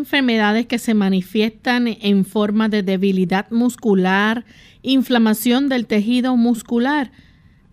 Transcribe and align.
Enfermedades 0.00 0.66
que 0.66 0.78
se 0.78 0.94
manifiestan 0.94 1.86
en 1.86 2.24
forma 2.24 2.68
de 2.68 2.82
debilidad 2.82 3.50
muscular, 3.50 4.44
inflamación 4.82 5.68
del 5.68 5.86
tejido 5.86 6.36
muscular. 6.36 7.12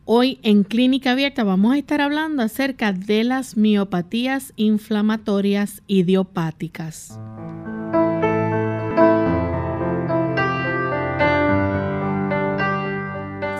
Hoy 0.03 0.39
en 0.44 0.64
Clínica 0.64 1.11
Abierta 1.11 1.44
vamos 1.44 1.73
a 1.73 1.78
estar 1.78 2.02
hablando 2.02 2.44
acerca 2.44 2.92
de 2.94 3.23
las 3.23 3.55
miopatías 3.58 4.53
inflamatorias 4.58 5.81
idiopáticas. 5.88 7.17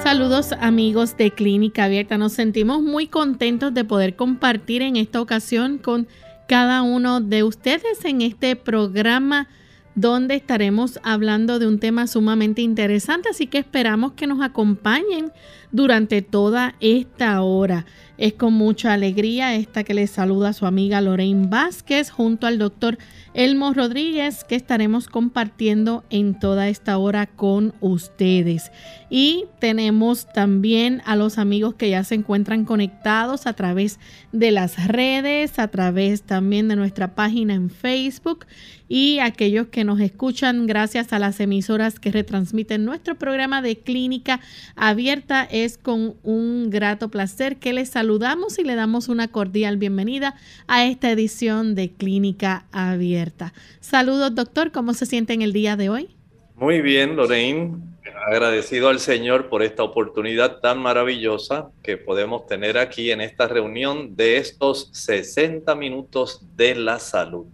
Saludos 0.04 0.54
amigos 0.60 1.18
de 1.18 1.32
Clínica 1.32 1.86
Abierta. 1.86 2.18
Nos 2.18 2.34
sentimos 2.34 2.82
muy 2.82 3.08
contentos 3.08 3.74
de 3.74 3.84
poder 3.84 4.16
compartir 4.16 4.82
en 4.82 4.96
esta 4.96 5.20
ocasión 5.20 5.78
con 5.78 6.08
cada 6.48 6.82
uno 6.82 7.20
de 7.22 7.44
ustedes 7.44 8.04
en 8.06 8.22
este 8.22 8.56
programa 8.56 9.48
donde 9.96 10.36
estaremos 10.36 11.00
hablando 11.02 11.58
de 11.58 11.68
un 11.68 11.80
tema 11.80 12.06
sumamente 12.06 12.62
interesante, 12.62 13.30
así 13.30 13.48
que 13.48 13.58
esperamos 13.58 14.14
que 14.14 14.28
nos 14.28 14.42
acompañen 14.42 15.32
durante 15.72 16.22
toda 16.22 16.76
esta 16.80 17.42
hora. 17.42 17.86
Es 18.20 18.34
con 18.34 18.54
mucha 18.54 18.94
alegría 18.94 19.56
esta 19.56 19.84
que 19.84 19.96
les 19.96 20.12
saluda 20.12 20.54
su 20.54 20.68
amiga 20.68 21.02
Lorraine 21.02 21.48
Vázquez 21.48 22.12
junto 22.12 22.46
al 22.46 22.60
doctor 22.60 23.00
Elmo 23.34 23.74
Rodríguez 23.74 24.44
que 24.44 24.56
estaremos 24.56 25.08
compartiendo 25.08 26.04
en 26.12 26.40
toda 26.40 26.70
esta 26.70 27.00
hora 27.00 27.26
con 27.26 27.74
ustedes. 27.82 28.72
Y 29.10 29.46
tenemos 29.60 30.28
también 30.34 31.02
a 31.06 31.16
los 31.16 31.38
amigos 31.38 31.76
que 31.76 31.90
ya 31.90 32.04
se 32.04 32.16
encuentran 32.16 32.66
conectados 32.66 33.48
a 33.48 33.54
través 33.54 34.00
de 34.32 34.52
las 34.52 34.88
redes, 34.88 35.60
a 35.60 35.70
través 35.70 36.24
también 36.24 36.68
de 36.68 36.76
nuestra 36.76 37.16
página 37.16 37.54
en 37.54 37.70
Facebook 37.70 38.46
y 38.90 39.20
aquellos 39.20 39.68
que 39.68 39.84
nos 39.84 40.00
escuchan 40.00 40.68
gracias 40.68 41.12
a 41.14 41.20
las 41.20 41.40
emisoras 41.40 42.00
que 42.00 42.12
retransmiten 42.12 42.86
nuestro 42.86 43.18
programa 43.18 43.62
de 43.62 43.78
clínica 43.78 44.40
abierta. 44.76 45.44
Es 45.44 45.78
con 45.78 46.16
un 46.24 46.70
grato 46.70 47.10
placer 47.10 47.58
que 47.58 47.74
les 47.74 47.90
saludamos 47.90 48.60
y 48.60 48.64
le 48.64 48.76
damos 48.76 49.08
una 49.10 49.28
cordial 49.30 49.78
bienvenida 49.78 50.36
a 50.68 50.86
esta 50.86 51.12
edición 51.12 51.76
de 51.76 51.92
Clínica 51.92 52.66
Abierta. 52.72 53.54
Saludos, 53.80 54.36
doctor, 54.36 54.72
¿cómo 54.72 54.94
se 54.94 55.06
siente 55.06 55.34
en 55.34 55.42
el 55.42 55.54
día 55.54 55.76
de 55.76 55.90
hoy? 55.90 56.17
Muy 56.58 56.82
bien, 56.82 57.16
Lorraine. 57.16 57.78
Agradecido 58.26 58.90
al 58.90 59.00
Señor 59.00 59.48
por 59.48 59.62
esta 59.62 59.84
oportunidad 59.84 60.58
tan 60.60 60.80
maravillosa 60.80 61.70
que 61.84 61.98
podemos 61.98 62.48
tener 62.48 62.80
aquí 62.80 63.12
en 63.12 63.22
esta 63.22 63.48
reunión 63.48 64.16
de 64.16 64.38
estos 64.38 64.90
60 64.92 65.76
minutos 65.76 66.42
de 66.56 66.74
la 66.74 66.98
salud. 66.98 67.46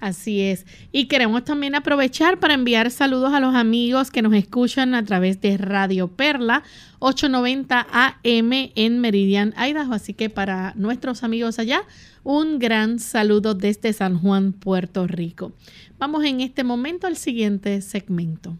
Así 0.00 0.42
es. 0.42 0.66
Y 0.92 1.06
queremos 1.06 1.44
también 1.44 1.74
aprovechar 1.74 2.38
para 2.38 2.54
enviar 2.54 2.90
saludos 2.90 3.32
a 3.32 3.40
los 3.40 3.54
amigos 3.54 4.10
que 4.10 4.22
nos 4.22 4.34
escuchan 4.34 4.94
a 4.94 5.04
través 5.04 5.40
de 5.40 5.56
Radio 5.56 6.08
Perla 6.08 6.64
890 6.98 7.86
AM 7.90 8.52
en 8.74 9.00
Meridian, 9.00 9.54
Idaho. 9.56 9.94
Así 9.94 10.12
que 10.14 10.28
para 10.30 10.74
nuestros 10.74 11.22
amigos 11.22 11.58
allá, 11.58 11.82
un 12.24 12.58
gran 12.58 12.98
saludo 12.98 13.54
desde 13.54 13.92
San 13.92 14.18
Juan, 14.18 14.52
Puerto 14.52 15.06
Rico. 15.06 15.52
Vamos 15.98 16.24
en 16.24 16.42
este 16.42 16.62
momento 16.62 17.06
al 17.06 17.16
siguiente 17.16 17.80
segmento. 17.80 18.58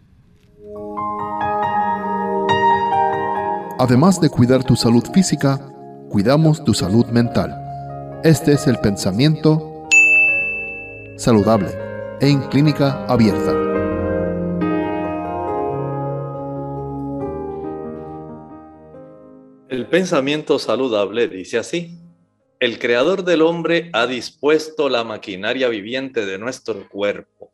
Además 3.79 4.19
de 4.23 4.31
cuidar 4.31 4.65
tu 4.65 4.75
salud 4.75 5.05
física, 5.13 5.61
cuidamos 6.09 6.65
tu 6.65 6.73
salud 6.73 7.05
mental. 7.07 7.55
Este 8.25 8.53
es 8.53 8.67
el 8.67 8.79
pensamiento 8.79 9.87
saludable 11.19 11.69
en 12.23 12.41
clínica 12.49 13.05
abierta. 13.05 13.53
El 19.69 19.87
pensamiento 19.89 20.59
saludable 20.59 21.29
dice 21.29 21.59
así. 21.59 22.06
El 22.59 22.79
creador 22.79 23.25
del 23.25 23.43
hombre 23.43 23.91
ha 23.93 24.07
dispuesto 24.07 24.89
la 24.89 25.05
maquinaria 25.05 25.69
viviente 25.69 26.25
de 26.25 26.39
nuestro 26.39 26.89
cuerpo. 26.89 27.53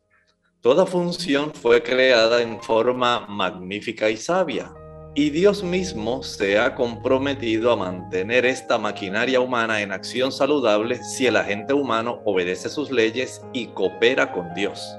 Toda 0.61 0.85
función 0.85 1.53
fue 1.53 1.83
creada 1.83 2.41
en 2.41 2.61
forma 2.61 3.27
magnífica 3.27 4.09
y 4.09 4.17
sabia 4.17 4.73
y 5.15 5.29
Dios 5.29 5.63
mismo 5.63 6.23
se 6.23 6.57
ha 6.57 6.73
comprometido 6.73 7.71
a 7.71 7.75
mantener 7.75 8.45
esta 8.45 8.79
maquinaria 8.79 9.39
humana 9.39 9.81
en 9.81 9.91
acción 9.91 10.31
saludable 10.31 11.03
si 11.03 11.27
el 11.27 11.35
agente 11.35 11.73
humano 11.73 12.21
obedece 12.25 12.67
sus 12.69 12.89
leyes 12.89 13.41
y 13.53 13.67
coopera 13.67 14.31
con 14.31 14.53
Dios. 14.55 14.97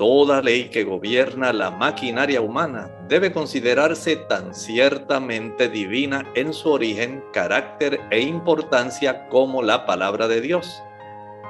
Toda 0.00 0.40
ley 0.40 0.70
que 0.70 0.82
gobierna 0.82 1.52
la 1.52 1.70
maquinaria 1.70 2.40
humana 2.40 2.90
debe 3.06 3.32
considerarse 3.32 4.16
tan 4.16 4.54
ciertamente 4.54 5.68
divina 5.68 6.24
en 6.34 6.54
su 6.54 6.70
origen, 6.70 7.22
carácter 7.34 8.00
e 8.10 8.22
importancia 8.22 9.28
como 9.28 9.62
la 9.62 9.84
palabra 9.84 10.26
de 10.26 10.40
Dios. 10.40 10.82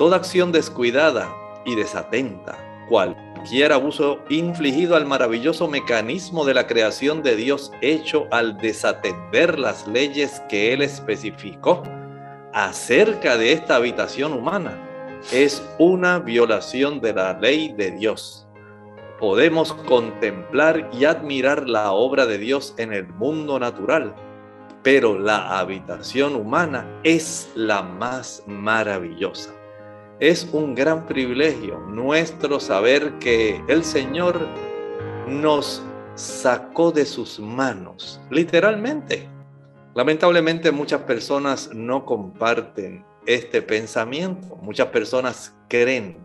Toda 0.01 0.17
acción 0.17 0.51
descuidada 0.51 1.33
y 1.65 1.77
desatenta, 1.77 2.59
cual 2.89 3.15
cualquier 3.37 3.71
abuso 3.71 4.19
infligido 4.29 4.97
al 4.97 5.07
maravilloso 5.07 5.69
mecanismo 5.69 6.45
de 6.45 6.55
la 6.55 6.67
creación 6.67 7.23
de 7.23 7.37
Dios 7.37 7.71
hecho 7.81 8.27
al 8.33 8.57
desatender 8.59 9.61
las 9.61 9.87
leyes 9.87 10.43
que 10.49 10.73
Él 10.73 10.83
especificó 10.83 11.85
acerca 12.53 13.37
de 13.37 13.53
esta 13.53 13.77
habitación 13.77 14.33
humana 14.33 14.90
es 15.33 15.63
una 15.79 16.19
violación 16.19 17.01
de 17.01 17.13
la 17.13 17.39
ley 17.39 17.73
de 17.73 17.93
Dios. 17.93 18.47
Podemos 19.19 19.73
contemplar 19.73 20.89
y 20.93 21.05
admirar 21.05 21.69
la 21.69 21.93
obra 21.93 22.27
de 22.27 22.39
Dios 22.39 22.75
en 22.79 22.93
el 22.93 23.07
mundo 23.07 23.59
natural, 23.59 24.15
pero 24.83 25.19
la 25.19 25.59
habitación 25.59 26.35
humana 26.35 26.87
es 27.05 27.51
la 27.55 27.83
más 27.83 28.43
maravillosa. 28.47 29.55
Es 30.21 30.49
un 30.53 30.75
gran 30.75 31.07
privilegio 31.07 31.79
nuestro 31.81 32.61
saber 32.61 33.19
que 33.19 33.63
el 33.69 33.85
Señor 33.85 34.41
nos 35.29 35.83
sacó 36.15 36.93
de 36.93 37.05
sus 37.05 37.39
manos, 37.39 38.21
literalmente. 38.31 39.29
Lamentablemente 39.95 40.71
muchas 40.71 41.03
personas 41.03 41.71
no 41.75 42.05
comparten 42.05 43.05
este 43.27 43.63
pensamiento. 43.63 44.57
Muchas 44.63 44.89
personas 44.89 45.55
creen 45.69 46.17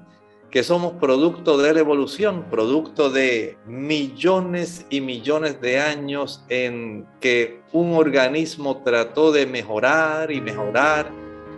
que 0.49 0.63
somos 0.63 0.93
producto 0.93 1.57
de 1.57 1.73
la 1.73 1.81
evolución, 1.81 2.45
producto 2.49 3.09
de 3.09 3.57
millones 3.65 4.85
y 4.89 5.01
millones 5.01 5.59
de 5.59 5.79
años 5.79 6.45
en 6.47 7.05
que 7.19 7.61
un 7.73 7.93
organismo 7.93 8.81
trató 8.83 9.31
de 9.33 9.45
mejorar 9.45 10.31
y 10.31 10.39
mejorar 10.39 11.11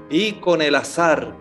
y 0.10 0.34
con 0.34 0.62
el 0.62 0.74
azar 0.74 1.36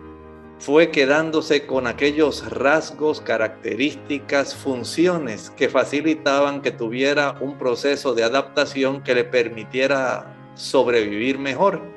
fue 0.59 0.89
quedándose 0.89 1.65
con 1.65 1.87
aquellos 1.87 2.49
rasgos, 2.49 3.21
características, 3.21 4.55
funciones 4.55 5.51
que 5.51 5.69
facilitaban 5.69 6.61
que 6.61 6.71
tuviera 6.71 7.37
un 7.41 7.57
proceso 7.57 8.13
de 8.13 8.23
adaptación 8.23 9.03
que 9.03 9.15
le 9.15 9.23
permitiera 9.23 10.35
sobrevivir 10.55 11.37
mejor. 11.37 11.96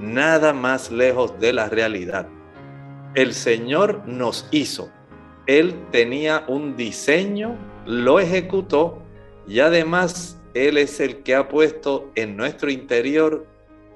Nada 0.00 0.52
más 0.52 0.90
lejos 0.90 1.38
de 1.40 1.52
la 1.52 1.68
realidad. 1.68 2.28
El 3.14 3.34
Señor 3.34 4.02
nos 4.06 4.46
hizo. 4.50 4.90
Él 5.46 5.74
tenía 5.90 6.44
un 6.46 6.76
diseño, 6.76 7.56
lo 7.86 8.20
ejecutó 8.20 9.02
y 9.46 9.60
además 9.60 10.38
Él 10.54 10.76
es 10.76 11.00
el 11.00 11.22
que 11.22 11.34
ha 11.34 11.48
puesto 11.48 12.10
en 12.14 12.36
nuestro 12.36 12.70
interior 12.70 13.46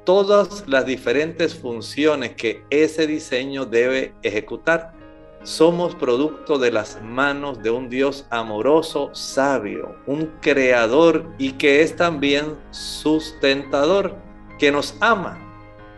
todas 0.04 0.64
las 0.66 0.86
diferentes 0.86 1.54
funciones 1.54 2.34
que 2.34 2.64
ese 2.70 3.06
diseño 3.06 3.66
debe 3.66 4.14
ejecutar. 4.22 4.94
somos 5.44 5.96
producto 5.96 6.56
de 6.56 6.70
las 6.70 7.02
manos 7.02 7.60
de 7.64 7.70
un 7.70 7.88
Dios 7.88 8.26
amoroso, 8.30 9.10
sabio, 9.12 9.96
un 10.06 10.30
creador 10.40 11.26
y 11.36 11.52
que 11.54 11.82
es 11.82 11.96
también 11.96 12.56
sustentador, 12.70 14.14
que 14.60 14.70
nos 14.70 14.96
ama. 15.00 15.51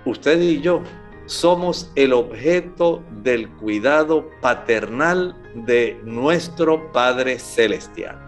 Usted 0.07 0.41
y 0.41 0.61
yo 0.61 0.83
somos 1.27 1.91
el 1.97 2.13
objeto 2.13 3.03
del 3.23 3.49
cuidado 3.49 4.29
paternal 4.43 5.35
de 5.67 5.99
nuestro 6.05 6.93
Padre 6.93 7.39
Celestial. 7.39 8.21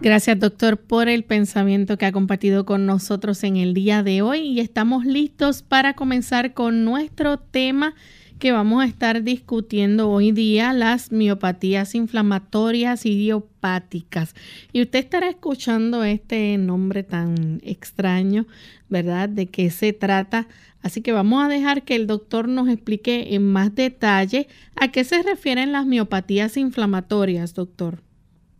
Gracias 0.00 0.38
doctor 0.38 0.78
por 0.78 1.08
el 1.08 1.24
pensamiento 1.24 1.98
que 1.98 2.06
ha 2.06 2.12
compartido 2.12 2.64
con 2.64 2.86
nosotros 2.86 3.42
en 3.42 3.56
el 3.56 3.74
día 3.74 4.02
de 4.02 4.22
hoy 4.22 4.40
y 4.40 4.60
estamos 4.60 5.04
listos 5.04 5.62
para 5.62 5.94
comenzar 5.94 6.54
con 6.54 6.84
nuestro 6.84 7.38
tema 7.38 7.94
que 8.38 8.52
vamos 8.52 8.82
a 8.82 8.86
estar 8.86 9.22
discutiendo 9.22 10.08
hoy 10.10 10.32
día, 10.32 10.72
las 10.72 11.10
miopatías 11.10 11.94
inflamatorias 11.94 13.04
idiopáticas. 13.04 14.34
Y 14.72 14.82
usted 14.82 15.00
estará 15.00 15.28
escuchando 15.28 16.04
este 16.04 16.56
nombre 16.56 17.02
tan 17.02 17.60
extraño, 17.64 18.46
¿verdad? 18.88 19.28
¿De 19.28 19.46
qué 19.46 19.70
se 19.70 19.92
trata? 19.92 20.48
Así 20.82 21.02
que 21.02 21.12
vamos 21.12 21.44
a 21.44 21.48
dejar 21.48 21.82
que 21.82 21.96
el 21.96 22.06
doctor 22.06 22.48
nos 22.48 22.68
explique 22.68 23.34
en 23.34 23.42
más 23.50 23.74
detalle 23.74 24.46
a 24.76 24.92
qué 24.92 25.02
se 25.02 25.22
refieren 25.22 25.72
las 25.72 25.86
miopatías 25.86 26.56
inflamatorias, 26.56 27.54
doctor. 27.54 28.02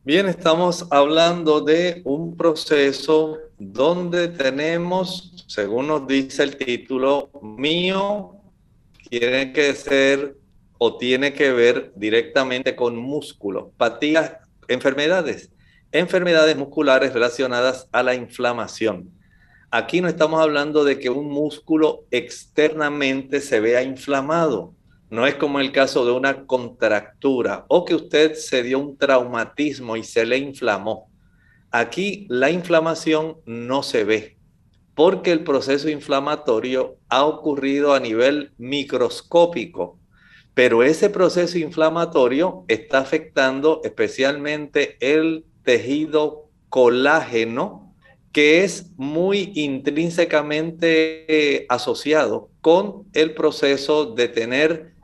Bien, 0.05 0.27
estamos 0.27 0.87
hablando 0.91 1.61
de 1.61 2.03
un 2.05 2.37
proceso 2.37 3.39
donde 3.59 4.29
tenemos, 4.29 5.45
según 5.47 5.89
nos 5.89 6.07
dice 6.07 6.43
el 6.43 6.57
título, 6.57 7.31
mío 7.43 8.38
tiene 9.09 9.53
que 9.53 9.75
ser 9.75 10.37
o 10.79 10.97
tiene 10.97 11.33
que 11.33 11.53
ver 11.53 11.93
directamente 11.97 12.77
con 12.77 12.97
músculo, 12.97 13.73
patías, 13.77 14.35
enfermedades, 14.69 15.51
enfermedades 15.93 16.57
musculares 16.57 17.13
relacionadas 17.13 17.89
a 17.93 18.03
la 18.03 18.15
inflamación. 18.15 19.11
Aquí 19.71 20.01
no 20.01 20.09
estamos 20.09 20.41
hablando 20.41 20.85
de 20.85 20.99
que 20.99 21.11
un 21.11 21.29
músculo 21.29 22.05
externamente 22.11 23.41
se 23.41 23.61
vea 23.61 23.83
inflamado. 23.83 24.75
No 25.11 25.27
es 25.27 25.35
como 25.35 25.61
el 25.61 25.73
caso 25.73 26.05
de 26.05 26.13
una 26.13 26.47
contractura 26.47 27.65
o 27.69 27.85
que 27.85 27.95
usted 27.95 28.35
se 28.35 28.63
dio 28.63 28.79
un 28.79 28.97
traumatismo 28.97 29.97
y 29.97 30.05
se 30.05 30.25
le 30.25 30.39
inflamó. 30.39 31.11
Aquí 31.71 32.27
la 32.31 32.51
inflamación 32.51 33.39
no 33.45 33.83
se 33.83 34.05
ve 34.05 34.38
porque 34.99 35.31
el 35.31 35.45
proceso 35.45 35.89
inflamatorio 35.89 36.97
ha 37.09 37.25
ocurrido 37.25 37.95
a 37.95 38.01
nivel 38.01 38.51
microscópico, 38.59 39.97
pero 40.55 40.83
ese 40.83 41.09
proceso 41.09 41.57
inflamatorio 41.57 42.65
está 42.67 42.99
afectando 42.99 43.81
especialmente 43.85 44.97
el 44.99 45.45
tejido 45.63 46.49
colágeno, 46.69 47.95
que 48.33 48.65
es 48.65 48.91
muy 48.97 49.53
intrínsecamente 49.55 51.65
asociado 51.69 52.51
con 52.61 53.05
el 53.13 53.35
proceso 53.35 54.17
de 54.17 54.27
tener 54.27 54.95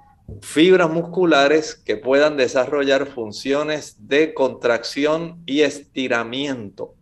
fibras 0.41 0.91
musculares 0.91 1.77
que 1.77 1.97
puedan 1.97 2.37
desarrollar 2.37 3.07
funciones 3.07 4.09
de 4.09 4.35
contracción 4.35 5.41
y 5.47 5.61
estiramiento. 5.61 6.97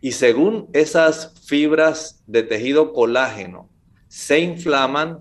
Y 0.00 0.12
según 0.12 0.68
esas 0.72 1.34
fibras 1.44 2.22
de 2.26 2.42
tejido 2.42 2.92
colágeno 2.92 3.68
se 4.08 4.40
inflaman 4.40 5.18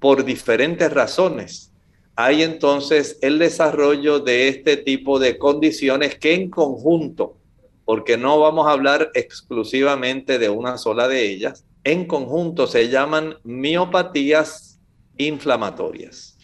por 0.00 0.24
diferentes 0.24 0.92
razones, 0.92 1.72
hay 2.16 2.42
entonces 2.42 3.18
el 3.20 3.38
desarrollo 3.38 4.20
de 4.20 4.48
este 4.48 4.76
tipo 4.76 5.18
de 5.18 5.38
condiciones 5.38 6.18
que 6.18 6.34
en 6.34 6.50
conjunto, 6.50 7.36
porque 7.84 8.16
no 8.16 8.40
vamos 8.40 8.66
a 8.66 8.72
hablar 8.72 9.10
exclusivamente 9.14 10.38
de 10.38 10.48
una 10.48 10.78
sola 10.78 11.08
de 11.08 11.30
ellas, 11.30 11.64
en 11.84 12.06
conjunto 12.06 12.66
se 12.66 12.88
llaman 12.88 13.36
miopatías 13.44 14.80
inflamatorias. 15.18 16.36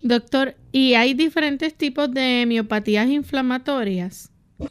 Doctor, 0.00 0.54
¿y 0.72 0.94
hay 0.94 1.12
diferentes 1.14 1.74
tipos 1.74 2.10
de 2.12 2.44
miopatías 2.46 3.08
inflamatorias? 3.08 4.30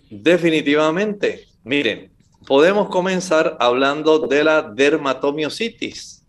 Definitivamente. 0.10 1.46
Miren, 1.64 2.15
podemos 2.46 2.90
comenzar 2.90 3.58
hablando 3.60 4.20
de 4.20 4.44
la 4.44 4.62
dermatomiositis. 4.62 6.26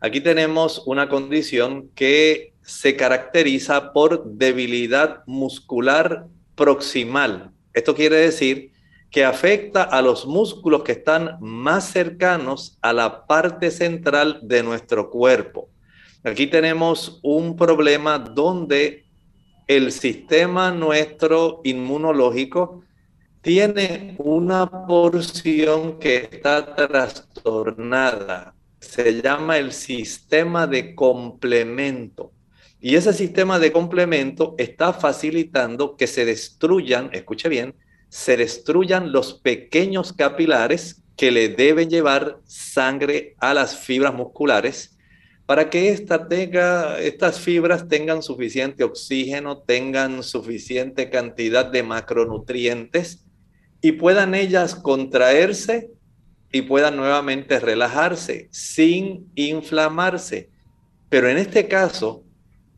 Aquí 0.00 0.20
tenemos 0.20 0.82
una 0.86 1.08
condición 1.08 1.88
que 1.94 2.54
se 2.62 2.96
caracteriza 2.96 3.92
por 3.92 4.24
debilidad 4.24 5.22
muscular 5.26 6.26
proximal. 6.54 7.52
Esto 7.72 7.94
quiere 7.94 8.16
decir 8.16 8.72
que 9.10 9.24
afecta 9.24 9.82
a 9.82 10.02
los 10.02 10.26
músculos 10.26 10.82
que 10.82 10.92
están 10.92 11.36
más 11.40 11.84
cercanos 11.84 12.78
a 12.80 12.92
la 12.92 13.26
parte 13.26 13.70
central 13.70 14.40
de 14.42 14.62
nuestro 14.62 15.10
cuerpo. 15.10 15.68
Aquí 16.24 16.46
tenemos 16.46 17.20
un 17.22 17.56
problema 17.56 18.18
donde 18.18 19.04
el 19.66 19.92
sistema 19.92 20.70
nuestro 20.70 21.60
inmunológico 21.64 22.82
tiene 23.42 24.14
una 24.18 24.86
porción 24.86 25.98
que 25.98 26.28
está 26.30 26.76
trastornada. 26.76 28.54
Se 28.78 29.20
llama 29.20 29.58
el 29.58 29.72
sistema 29.72 30.68
de 30.68 30.94
complemento. 30.94 32.32
Y 32.80 32.94
ese 32.94 33.12
sistema 33.12 33.58
de 33.58 33.72
complemento 33.72 34.54
está 34.58 34.92
facilitando 34.92 35.96
que 35.96 36.06
se 36.06 36.24
destruyan, 36.24 37.10
escuche 37.12 37.48
bien, 37.48 37.74
se 38.08 38.36
destruyan 38.36 39.12
los 39.12 39.34
pequeños 39.34 40.12
capilares 40.12 41.02
que 41.16 41.32
le 41.32 41.48
deben 41.48 41.90
llevar 41.90 42.38
sangre 42.46 43.34
a 43.38 43.54
las 43.54 43.76
fibras 43.76 44.14
musculares 44.14 44.96
para 45.46 45.68
que 45.68 45.90
estas 45.90 47.40
fibras 47.40 47.88
tengan 47.88 48.22
suficiente 48.22 48.84
oxígeno, 48.84 49.58
tengan 49.58 50.22
suficiente 50.22 51.10
cantidad 51.10 51.66
de 51.66 51.82
macronutrientes 51.82 53.24
y 53.82 53.92
puedan 53.92 54.34
ellas 54.34 54.74
contraerse 54.74 55.90
y 56.50 56.62
puedan 56.62 56.96
nuevamente 56.96 57.60
relajarse 57.60 58.48
sin 58.50 59.30
inflamarse. 59.34 60.50
Pero 61.08 61.28
en 61.28 61.36
este 61.36 61.68
caso, 61.68 62.24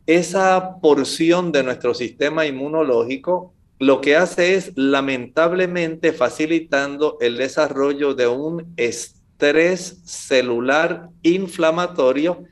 esa 0.07 0.79
porción 0.81 1.51
de 1.51 1.63
nuestro 1.63 1.93
sistema 1.93 2.45
inmunológico 2.45 3.53
lo 3.77 3.99
que 3.99 4.15
hace 4.15 4.55
es 4.55 4.71
lamentablemente 4.75 6.13
facilitando 6.13 7.17
el 7.19 7.37
desarrollo 7.37 8.13
de 8.13 8.27
un 8.27 8.73
estrés 8.77 10.01
celular 10.05 11.09
inflamatorio, 11.23 12.45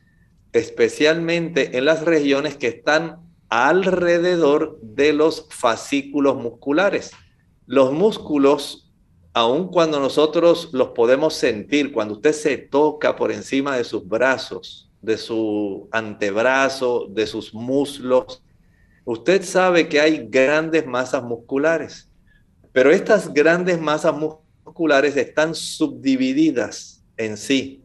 especialmente 0.52 1.78
en 1.78 1.86
las 1.86 2.04
regiones 2.04 2.58
que 2.58 2.68
están 2.68 3.20
alrededor 3.48 4.80
de 4.82 5.14
los 5.14 5.48
fascículos 5.50 6.36
musculares. 6.36 7.12
Los 7.66 7.92
músculos, 7.92 8.92
aun 9.34 9.68
cuando 9.70 10.00
nosotros 10.00 10.70
los 10.74 10.90
podemos 10.90 11.34
sentir, 11.34 11.92
cuando 11.92 12.16
usted 12.16 12.34
se 12.34 12.58
toca 12.58 13.16
por 13.16 13.32
encima 13.32 13.78
de 13.78 13.84
sus 13.84 14.08
brazos, 14.08 14.90
de 15.02 15.18
su 15.18 15.88
antebrazo, 15.92 17.08
de 17.10 17.28
sus 17.28 17.54
muslos, 17.54 18.44
usted 19.06 19.44
sabe 19.44 19.88
que 19.88 20.00
hay 20.00 20.28
grandes 20.30 20.86
masas 20.86 21.24
musculares, 21.24 22.10
pero 22.72 22.92
estas 22.92 23.34
grandes 23.34 23.80
masas 23.80 24.16
musculares 24.16 25.16
están 25.18 25.56
subdivididas 25.56 27.04
en 27.18 27.38
sí. 27.38 27.84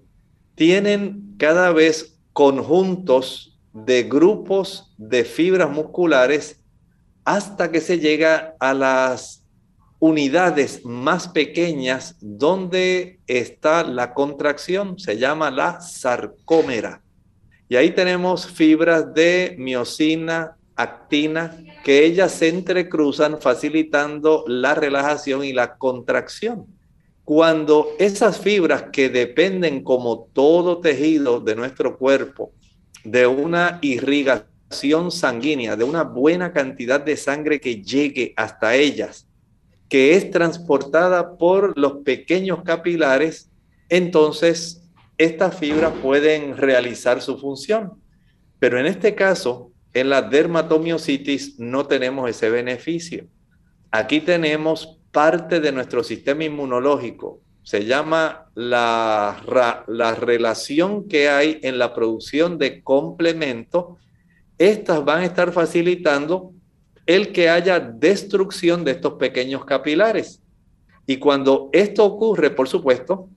Tienen 0.55 1.35
cada 1.39 1.73
vez 1.73 2.19
conjuntos 2.33 3.59
de 3.73 4.05
grupos 4.05 4.95
de 4.97 5.25
fibras 5.25 5.71
musculares 5.71 6.61
hasta 7.25 7.71
que 7.71 7.81
se 7.81 7.99
llega 7.99 8.57
a 8.59 8.73
las 8.75 9.38
unidades 10.01 10.85
más 10.85 11.29
pequeñas 11.29 12.17
donde 12.21 13.19
está 13.27 13.83
la 13.83 14.15
contracción, 14.15 14.99
se 14.99 15.19
llama 15.19 15.51
la 15.51 15.81
sarcómera. 15.81 17.03
Y 17.69 17.77
ahí 17.77 17.91
tenemos 17.91 18.47
fibras 18.47 19.13
de 19.13 19.57
miocina, 19.59 20.57
actina, 20.77 21.57
que 21.85 22.05
ellas 22.05 22.33
se 22.33 22.49
entrecruzan 22.49 23.41
facilitando 23.41 24.45
la 24.47 24.75
relajación 24.75 25.45
y 25.45 25.53
la 25.53 25.77
contracción. 25.77 26.67
Cuando 27.25 27.89
esas 27.99 28.39
fibras 28.39 28.85
que 28.91 29.11
dependen 29.11 29.83
como 29.83 30.29
todo 30.33 30.79
tejido 30.79 31.41
de 31.41 31.57
nuestro 31.57 31.99
cuerpo 31.99 32.53
de 33.05 33.27
una 33.27 33.79
irrigación 33.83 35.11
sanguínea, 35.11 35.77
de 35.77 35.85
una 35.85 36.05
buena 36.05 36.53
cantidad 36.53 37.01
de 37.01 37.17
sangre 37.17 37.61
que 37.61 37.83
llegue 37.83 38.33
hasta 38.37 38.77
ellas, 38.77 39.28
que 39.89 40.15
es 40.15 40.31
transportada 40.31 41.37
por 41.39 41.79
los 41.79 42.03
pequeños 42.05 42.63
capilares, 42.63 43.51
entonces 43.89 44.83
estas 45.17 45.57
fibras 45.57 45.93
pueden 46.03 46.57
realizar 46.57 47.21
su 47.23 47.39
función. 47.39 47.93
Pero 48.59 48.79
en 48.79 48.87
este 48.87 49.15
caso, 49.15 49.73
En 49.95 50.11
la 50.11 50.23
dermatomiositis 50.23 51.59
no 51.59 51.87
tenemos 51.87 52.29
ese 52.29 52.51
beneficio. 52.51 53.27
Aquí 53.91 54.21
tenemos 54.21 55.01
parte 55.11 55.61
de 55.61 55.73
nuestro 55.73 56.05
sistema 56.05 56.45
inmunológico. 56.45 57.41
Se 57.63 57.85
llama 57.85 58.51
la, 58.55 59.43
la 59.89 60.15
relación 60.15 61.09
que 61.09 61.29
hay 61.29 61.59
en 61.63 61.79
la 61.79 61.95
producción 61.95 62.59
de 62.59 62.83
complemento. 62.83 63.97
Estas 64.59 65.05
van 65.05 65.23
a 65.23 65.25
estar 65.25 65.53
facilitando 65.53 66.53
el 67.09 67.33
que 67.33 67.49
haya 67.49 67.81
destrucción 67.81 68.85
de 68.85 68.91
estos 68.91 69.15
pequeños 69.15 69.65
capilares. 69.65 70.43
Y 71.07 71.17
cuando 71.17 71.71
esto 71.73 72.05
ocurre, 72.05 72.51
por 72.51 72.69
supuesto, 72.69 73.31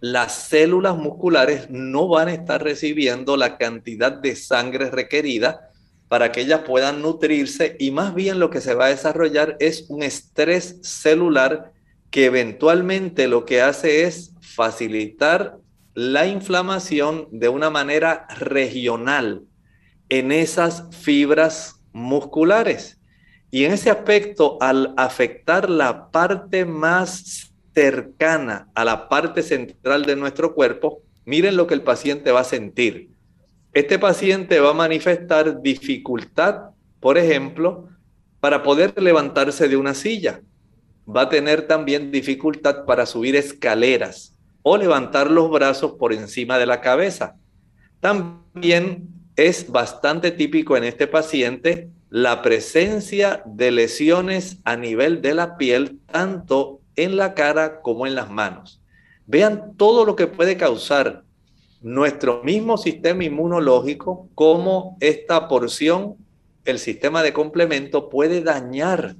las 0.00 0.34
células 0.34 0.98
musculares 0.98 1.70
no 1.70 2.08
van 2.08 2.28
a 2.28 2.34
estar 2.34 2.62
recibiendo 2.62 3.38
la 3.38 3.56
cantidad 3.56 4.12
de 4.12 4.36
sangre 4.36 4.90
requerida 4.90 5.70
para 6.08 6.30
que 6.30 6.42
ellas 6.42 6.60
puedan 6.66 7.00
nutrirse 7.00 7.74
y 7.78 7.90
más 7.90 8.14
bien 8.14 8.38
lo 8.38 8.50
que 8.50 8.60
se 8.60 8.74
va 8.74 8.84
a 8.84 8.90
desarrollar 8.90 9.56
es 9.60 9.86
un 9.88 10.02
estrés 10.02 10.76
celular 10.82 11.72
que 12.10 12.26
eventualmente 12.26 13.28
lo 13.28 13.46
que 13.46 13.62
hace 13.62 14.04
es 14.04 14.34
facilitar 14.42 15.56
la 15.94 16.26
inflamación 16.26 17.28
de 17.30 17.48
una 17.48 17.70
manera 17.70 18.26
regional 18.38 19.44
en 20.10 20.32
esas 20.32 20.84
fibras 20.94 21.80
musculares. 21.94 22.95
Y 23.50 23.64
en 23.64 23.72
ese 23.72 23.90
aspecto, 23.90 24.58
al 24.60 24.94
afectar 24.96 25.70
la 25.70 26.10
parte 26.10 26.64
más 26.64 27.52
cercana 27.74 28.68
a 28.74 28.84
la 28.84 29.08
parte 29.08 29.42
central 29.42 30.04
de 30.04 30.16
nuestro 30.16 30.54
cuerpo, 30.54 31.02
miren 31.24 31.56
lo 31.56 31.66
que 31.66 31.74
el 31.74 31.82
paciente 31.82 32.32
va 32.32 32.40
a 32.40 32.44
sentir 32.44 33.16
este 33.76 33.98
paciente 33.98 34.58
va 34.58 34.70
a 34.70 34.72
manifestar 34.72 35.60
dificultad, 35.60 36.70
por 36.98 37.18
ejemplo, 37.18 37.90
para 38.40 38.62
poder 38.62 38.94
levantarse 39.02 39.68
de 39.68 39.76
una 39.76 39.92
silla. 39.92 40.40
Va 41.06 41.20
a 41.20 41.28
tener 41.28 41.66
también 41.66 42.10
dificultad 42.10 42.86
para 42.86 43.04
subir 43.04 43.36
escaleras 43.36 44.34
o 44.62 44.78
levantar 44.78 45.30
los 45.30 45.50
brazos 45.50 45.92
por 45.98 46.14
encima 46.14 46.56
de 46.56 46.64
la 46.64 46.80
cabeza. 46.80 47.36
También 48.00 49.08
es 49.36 49.70
bastante 49.70 50.30
típico 50.30 50.74
en 50.78 50.84
este 50.84 51.06
paciente 51.06 51.90
la 52.16 52.40
presencia 52.40 53.42
de 53.44 53.70
lesiones 53.70 54.56
a 54.64 54.74
nivel 54.74 55.20
de 55.20 55.34
la 55.34 55.58
piel, 55.58 56.00
tanto 56.10 56.80
en 56.96 57.18
la 57.18 57.34
cara 57.34 57.82
como 57.82 58.06
en 58.06 58.14
las 58.14 58.30
manos. 58.30 58.80
Vean 59.26 59.74
todo 59.76 60.06
lo 60.06 60.16
que 60.16 60.26
puede 60.26 60.56
causar 60.56 61.24
nuestro 61.82 62.42
mismo 62.42 62.78
sistema 62.78 63.22
inmunológico, 63.22 64.30
cómo 64.34 64.96
esta 65.00 65.46
porción, 65.46 66.16
el 66.64 66.78
sistema 66.78 67.22
de 67.22 67.34
complemento, 67.34 68.08
puede 68.08 68.40
dañar, 68.40 69.16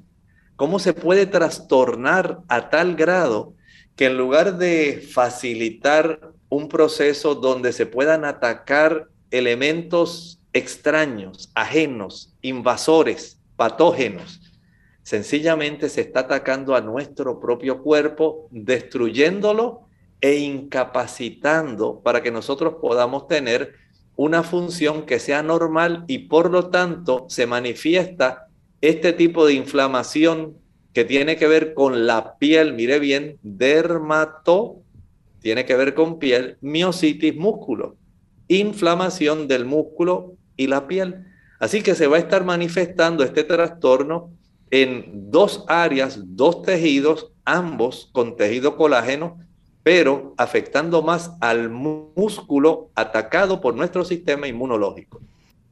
cómo 0.57 0.79
se 0.79 0.95
puede 0.95 1.27
trastornar 1.27 2.39
a 2.49 2.71
tal 2.71 2.97
grado 2.97 3.53
que 3.95 4.07
en 4.07 4.17
lugar 4.17 4.57
de 4.57 5.07
facilitar 5.13 6.33
un 6.49 6.71
proceso 6.71 7.35
donde 7.35 7.75
se 7.75 7.85
puedan 7.85 8.25
atacar 8.25 9.09
elementos 9.31 10.36
extraños, 10.57 11.51
ajenos, 11.55 12.35
invasores, 12.43 13.39
patógenos, 13.57 14.41
sencillamente 15.03 15.89
se 15.89 16.01
está 16.01 16.21
atacando 16.21 16.75
a 16.75 16.81
nuestro 16.81 17.39
propio 17.41 17.83
cuerpo, 17.83 18.49
destruyéndolo 18.51 19.89
e 20.21 20.37
incapacitando 20.37 22.01
para 22.01 22.23
que 22.23 22.31
nosotros 22.31 22.77
podamos 22.81 23.29
tener 23.29 23.75
una 24.17 24.43
función 24.43 25.05
que 25.05 25.19
sea 25.19 25.43
normal 25.43 26.05
y 26.07 26.19
por 26.21 26.51
lo 26.51 26.71
tanto 26.71 27.27
se 27.29 27.47
manifiesta 27.47 28.49
este 28.81 29.13
tipo 29.13 29.47
de 29.47 29.53
inflamación 29.53 30.57
que 30.95 31.05
tiene 31.05 31.37
que 31.37 31.47
ver 31.47 31.75
con 31.75 32.07
la 32.07 32.39
piel, 32.39 32.73
mire 32.73 32.99
bien, 32.99 33.39
dermato, 33.43 34.77
tiene 35.41 35.67
que 35.67 35.77
ver 35.77 35.95
con 35.95 36.19
piel, 36.19 36.57
miocitis, 36.63 37.37
músculo, 37.37 37.97
inflamación 38.49 39.47
del 39.49 39.67
músculo 39.67 40.37
y 40.57 40.67
la 40.67 40.87
piel. 40.87 41.25
Así 41.59 41.83
que 41.83 41.95
se 41.95 42.07
va 42.07 42.17
a 42.17 42.21
estar 42.21 42.45
manifestando 42.45 43.25
este 43.25 43.45
trastorno 43.45 44.31
en 44.71 45.31
dos 45.31 45.65
áreas, 45.69 46.19
dos 46.25 46.63
tejidos, 46.63 47.33
ambos 47.45 48.11
con 48.13 48.37
tejido 48.37 48.77
colágeno, 48.77 49.39
pero 49.83 50.35
afectando 50.37 51.03
más 51.03 51.33
al 51.41 51.71
músculo 51.71 52.91
atacado 52.95 53.61
por 53.61 53.75
nuestro 53.75 54.05
sistema 54.05 54.49
inmunológico. 54.49 55.21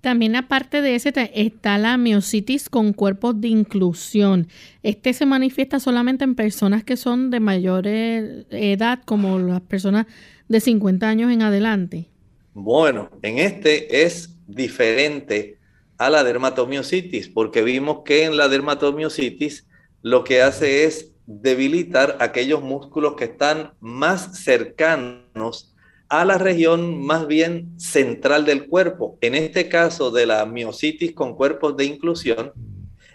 También 0.01 0.37
aparte 0.37 0.83
de 0.83 0.95
ese 0.97 1.13
está 1.35 1.79
la 1.79 1.97
miocitis 1.97 2.69
con 2.69 2.93
cuerpos 2.93 3.41
de 3.41 3.49
inclusión. 3.49 4.49
Este 4.83 5.15
se 5.15 5.25
manifiesta 5.25 5.81
solamente 5.81 6.25
en 6.25 6.35
personas 6.35 6.85
que 6.85 6.99
son 6.99 7.31
de 7.31 7.41
mayor 7.41 7.87
edad, 7.87 9.01
como 9.07 9.39
las 9.39 9.63
personas 9.63 10.07
de 10.47 10.61
50 10.61 11.09
años 11.09 11.33
en 11.33 11.41
adelante. 11.41 12.11
Bueno, 12.53 13.09
en 13.23 13.39
este 13.39 14.05
es 14.05 14.34
diferente 14.55 15.59
a 15.99 16.11
la 16.11 16.25
dermatomiositis, 16.25 17.29
porque 17.29 17.63
vimos 17.63 18.03
que 18.05 18.25
en 18.25 18.37
la 18.37 18.49
dermatomiositis 18.49 19.67
lo 20.03 20.25
que 20.25 20.43
hace 20.43 20.85
es 20.85 21.13
debilitar 21.27 22.19
aquellos 22.21 22.63
músculos 22.63 23.15
que 23.15 23.25
están 23.25 23.73
más 23.81 24.43
cercanos 24.43 25.75
a 26.09 26.25
la 26.25 26.39
región 26.39 27.03
más 27.03 27.27
bien 27.27 27.79
central 27.79 28.45
del 28.45 28.69
cuerpo. 28.69 29.19
En 29.21 29.35
este 29.35 29.69
caso 29.69 30.11
de 30.11 30.27
la 30.27 30.45
miocitis 30.45 31.15
con 31.15 31.35
cuerpos 31.35 31.77
de 31.77 31.87
inclusión, 31.87 32.53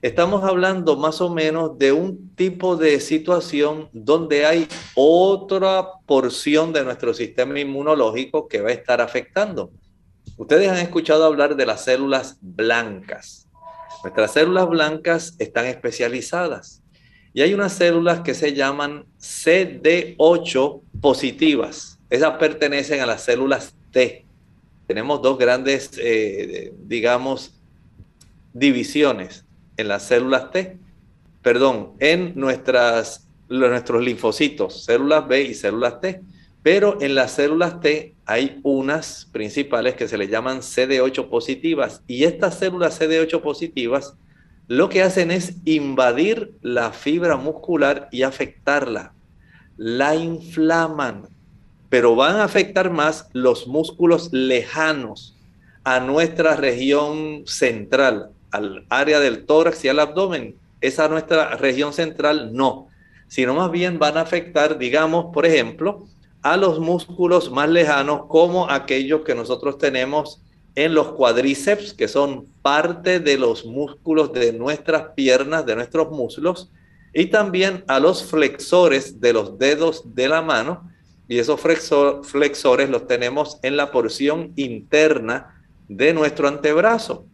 estamos 0.01 0.43
hablando 0.43 0.97
más 0.97 1.21
o 1.21 1.29
menos 1.29 1.77
de 1.77 1.91
un 1.91 2.33
tipo 2.35 2.75
de 2.75 2.99
situación 2.99 3.89
donde 3.93 4.45
hay 4.45 4.67
otra 4.95 5.85
porción 6.05 6.73
de 6.73 6.83
nuestro 6.83 7.13
sistema 7.13 7.59
inmunológico 7.59 8.47
que 8.47 8.61
va 8.61 8.69
a 8.69 8.73
estar 8.73 9.01
afectando. 9.01 9.71
Ustedes 10.39 10.69
han 10.69 10.77
escuchado 10.77 11.25
hablar 11.25 11.57
de 11.57 11.65
las 11.65 11.83
células 11.83 12.37
blancas. 12.39 13.49
Nuestras 14.03 14.31
células 14.31 14.69
blancas 14.69 15.35
están 15.37 15.65
especializadas 15.65 16.81
y 17.33 17.41
hay 17.41 17.53
unas 17.53 17.73
células 17.73 18.21
que 18.21 18.33
se 18.33 18.53
llaman 18.53 19.03
CD8 19.19 20.81
positivas. 21.01 21.99
Esas 22.09 22.37
pertenecen 22.37 23.01
a 23.01 23.05
las 23.05 23.21
células 23.21 23.75
T. 23.91 24.25
Tenemos 24.87 25.21
dos 25.21 25.37
grandes, 25.37 25.91
eh, 25.97 26.73
digamos, 26.85 27.59
divisiones 28.53 29.43
en 29.75 29.89
las 29.89 30.03
células 30.03 30.51
T, 30.51 30.79
perdón, 31.41 31.95
en 31.99 32.31
nuestras, 32.39 33.27
nuestros 33.49 34.01
linfocitos, 34.01 34.85
células 34.85 35.27
B 35.27 35.41
y 35.41 35.53
células 35.53 35.99
T. 35.99 36.21
Pero 36.63 37.01
en 37.01 37.13
las 37.13 37.33
células 37.33 37.81
T 37.81 38.15
hay 38.29 38.59
unas 38.61 39.27
principales 39.31 39.95
que 39.95 40.07
se 40.07 40.15
le 40.15 40.27
llaman 40.27 40.59
CD8 40.59 41.29
positivas 41.29 42.03
y 42.05 42.25
estas 42.25 42.59
células 42.59 43.01
CD8 43.01 43.41
positivas 43.41 44.13
lo 44.67 44.87
que 44.87 45.01
hacen 45.01 45.31
es 45.31 45.55
invadir 45.65 46.53
la 46.61 46.91
fibra 46.91 47.37
muscular 47.37 48.07
y 48.11 48.21
afectarla. 48.21 49.13
La 49.77 50.13
inflaman, 50.13 51.27
pero 51.89 52.15
van 52.15 52.35
a 52.35 52.43
afectar 52.43 52.91
más 52.91 53.29
los 53.33 53.65
músculos 53.65 54.31
lejanos 54.31 55.35
a 55.83 55.99
nuestra 55.99 56.55
región 56.55 57.45
central, 57.47 58.29
al 58.51 58.85
área 58.89 59.19
del 59.19 59.47
tórax 59.47 59.83
y 59.85 59.87
al 59.87 59.97
abdomen. 59.97 60.55
Esa 60.81 61.07
nuestra 61.07 61.55
región 61.55 61.93
central 61.93 62.53
no, 62.53 62.89
sino 63.27 63.55
más 63.55 63.71
bien 63.71 63.97
van 63.97 64.17
a 64.17 64.21
afectar, 64.21 64.77
digamos, 64.77 65.33
por 65.33 65.47
ejemplo, 65.47 66.05
a 66.41 66.57
los 66.57 66.79
músculos 66.79 67.51
más 67.51 67.69
lejanos 67.69 68.21
como 68.27 68.69
aquellos 68.69 69.21
que 69.21 69.35
nosotros 69.35 69.77
tenemos 69.77 70.41
en 70.75 70.93
los 70.93 71.11
cuádriceps, 71.11 71.93
que 71.93 72.07
son 72.07 72.45
parte 72.61 73.19
de 73.19 73.37
los 73.37 73.65
músculos 73.65 74.31
de 74.31 74.53
nuestras 74.53 75.09
piernas, 75.15 75.65
de 75.65 75.75
nuestros 75.75 76.09
muslos, 76.09 76.69
y 77.13 77.25
también 77.25 77.83
a 77.87 77.99
los 77.99 78.23
flexores 78.23 79.19
de 79.19 79.33
los 79.33 79.57
dedos 79.57 80.03
de 80.15 80.29
la 80.29 80.41
mano. 80.41 80.89
Y 81.27 81.37
esos 81.37 81.59
flexores 81.59 82.89
los 82.89 83.07
tenemos 83.07 83.59
en 83.61 83.77
la 83.77 83.91
porción 83.91 84.53
interna 84.55 85.61
de 85.87 86.13
nuestro 86.13 86.47
antebrazo. 86.47 87.25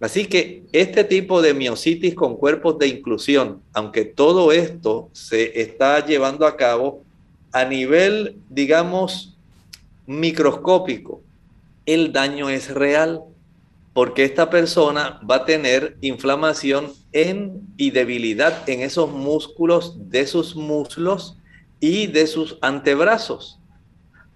Así 0.00 0.26
que 0.26 0.64
este 0.72 1.04
tipo 1.04 1.42
de 1.42 1.54
miocitis 1.54 2.14
con 2.14 2.36
cuerpos 2.36 2.78
de 2.78 2.88
inclusión, 2.88 3.62
aunque 3.72 4.04
todo 4.04 4.50
esto 4.52 5.10
se 5.12 5.60
está 5.60 6.04
llevando 6.04 6.46
a 6.46 6.56
cabo 6.56 7.04
a 7.52 7.64
nivel, 7.64 8.36
digamos, 8.48 9.36
microscópico, 10.06 11.22
el 11.86 12.12
daño 12.12 12.48
es 12.48 12.70
real, 12.70 13.22
porque 13.92 14.24
esta 14.24 14.50
persona 14.50 15.20
va 15.28 15.36
a 15.36 15.44
tener 15.44 15.96
inflamación 16.00 16.92
en 17.12 17.62
y 17.76 17.90
debilidad 17.90 18.68
en 18.68 18.80
esos 18.80 19.10
músculos 19.10 20.10
de 20.10 20.26
sus 20.26 20.54
muslos 20.54 21.36
y 21.80 22.06
de 22.06 22.26
sus 22.26 22.58
antebrazos. 22.60 23.58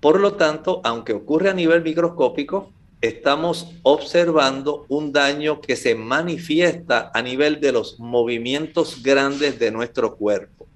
Por 0.01 0.21
lo 0.21 0.35
tanto, 0.35 0.81
aunque 0.85 1.13
ocurre 1.13 1.51
a 1.51 1.55
nivel 1.55 1.83
microscópico, 1.83 2.73
estamos 3.01 3.71
observando 3.83 4.87
un 4.89 5.13
daño 5.13 5.61
que 5.61 5.77
se 5.77 5.95
manifiesta 5.95 7.11
a 7.15 7.23
nivel 7.23 7.61
de 7.61 7.73
los 7.73 7.99
movimientos 8.01 9.03
grandes 9.03 9.59
de 9.59 9.71
nuestro 9.71 10.17
cuerpo. 10.17 10.67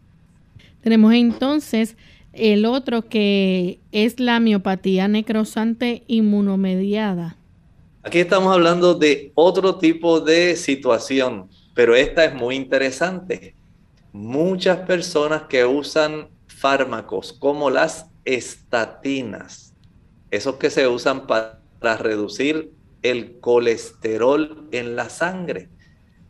Tenemos 0.83 1.12
entonces 1.14 1.97
el 2.38 2.64
otro 2.64 3.09
que 3.09 3.80
es 3.92 4.21
la 4.21 4.40
miopatía 4.40 5.09
necrosante 5.09 6.04
inmunomediada. 6.07 7.37
Aquí 8.02 8.21
estamos 8.21 8.52
hablando 8.52 8.95
de 8.95 9.33
otro 9.35 9.76
tipo 9.76 10.21
de 10.21 10.57
situación, 10.57 11.49
pero 11.75 11.95
esta 11.95 12.25
es 12.25 12.35
muy 12.35 12.57
interesante. 12.57 13.54
Muchas 14.12 14.78
personas 14.78 15.42
que 15.42 15.64
usan 15.64 16.28
fármacos 16.47 17.33
como 17.33 17.71
las 17.71 18.07
estatinas, 18.25 19.75
esos 20.30 20.57
que 20.57 20.71
se 20.71 20.88
usan 20.88 21.26
para 21.26 21.61
reducir 21.99 22.73
el 23.02 23.38
colesterol 23.40 24.68
en 24.73 24.97
la 24.97 25.09
sangre. 25.09 25.68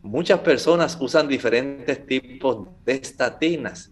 Muchas 0.01 0.39
personas 0.39 0.97
usan 0.99 1.27
diferentes 1.27 2.05
tipos 2.05 2.67
de 2.85 2.93
estatinas 2.93 3.91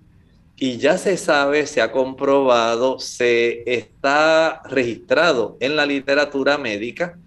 y 0.60 0.78
ya 0.78 0.98
se 0.98 1.18
sabe, 1.18 1.68
se 1.68 1.82
ha 1.82 1.92
comprobado, 1.92 2.98
se 3.00 3.64
está 3.72 4.64
registrado 4.66 5.56
en 5.60 5.76
la 5.76 5.86
literatura 5.86 6.58
médica 6.58 7.20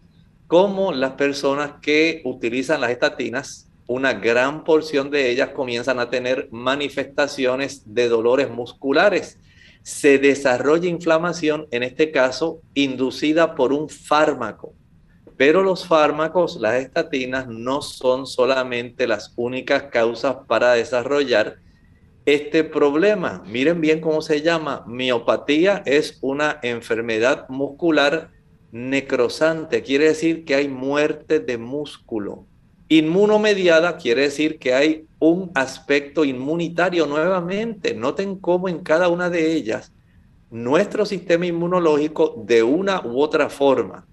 como 0.48 0.92
las 0.92 1.12
personas 1.12 1.74
que 1.80 2.22
utilizan 2.24 2.80
las 2.80 2.90
estatinas, 2.90 3.68
una 3.86 4.14
gran 4.14 4.64
porción 4.64 5.08
de 5.08 5.30
ellas 5.30 5.50
comienzan 5.50 6.00
a 6.00 6.10
tener 6.10 6.48
manifestaciones 6.50 7.94
de 7.94 8.08
dolores 8.08 8.50
musculares. 8.50 9.38
Se 9.82 10.18
desarrolla 10.18 10.88
inflamación, 10.88 11.68
en 11.70 11.84
este 11.84 12.10
caso, 12.10 12.60
inducida 12.74 13.54
por 13.54 13.72
un 13.72 13.88
fármaco. 13.88 14.74
Pero 15.36 15.62
los 15.62 15.86
fármacos, 15.86 16.56
las 16.60 16.82
estatinas, 16.82 17.46
no 17.46 17.80
son 17.80 18.26
solamente 18.26 19.06
las 19.06 19.32
únicas 19.36 19.84
causas 19.84 20.36
para 20.48 20.72
desarrollar 20.72 21.58
este 22.26 22.64
problema. 22.64 23.42
Miren 23.46 23.80
bien 23.80 24.00
cómo 24.00 24.22
se 24.22 24.42
llama. 24.42 24.84
Miopatía 24.86 25.82
es 25.86 26.18
una 26.20 26.58
enfermedad 26.62 27.48
muscular 27.48 28.30
necrosante, 28.72 29.82
quiere 29.82 30.06
decir 30.06 30.44
que 30.44 30.54
hay 30.54 30.68
muerte 30.68 31.40
de 31.40 31.58
músculo. 31.58 32.46
Inmunomediada 32.88 33.96
quiere 33.96 34.22
decir 34.22 34.58
que 34.58 34.74
hay 34.74 35.06
un 35.18 35.50
aspecto 35.54 36.24
inmunitario 36.24 37.06
nuevamente. 37.06 37.94
Noten 37.94 38.36
cómo 38.36 38.68
en 38.68 38.80
cada 38.80 39.08
una 39.08 39.30
de 39.30 39.52
ellas 39.52 39.92
nuestro 40.50 41.06
sistema 41.06 41.46
inmunológico 41.46 42.34
de 42.44 42.62
una 42.62 43.00
u 43.02 43.20
otra 43.20 43.48
forma. 43.48 44.06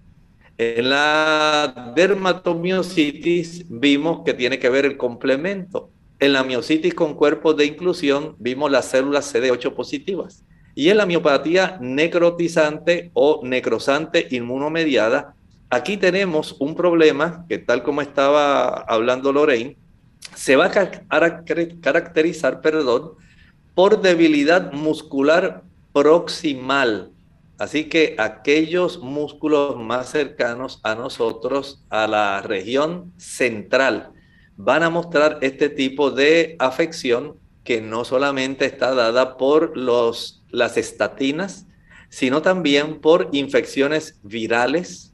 En 0.59 0.89
la 0.89 1.93
dermatomiositis 1.95 3.65
vimos 3.67 4.21
que 4.23 4.33
tiene 4.33 4.59
que 4.59 4.69
ver 4.69 4.85
el 4.85 4.97
complemento. 4.97 5.91
En 6.19 6.33
la 6.33 6.43
miocitis 6.43 6.95
con 6.95 7.13
cuerpos 7.13 7.55
de 7.57 7.65
inclusión 7.65 8.35
vimos 8.39 8.71
las 8.71 8.85
células 8.85 9.33
CD8 9.33 9.75
positivas. 9.75 10.43
Y 10.73 10.89
en 10.89 10.97
la 10.97 11.05
miopatía 11.05 11.77
necrotizante 11.79 13.11
o 13.13 13.41
necrosante 13.43 14.27
inmunomediada, 14.31 15.35
aquí 15.69 15.97
tenemos 15.97 16.55
un 16.59 16.75
problema 16.75 17.45
que 17.47 17.59
tal 17.59 17.83
como 17.83 18.01
estaba 18.01 18.67
hablando 18.81 19.31
Lorraine, 19.31 19.77
se 20.35 20.55
va 20.55 20.65
a 20.65 21.43
caracterizar, 21.81 22.61
perdón, 22.61 23.11
por 23.75 24.01
debilidad 24.01 24.71
muscular 24.73 25.63
proximal. 25.93 27.11
Así 27.59 27.85
que 27.85 28.15
aquellos 28.17 28.99
músculos 28.99 29.77
más 29.77 30.09
cercanos 30.09 30.79
a 30.83 30.95
nosotros, 30.95 31.83
a 31.89 32.07
la 32.07 32.41
región 32.41 33.13
central, 33.17 34.11
van 34.57 34.83
a 34.83 34.89
mostrar 34.89 35.37
este 35.41 35.69
tipo 35.69 36.11
de 36.11 36.55
afección 36.59 37.35
que 37.63 37.79
no 37.81 38.03
solamente 38.03 38.65
está 38.65 38.93
dada 38.95 39.37
por 39.37 39.77
los, 39.77 40.43
las 40.49 40.77
estatinas, 40.77 41.65
sino 42.09 42.41
también 42.41 42.99
por 42.99 43.29
infecciones 43.33 44.19
virales, 44.23 45.13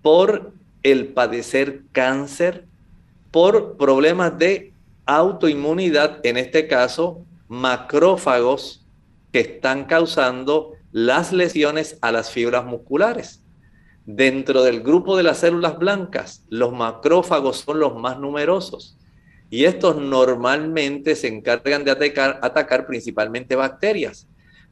por 0.00 0.52
el 0.82 1.08
padecer 1.08 1.82
cáncer, 1.92 2.66
por 3.30 3.76
problemas 3.76 4.36
de 4.38 4.72
autoinmunidad, 5.06 6.24
en 6.24 6.36
este 6.36 6.66
caso, 6.66 7.24
macrófagos 7.48 8.84
que 9.32 9.40
están 9.40 9.84
causando 9.84 10.72
las 10.90 11.32
lesiones 11.32 11.98
a 12.00 12.12
las 12.12 12.30
fibras 12.30 12.64
musculares. 12.64 13.41
Dentro 14.04 14.62
del 14.64 14.82
grupo 14.82 15.16
de 15.16 15.22
las 15.22 15.38
células 15.38 15.78
blancas, 15.78 16.44
los 16.48 16.72
macrófagos 16.72 17.58
son 17.58 17.78
los 17.78 17.96
más 17.96 18.18
numerosos 18.18 18.98
y 19.48 19.64
estos 19.64 19.96
normalmente 19.96 21.14
se 21.14 21.28
encargan 21.28 21.84
de 21.84 21.90
atacar, 21.92 22.40
atacar 22.42 22.86
principalmente 22.86 23.54
bacterias. 23.54 24.26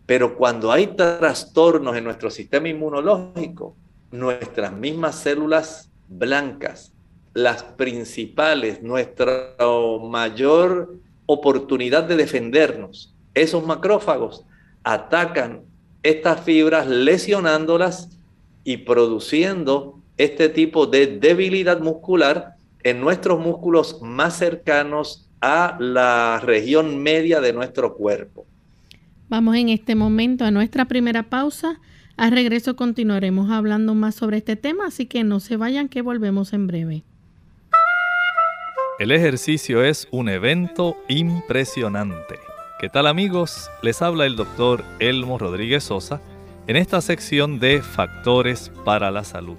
Pero 0.07 0.37
cuando 0.37 0.73
hay 0.73 0.89
trastornos 0.89 1.97
en 1.97 2.05
nuestro 2.05 2.31
sistema 2.31 2.69
inmunológico, 2.69 3.77
nuestras 4.11 4.73
mismas 4.73 5.17
células 5.17 5.93
blancas, 6.09 6.93
las 7.33 7.63
principales, 7.63 8.83
nuestra 8.83 9.55
mayor 10.03 10.99
oportunidad 11.27 12.03
de 12.03 12.17
defendernos, 12.17 13.15
esos 13.35 13.65
macrófagos 13.65 14.45
atacan 14.83 15.63
estas 16.03 16.41
fibras 16.41 16.89
lesionándolas 16.89 18.20
y 18.65 18.79
produciendo 18.79 19.99
este 20.17 20.49
tipo 20.49 20.87
de 20.87 21.07
debilidad 21.07 21.81
muscular 21.81 22.57
en 22.83 23.01
nuestros 23.01 23.41
músculos 23.41 24.01
más 24.03 24.37
cercanos 24.37 25.29
a 25.41 25.77
la 25.81 26.41
región 26.45 27.03
media 27.03 27.41
de 27.41 27.53
nuestro 27.53 27.95
cuerpo. 27.95 28.47
Vamos 29.29 29.57
en 29.57 29.69
este 29.69 29.95
momento 29.95 30.45
a 30.45 30.51
nuestra 30.51 30.87
primera 30.87 31.23
pausa. 31.23 31.81
Al 32.17 32.33
regreso 32.33 32.77
continuaremos 32.77 33.51
hablando 33.51 33.95
más 33.95 34.15
sobre 34.15 34.39
este 34.39 34.57
tema, 34.57 34.87
así 34.87 35.07
que 35.07 35.25
no 35.25 35.41
se 35.41 35.57
vayan 35.57 35.89
que 35.89 36.03
volvemos 36.03 36.53
en 36.53 36.67
breve. 36.67 37.05
El 38.99 39.13
ejercicio 39.13 39.83
es 39.83 40.07
un 40.11 40.29
evento 40.29 40.97
impresionante. 41.09 42.39
¿Qué 42.79 42.91
tal 42.91 43.07
amigos? 43.07 43.71
Les 43.83 44.03
habla 44.03 44.27
el 44.27 44.37
doctor 44.37 44.85
Elmo 44.99 45.39
Rodríguez 45.39 45.85
Sosa 45.85 46.21
en 46.67 46.77
esta 46.77 47.01
sección 47.01 47.59
de 47.59 47.83
factores 47.83 48.71
para 48.85 49.11
la 49.11 49.25
salud. 49.25 49.57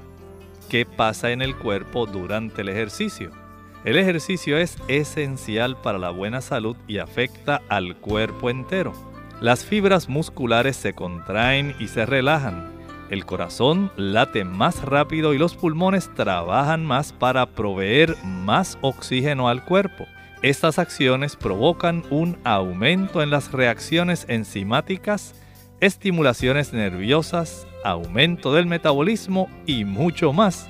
¿Qué 0.69 0.85
pasa 0.85 1.31
en 1.31 1.41
el 1.41 1.55
cuerpo 1.57 2.05
durante 2.05 2.61
el 2.61 2.69
ejercicio? 2.69 3.31
El 3.83 3.97
ejercicio 3.97 4.57
es 4.57 4.77
esencial 4.87 5.75
para 5.81 5.97
la 5.97 6.11
buena 6.11 6.41
salud 6.41 6.77
y 6.87 6.99
afecta 6.99 7.61
al 7.67 7.97
cuerpo 7.97 8.49
entero. 8.49 8.93
Las 9.41 9.65
fibras 9.65 10.07
musculares 10.07 10.77
se 10.77 10.93
contraen 10.93 11.75
y 11.79 11.87
se 11.87 12.05
relajan. 12.05 12.69
El 13.09 13.25
corazón 13.25 13.91
late 13.97 14.45
más 14.45 14.83
rápido 14.83 15.33
y 15.33 15.39
los 15.39 15.55
pulmones 15.55 16.13
trabajan 16.13 16.85
más 16.85 17.11
para 17.11 17.47
proveer 17.47 18.15
más 18.23 18.77
oxígeno 18.81 19.49
al 19.49 19.65
cuerpo. 19.65 20.05
Estas 20.43 20.79
acciones 20.79 21.35
provocan 21.35 22.03
un 22.09 22.37
aumento 22.43 23.21
en 23.21 23.31
las 23.31 23.51
reacciones 23.51 24.25
enzimáticas 24.29 25.35
estimulaciones 25.81 26.73
nerviosas, 26.73 27.67
aumento 27.83 28.53
del 28.53 28.67
metabolismo 28.67 29.49
y 29.65 29.83
mucho 29.83 30.31
más. 30.31 30.69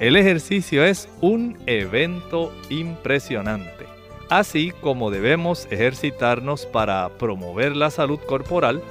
El 0.00 0.16
ejercicio 0.16 0.84
es 0.84 1.08
un 1.20 1.56
evento 1.66 2.52
impresionante. 2.68 3.86
Así 4.28 4.72
como 4.82 5.10
debemos 5.10 5.66
ejercitarnos 5.70 6.66
para 6.66 7.08
promover 7.18 7.74
la 7.74 7.90
salud 7.90 8.18
corporal, 8.26 8.82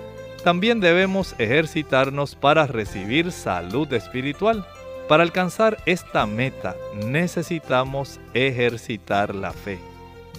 también 0.44 0.80
debemos 0.80 1.36
ejercitarnos 1.38 2.36
para 2.36 2.66
recibir 2.66 3.32
salud 3.32 3.92
espiritual. 3.94 4.66
Para 5.08 5.24
alcanzar 5.24 5.78
esta 5.86 6.26
meta 6.26 6.76
necesitamos 7.06 8.20
ejercitar 8.34 9.36
la 9.36 9.52
fe. 9.52 9.80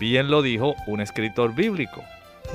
Bien 0.01 0.31
lo 0.31 0.43
dijo 0.43 0.75
un 0.87 1.01
escritor 1.01 1.55
bíblico. 1.55 2.03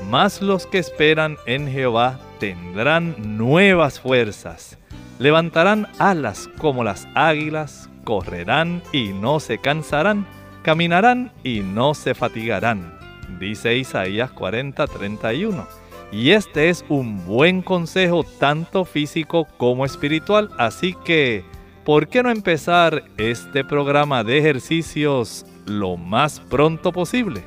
Más 0.08 0.42
los 0.42 0.66
que 0.66 0.78
esperan 0.78 1.36
en 1.46 1.70
Jehová 1.70 2.20
tendrán 2.38 3.36
nuevas 3.36 4.00
fuerzas. 4.00 4.78
Levantarán 5.18 5.88
alas 5.98 6.48
como 6.58 6.84
las 6.84 7.08
águilas, 7.14 7.88
correrán 8.04 8.82
y 8.92 9.08
no 9.08 9.40
se 9.40 9.58
cansarán, 9.58 10.26
caminarán 10.62 11.32
y 11.42 11.60
no 11.60 11.94
se 11.94 12.14
fatigarán. 12.14 12.98
Dice 13.38 13.76
Isaías 13.76 14.30
40:31. 14.32 15.66
Y 16.12 16.30
este 16.30 16.68
es 16.68 16.84
un 16.88 17.24
buen 17.26 17.62
consejo 17.62 18.24
tanto 18.38 18.84
físico 18.84 19.48
como 19.56 19.84
espiritual, 19.84 20.50
así 20.58 20.94
que, 21.04 21.44
¿por 21.84 22.06
qué 22.08 22.22
no 22.22 22.30
empezar 22.30 23.04
este 23.16 23.64
programa 23.64 24.22
de 24.22 24.38
ejercicios 24.38 25.44
lo 25.66 25.96
más 25.96 26.38
pronto 26.38 26.92
posible? 26.92 27.44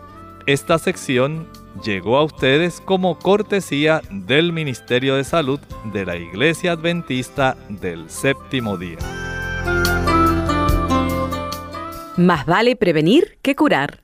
Esta 0.48 0.80
sección 0.80 1.48
llegó 1.84 2.18
a 2.18 2.24
ustedes 2.24 2.82
como 2.82 3.18
cortesía 3.20 4.02
del 4.12 4.54
Ministerio 4.54 5.16
de 5.16 5.24
Salud 5.24 5.60
de 5.94 6.06
la 6.06 6.16
Iglesia 6.16 6.74
Adventista 6.74 7.58
del 7.70 8.10
Séptimo 8.10 8.78
Día. 8.78 8.98
Más 12.18 12.46
vale 12.46 12.76
prevenir 12.76 13.38
que 13.42 13.56
curar. 13.56 14.04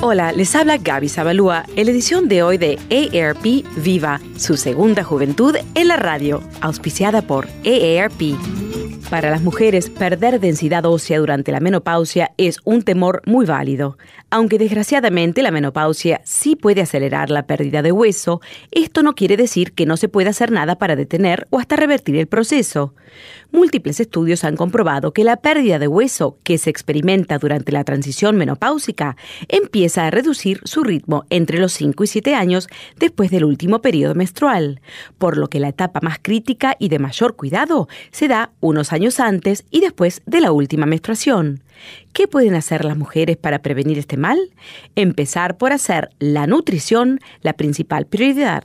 Hola, 0.00 0.30
les 0.30 0.54
habla 0.54 0.76
Gaby 0.78 1.08
Zabalúa 1.08 1.64
en 1.74 1.86
la 1.86 1.90
edición 1.90 2.28
de 2.28 2.44
hoy 2.44 2.56
de 2.56 2.78
AARP 2.88 3.64
Viva, 3.76 4.20
su 4.36 4.56
segunda 4.56 5.02
juventud 5.02 5.56
en 5.74 5.88
la 5.88 5.96
radio, 5.96 6.40
auspiciada 6.60 7.20
por 7.20 7.48
AARP. 7.66 8.77
Para 9.10 9.30
las 9.30 9.40
mujeres, 9.40 9.88
perder 9.88 10.38
densidad 10.38 10.84
ósea 10.84 11.18
durante 11.18 11.50
la 11.50 11.60
menopausia 11.60 12.32
es 12.36 12.58
un 12.64 12.82
temor 12.82 13.22
muy 13.24 13.46
válido. 13.46 13.96
Aunque 14.28 14.58
desgraciadamente 14.58 15.40
la 15.40 15.50
menopausia 15.50 16.20
sí 16.24 16.56
puede 16.56 16.82
acelerar 16.82 17.30
la 17.30 17.46
pérdida 17.46 17.80
de 17.80 17.90
hueso, 17.90 18.42
esto 18.70 19.02
no 19.02 19.14
quiere 19.14 19.38
decir 19.38 19.72
que 19.72 19.86
no 19.86 19.96
se 19.96 20.10
pueda 20.10 20.28
hacer 20.30 20.50
nada 20.50 20.76
para 20.76 20.94
detener 20.94 21.46
o 21.48 21.58
hasta 21.58 21.76
revertir 21.76 22.16
el 22.16 22.26
proceso. 22.26 22.94
Múltiples 23.50 23.98
estudios 23.98 24.44
han 24.44 24.56
comprobado 24.56 25.14
que 25.14 25.24
la 25.24 25.38
pérdida 25.38 25.78
de 25.78 25.88
hueso 25.88 26.36
que 26.42 26.58
se 26.58 26.68
experimenta 26.68 27.38
durante 27.38 27.72
la 27.72 27.84
transición 27.84 28.36
menopáusica 28.36 29.16
empieza 29.48 30.06
a 30.06 30.10
reducir 30.10 30.60
su 30.64 30.84
ritmo 30.84 31.24
entre 31.30 31.58
los 31.58 31.72
5 31.72 32.04
y 32.04 32.06
7 32.06 32.34
años 32.34 32.68
después 32.98 33.30
del 33.30 33.46
último 33.46 33.80
periodo 33.80 34.14
menstrual, 34.14 34.82
por 35.16 35.38
lo 35.38 35.48
que 35.48 35.60
la 35.60 35.68
etapa 35.68 36.00
más 36.02 36.18
crítica 36.20 36.76
y 36.78 36.90
de 36.90 36.98
mayor 36.98 37.36
cuidado 37.36 37.88
se 38.10 38.28
da 38.28 38.50
unos 38.60 38.92
años 38.92 38.97
antes 39.20 39.64
y 39.70 39.80
después 39.80 40.22
de 40.26 40.40
la 40.40 40.52
última 40.52 40.86
menstruación. 40.86 41.62
¿Qué 42.12 42.26
pueden 42.26 42.54
hacer 42.54 42.84
las 42.84 42.96
mujeres 42.96 43.36
para 43.36 43.60
prevenir 43.60 43.98
este 43.98 44.16
mal? 44.16 44.38
Empezar 44.96 45.56
por 45.56 45.72
hacer 45.72 46.10
la 46.18 46.46
nutrición 46.46 47.20
la 47.42 47.52
principal 47.52 48.06
prioridad. 48.06 48.64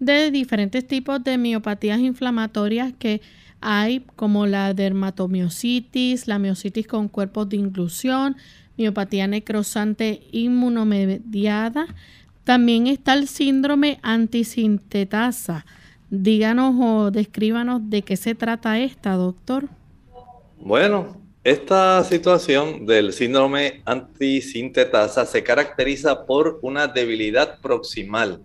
de 0.00 0.30
diferentes 0.30 0.86
tipos 0.86 1.22
de 1.22 1.38
miopatías 1.38 2.00
inflamatorias 2.00 2.92
que 2.98 3.20
hay, 3.60 4.04
como 4.16 4.46
la 4.46 4.72
dermatomiositis, 4.74 6.28
la 6.28 6.38
miositis 6.38 6.86
con 6.86 7.08
cuerpos 7.08 7.48
de 7.48 7.56
inclusión, 7.56 8.36
miopatía 8.76 9.26
necrosante 9.26 10.22
inmunomediada. 10.30 11.86
También 12.44 12.86
está 12.86 13.14
el 13.14 13.26
síndrome 13.26 13.98
antisintetasa. 14.02 15.66
Díganos 16.10 16.76
o 16.80 17.10
descríbanos 17.10 17.90
de 17.90 18.02
qué 18.02 18.16
se 18.16 18.34
trata 18.34 18.78
esta, 18.78 19.14
doctor. 19.14 19.68
Bueno, 20.60 21.20
esta 21.44 22.02
situación 22.04 22.86
del 22.86 23.12
síndrome 23.12 23.82
antisintetasa 23.84 25.26
se 25.26 25.42
caracteriza 25.42 26.24
por 26.26 26.60
una 26.62 26.86
debilidad 26.86 27.60
proximal 27.60 28.40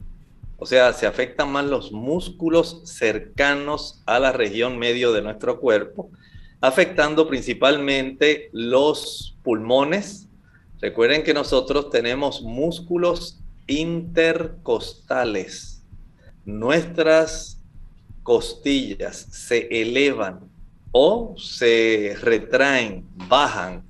o 0.64 0.66
sea, 0.66 0.92
se 0.94 1.06
afectan 1.06 1.52
más 1.52 1.66
los 1.66 1.92
músculos 1.92 2.84
cercanos 2.86 4.02
a 4.06 4.18
la 4.18 4.32
región 4.32 4.80
medio 4.80 5.12
de 5.12 5.22
nuestro 5.22 5.60
cuerpo, 5.60 6.10
afectando 6.62 7.28
principalmente 7.28 8.50
los 8.54 9.36
pulmones. 9.44 10.30
Recuerden 10.80 11.24
que 11.24 11.34
nosotros 11.34 11.90
tenemos 11.90 12.44
músculos 12.44 13.42
intercostales. 13.68 15.84
Nuestras 16.46 17.60
costillas 18.24 19.18
se 19.18 19.68
elevan 19.82 20.50
o 20.94 21.36
se 21.38 22.16
retraen, 22.22 23.06
bajan. 23.28 23.84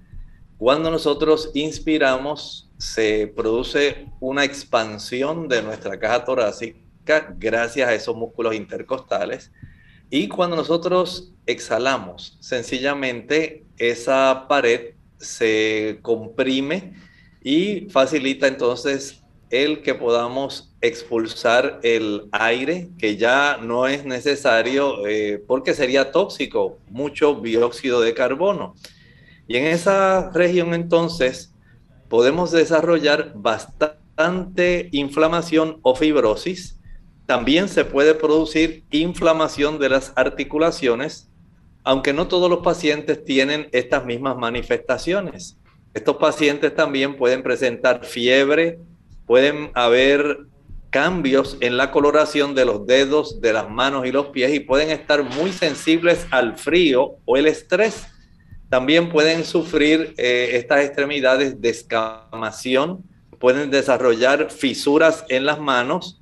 Cuando 0.58 0.90
nosotros 0.90 1.52
inspiramos 1.54 2.68
se 2.84 3.28
produce 3.28 4.08
una 4.20 4.44
expansión 4.44 5.48
de 5.48 5.64
nuestra 5.64 5.98
caja 5.98 6.26
torácica 6.26 7.34
gracias 7.38 7.88
a 7.88 7.94
esos 7.94 8.14
músculos 8.14 8.56
intercostales. 8.56 9.52
Y 10.10 10.28
cuando 10.28 10.58
nosotros 10.58 11.32
exhalamos, 11.46 12.38
sencillamente 12.42 13.64
esa 13.78 14.48
pared 14.50 14.96
se 15.18 16.00
comprime 16.02 16.94
y 17.42 17.88
facilita 17.90 18.48
entonces 18.48 19.24
el 19.50 19.82
que 19.82 19.96
podamos 19.96 20.76
expulsar 20.82 21.80
el 21.84 22.28
aire, 22.34 22.90
que 23.00 23.16
ya 23.16 23.60
no 23.62 23.88
es 23.88 24.04
necesario 24.04 25.08
eh, 25.08 25.42
porque 25.48 25.74
sería 25.74 26.12
tóxico, 26.12 26.80
mucho 26.90 27.36
dióxido 27.36 28.02
de 28.02 28.14
carbono. 28.14 28.76
Y 29.48 29.56
en 29.56 29.68
esa 29.68 30.32
región 30.32 30.74
entonces 30.74 31.53
podemos 32.14 32.52
desarrollar 32.52 33.32
bastante 33.34 34.88
inflamación 34.92 35.80
o 35.82 35.96
fibrosis. 35.96 36.80
También 37.26 37.68
se 37.68 37.86
puede 37.86 38.14
producir 38.14 38.84
inflamación 38.92 39.80
de 39.80 39.90
las 39.90 40.14
articulaciones, 40.16 41.32
aunque 41.84 42.14
no 42.14 42.28
todos 42.28 42.52
los 42.52 42.60
pacientes 42.60 43.26
tienen 43.26 43.68
estas 43.72 44.06
mismas 44.06 44.38
manifestaciones. 44.38 45.58
Estos 45.96 46.18
pacientes 46.18 46.76
también 46.76 47.18
pueden 47.18 47.42
presentar 47.42 48.06
fiebre, 48.06 48.78
pueden 49.26 49.72
haber 49.74 50.42
cambios 50.92 51.58
en 51.62 51.78
la 51.78 51.90
coloración 51.90 52.54
de 52.54 52.66
los 52.66 52.86
dedos, 52.86 53.42
de 53.42 53.54
las 53.54 53.72
manos 53.72 54.06
y 54.06 54.12
los 54.12 54.28
pies 54.28 54.54
y 54.54 54.60
pueden 54.60 54.92
estar 54.92 55.24
muy 55.24 55.52
sensibles 55.52 56.28
al 56.30 56.60
frío 56.60 57.16
o 57.26 57.38
el 57.38 57.48
estrés. 57.48 58.06
También 58.74 59.10
pueden 59.10 59.46
sufrir 59.46 60.16
eh, 60.18 60.54
estas 60.54 60.84
extremidades 60.84 61.62
de 61.62 61.70
escamación, 61.70 63.04
pueden 63.38 63.70
desarrollar 63.70 64.50
fisuras 64.50 65.26
en 65.30 65.46
las 65.46 65.60
manos. 65.60 66.20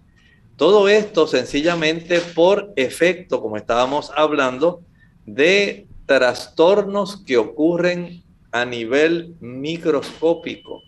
Todo 0.58 0.90
esto 0.90 1.28
sencillamente 1.28 2.20
por 2.20 2.74
efecto, 2.76 3.42
como 3.42 3.56
estábamos 3.56 4.12
hablando, 4.18 4.82
de 5.26 5.88
trastornos 6.06 7.24
que 7.24 7.38
ocurren 7.38 8.22
a 8.52 8.66
nivel 8.66 9.34
microscópico. 9.40 10.82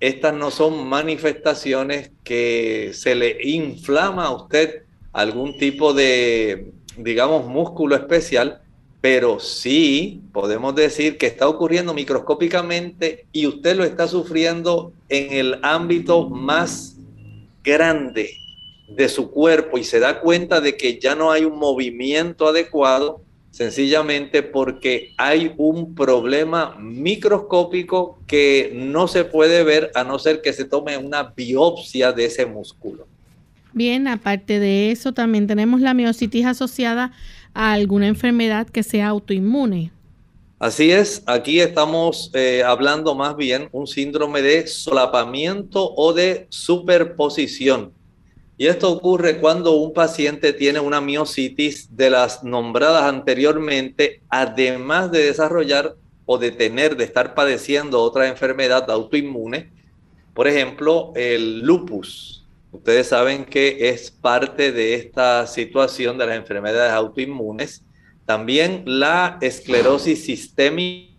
Estas 0.00 0.34
no 0.34 0.50
son 0.50 0.88
manifestaciones 0.88 2.10
que 2.24 2.90
se 2.94 3.14
le 3.14 3.38
inflama 3.48 4.24
a 4.24 4.34
usted 4.34 4.82
algún 5.12 5.56
tipo 5.56 5.94
de, 5.94 6.72
digamos, 6.96 7.46
músculo 7.46 7.94
especial, 7.94 8.65
pero 9.08 9.38
sí 9.38 10.20
podemos 10.32 10.74
decir 10.74 11.16
que 11.16 11.26
está 11.26 11.48
ocurriendo 11.48 11.94
microscópicamente 11.94 13.24
y 13.30 13.46
usted 13.46 13.76
lo 13.76 13.84
está 13.84 14.08
sufriendo 14.08 14.92
en 15.08 15.32
el 15.32 15.60
ámbito 15.62 16.28
más 16.28 16.96
grande 17.62 18.32
de 18.88 19.08
su 19.08 19.30
cuerpo 19.30 19.78
y 19.78 19.84
se 19.84 20.00
da 20.00 20.18
cuenta 20.18 20.60
de 20.60 20.76
que 20.76 20.98
ya 20.98 21.14
no 21.14 21.30
hay 21.30 21.44
un 21.44 21.56
movimiento 21.56 22.48
adecuado 22.48 23.20
sencillamente 23.52 24.42
porque 24.42 25.12
hay 25.18 25.54
un 25.56 25.94
problema 25.94 26.74
microscópico 26.80 28.18
que 28.26 28.72
no 28.74 29.06
se 29.06 29.24
puede 29.24 29.62
ver 29.62 29.92
a 29.94 30.02
no 30.02 30.18
ser 30.18 30.42
que 30.42 30.52
se 30.52 30.64
tome 30.64 30.98
una 30.98 31.22
biopsia 31.22 32.10
de 32.10 32.24
ese 32.24 32.44
músculo. 32.44 33.06
Bien, 33.72 34.08
aparte 34.08 34.58
de 34.58 34.90
eso, 34.90 35.12
también 35.12 35.46
tenemos 35.46 35.80
la 35.80 35.94
miositis 35.94 36.46
asociada 36.46 37.12
a 37.56 37.72
alguna 37.72 38.06
enfermedad 38.06 38.68
que 38.68 38.82
sea 38.82 39.08
autoinmune. 39.08 39.90
Así 40.58 40.90
es, 40.92 41.22
aquí 41.26 41.60
estamos 41.60 42.30
eh, 42.34 42.62
hablando 42.64 43.14
más 43.14 43.36
bien 43.36 43.68
un 43.72 43.86
síndrome 43.86 44.42
de 44.42 44.66
solapamiento 44.66 45.92
o 45.96 46.12
de 46.12 46.46
superposición. 46.50 47.92
Y 48.58 48.66
esto 48.66 48.90
ocurre 48.90 49.38
cuando 49.38 49.72
un 49.72 49.92
paciente 49.92 50.52
tiene 50.52 50.80
una 50.80 51.00
miositis 51.00 51.94
de 51.94 52.10
las 52.10 52.42
nombradas 52.44 53.04
anteriormente, 53.04 54.22
además 54.28 55.10
de 55.10 55.24
desarrollar 55.24 55.94
o 56.26 56.38
de 56.38 56.50
tener, 56.50 56.96
de 56.96 57.04
estar 57.04 57.34
padeciendo 57.34 58.02
otra 58.02 58.28
enfermedad 58.28 58.90
autoinmune, 58.90 59.70
Por 60.34 60.46
ejemplo, 60.46 61.12
el 61.16 61.60
lupus. 61.60 62.35
Ustedes 62.76 63.08
saben 63.08 63.46
que 63.46 63.88
es 63.88 64.10
parte 64.10 64.70
de 64.70 64.94
esta 64.94 65.46
situación 65.46 66.18
de 66.18 66.26
las 66.26 66.36
enfermedades 66.36 66.92
autoinmunes. 66.92 67.82
También 68.26 68.82
la 68.84 69.38
esclerosis 69.40 70.26
sistémica, 70.26 71.14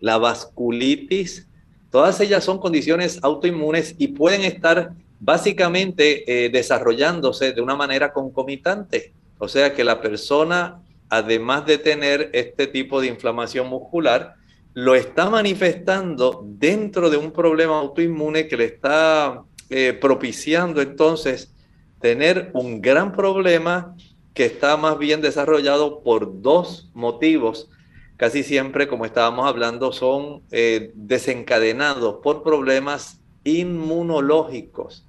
la 0.00 0.16
vasculitis, 0.16 1.46
todas 1.90 2.18
ellas 2.20 2.42
son 2.42 2.58
condiciones 2.58 3.18
autoinmunes 3.22 3.96
y 3.98 4.08
pueden 4.08 4.40
estar 4.42 4.94
básicamente 5.20 6.46
eh, 6.46 6.48
desarrollándose 6.48 7.52
de 7.52 7.60
una 7.60 7.76
manera 7.76 8.10
concomitante. 8.14 9.12
O 9.36 9.46
sea 9.46 9.74
que 9.74 9.84
la 9.84 10.00
persona, 10.00 10.80
además 11.10 11.66
de 11.66 11.76
tener 11.76 12.30
este 12.32 12.66
tipo 12.66 13.02
de 13.02 13.08
inflamación 13.08 13.68
muscular, 13.68 14.36
lo 14.72 14.94
está 14.94 15.28
manifestando 15.28 16.42
dentro 16.46 17.10
de 17.10 17.18
un 17.18 17.30
problema 17.30 17.78
autoinmune 17.78 18.48
que 18.48 18.56
le 18.56 18.64
está 18.64 19.44
eh, 19.70 19.92
propiciando 19.92 20.80
entonces 20.80 21.52
tener 22.00 22.50
un 22.54 22.80
gran 22.80 23.12
problema 23.12 23.96
que 24.34 24.46
está 24.46 24.76
más 24.76 24.98
bien 24.98 25.20
desarrollado 25.20 26.02
por 26.02 26.42
dos 26.42 26.90
motivos. 26.94 27.68
Casi 28.16 28.42
siempre, 28.42 28.88
como 28.88 29.04
estábamos 29.04 29.46
hablando, 29.46 29.92
son 29.92 30.42
eh, 30.50 30.92
desencadenados 30.94 32.16
por 32.22 32.42
problemas 32.42 33.20
inmunológicos. 33.44 35.04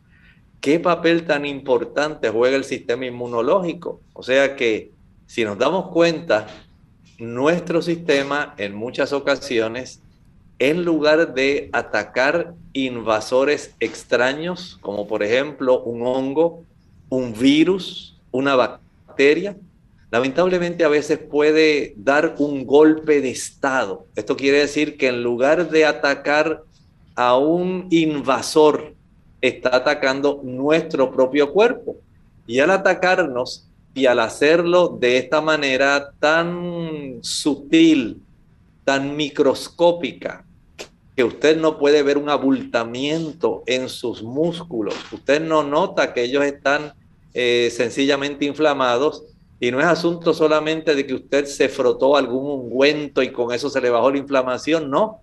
¿Qué 0.62 0.80
papel 0.80 1.26
tan 1.26 1.45
importante 1.45 2.30
juega 2.30 2.58
el 2.58 2.63
sistema 2.63 3.06
inmunológico? 3.06 4.02
O 4.13 4.24
sea 4.24 4.56
que 4.56 4.91
si 5.26 5.43
nos 5.43 5.58
damos 5.58 5.89
cuenta, 5.89 6.48
nuestro 7.19 7.82
sistema 7.82 8.56
en 8.58 8.74
muchas 8.74 9.13
ocasiones, 9.13 10.02
en 10.60 10.84
lugar 10.84 11.34
de 11.34 11.69
atacar 11.72 12.54
invasores 12.74 13.74
extraños, 13.80 14.78
como 14.82 15.08
por 15.08 15.24
ejemplo 15.24 15.82
un 15.84 16.06
hongo, 16.06 16.63
un 17.10 17.34
virus, 17.34 18.17
una 18.32 18.56
bacteria, 18.56 19.58
lamentablemente 20.12 20.84
a 20.84 20.89
veces 20.89 21.17
puede 21.17 21.93
dar 21.98 22.36
un 22.38 22.65
golpe 22.65 23.22
de 23.22 23.32
estado. 23.32 24.06
Esto 24.15 24.36
quiere 24.36 24.60
decir 24.60 24.98
que 24.98 25.08
en 25.08 25.24
lugar 25.24 25.69
de 25.69 25.86
atacar 25.86 26.63
a 27.15 27.38
un 27.38 27.88
invasor, 27.89 28.93
está 29.41 29.76
atacando 29.78 30.41
nuestro 30.43 31.12
propio 31.12 31.52
cuerpo. 31.52 31.98
Y 32.48 32.60
al 32.60 32.72
atacarnos 32.72 33.67
y 33.93 34.06
al 34.06 34.19
hacerlo 34.19 34.98
de 35.00 35.17
esta 35.17 35.41
manera 35.41 36.12
tan 36.19 37.19
sutil, 37.22 38.22
tan 38.84 39.15
microscópica, 39.15 40.45
que 41.19 41.25
usted 41.25 41.58
no 41.58 41.77
puede 41.77 42.01
ver 42.01 42.17
un 42.17 42.29
abultamiento 42.29 43.62
en 43.65 43.89
sus 43.89 44.23
músculos, 44.23 44.95
usted 45.12 45.41
no 45.41 45.63
nota 45.63 46.13
que 46.13 46.23
ellos 46.23 46.45
están 46.45 46.93
eh, 47.34 47.69
sencillamente 47.75 48.45
inflamados 48.45 49.25
y 49.60 49.69
no 49.69 49.82
es 49.82 49.86
asunto 49.86 50.34
solamente 50.34 50.95
de 50.95 51.05
que 51.05 51.15
usted 51.15 51.43
se 51.43 51.67
frotó 51.67 52.15
algún 52.15 52.49
ungüento 52.49 53.21
y 53.21 53.34
con 53.34 53.51
eso 53.51 53.69
se 53.69 53.82
le 53.82 53.89
bajó 53.89 54.12
la 54.12 54.17
inflamación, 54.17 54.89
no, 54.89 55.19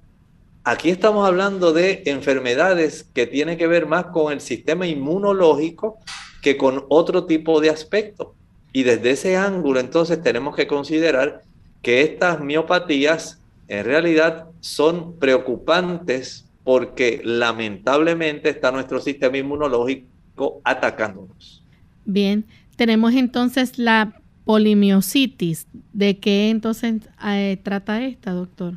Aquí 0.65 0.91
estamos 0.91 1.27
hablando 1.27 1.73
de 1.73 2.03
enfermedades 2.05 3.05
que 3.15 3.27
tienen 3.27 3.57
que 3.57 3.67
ver 3.67 3.87
más 3.87 4.07
con 4.07 4.35
el 4.35 4.43
sistema 4.43 4.87
inmunológico 4.87 5.97
que 6.43 6.59
con 6.59 6.85
otro 6.91 7.25
tipo 7.25 7.59
de 7.63 7.71
aspecto. 7.71 8.35
Y 8.75 8.83
desde 8.83 9.13
ese 9.13 9.37
ángulo 9.39 9.81
entonces 9.81 10.23
tenemos 10.23 10.55
que 10.55 10.67
considerar 10.67 11.41
que 11.81 12.03
estas 12.03 12.41
miopatías 12.41 13.41
en 13.69 13.85
realidad 13.85 14.47
son 14.61 15.19
preocupantes 15.19 16.47
porque 16.65 17.21
lamentablemente 17.25 18.49
está 18.49 18.73
nuestro 18.73 19.01
sistema 19.01 19.39
inmunológico 19.39 20.61
atacándonos. 20.65 21.63
Bien, 22.05 22.45
tenemos 22.77 23.15
entonces 23.15 23.79
la 23.79 24.21
polimiositis. 24.45 25.67
¿De 25.93 26.19
qué 26.19 26.51
entonces 26.51 27.03
eh, 27.25 27.59
trata 27.63 28.03
esta, 28.05 28.33
doctor? 28.33 28.75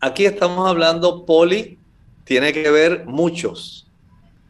Aquí 0.00 0.24
estamos 0.24 0.68
hablando 0.68 1.26
poli, 1.26 1.78
tiene 2.24 2.52
que 2.52 2.70
ver 2.70 3.04
muchos. 3.06 3.86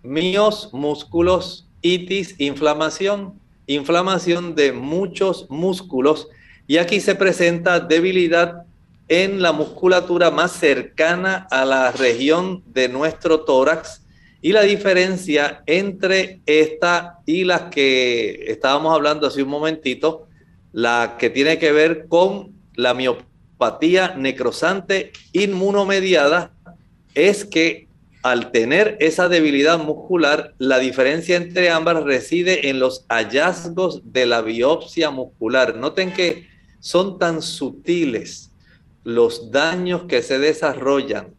Míos, 0.02 0.70
músculos, 0.72 1.66
itis, 1.82 2.34
inflamación, 2.38 3.34
inflamación 3.66 4.54
de 4.54 4.72
muchos 4.72 5.46
músculos. 5.50 6.28
Y 6.66 6.76
aquí 6.76 7.00
se 7.00 7.14
presenta 7.14 7.80
debilidad 7.80 8.64
en 9.10 9.42
la 9.42 9.50
musculatura 9.50 10.30
más 10.30 10.52
cercana 10.52 11.48
a 11.50 11.64
la 11.64 11.90
región 11.90 12.62
de 12.66 12.88
nuestro 12.88 13.40
tórax. 13.40 14.02
Y 14.40 14.52
la 14.52 14.62
diferencia 14.62 15.62
entre 15.66 16.40
esta 16.46 17.18
y 17.26 17.42
las 17.42 17.62
que 17.62 18.44
estábamos 18.46 18.94
hablando 18.94 19.26
hace 19.26 19.42
un 19.42 19.50
momentito, 19.50 20.28
la 20.72 21.16
que 21.18 21.28
tiene 21.28 21.58
que 21.58 21.72
ver 21.72 22.06
con 22.08 22.52
la 22.76 22.94
miopatía 22.94 23.28
Patía 23.60 24.14
necrosante 24.16 25.12
inmunomediada 25.34 26.54
es 27.14 27.44
que 27.44 27.88
al 28.22 28.52
tener 28.52 28.96
esa 29.00 29.28
debilidad 29.28 29.78
muscular, 29.78 30.54
la 30.56 30.78
diferencia 30.78 31.36
entre 31.36 31.68
ambas 31.68 32.02
reside 32.02 32.70
en 32.70 32.78
los 32.78 33.04
hallazgos 33.10 34.00
de 34.14 34.24
la 34.24 34.40
biopsia 34.40 35.10
muscular. 35.10 35.76
Noten 35.76 36.10
que 36.10 36.46
son 36.78 37.18
tan 37.18 37.42
sutiles 37.42 38.49
los 39.04 39.50
daños 39.50 40.04
que 40.04 40.22
se 40.22 40.38
desarrollan 40.38 41.34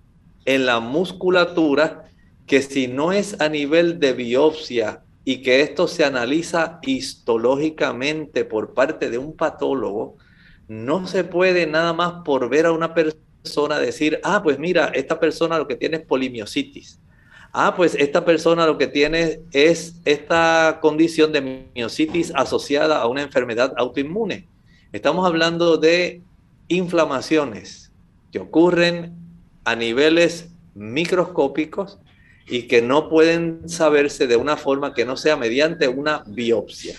en 0.46 0.66
la 0.66 0.80
musculatura 0.80 2.06
que 2.48 2.62
si 2.62 2.88
no 2.88 3.12
es 3.12 3.40
a 3.40 3.50
nivel 3.50 4.00
de 4.00 4.14
biopsia 4.14 5.04
y 5.24 5.42
que 5.42 5.62
esto 5.62 5.88
se 5.88 6.04
analiza 6.04 6.80
histológicamente 6.82 8.44
por 8.44 8.74
parte 8.74 9.10
de 9.10 9.18
un 9.18 9.36
patólogo, 9.36 10.18
no 10.68 11.08
se 11.08 11.24
puede 11.24 11.68
nada 11.68 11.94
más 11.94 12.24
por 12.26 12.50
ver 12.50 12.66
a 12.66 12.72
una 12.72 12.94
persona 12.94 13.80
decir, 13.80 14.20
ah, 14.24 14.42
pues 14.44 14.58
mira, 14.58 14.92
esta 14.94 15.20
persona 15.20 15.58
lo 15.58 15.68
que 15.68 15.76
tiene 15.76 15.98
es 15.98 16.04
polimiositis. 16.04 17.00
Ah, 17.54 17.74
pues 17.76 17.96
esta 17.96 18.24
persona 18.24 18.66
lo 18.66 18.78
que 18.78 18.88
tiene 18.88 19.42
es 19.52 19.96
esta 20.06 20.80
condición 20.82 21.34
de 21.34 21.70
miositis 21.76 22.32
asociada 22.34 23.02
a 23.02 23.08
una 23.08 23.22
enfermedad 23.22 23.74
autoinmune. 23.78 24.48
Estamos 24.94 25.26
hablando 25.26 25.78
de 25.78 26.22
inflamaciones 26.72 27.92
que 28.32 28.40
ocurren 28.40 29.16
a 29.64 29.76
niveles 29.76 30.50
microscópicos 30.74 32.00
y 32.48 32.64
que 32.64 32.82
no 32.82 33.10
pueden 33.10 33.68
saberse 33.70 34.28
de 34.28 34.36
una 34.36 34.58
forma 34.58 34.94
que 34.94 35.06
no 35.06 35.18
sea 35.18 35.38
mediante 35.38 35.88
una 35.88 36.24
biopsia. 36.26 36.96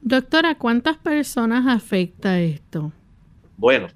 Doctora, 0.00 0.56
¿cuántas 0.56 0.98
personas 0.98 1.66
afecta 1.66 2.38
esto? 2.40 2.92
Bueno, 3.56 3.88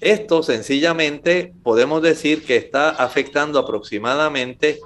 esto 0.00 0.42
sencillamente 0.42 1.52
podemos 1.62 2.02
decir 2.02 2.44
que 2.44 2.56
está 2.56 2.90
afectando 2.90 3.58
aproximadamente 3.58 4.78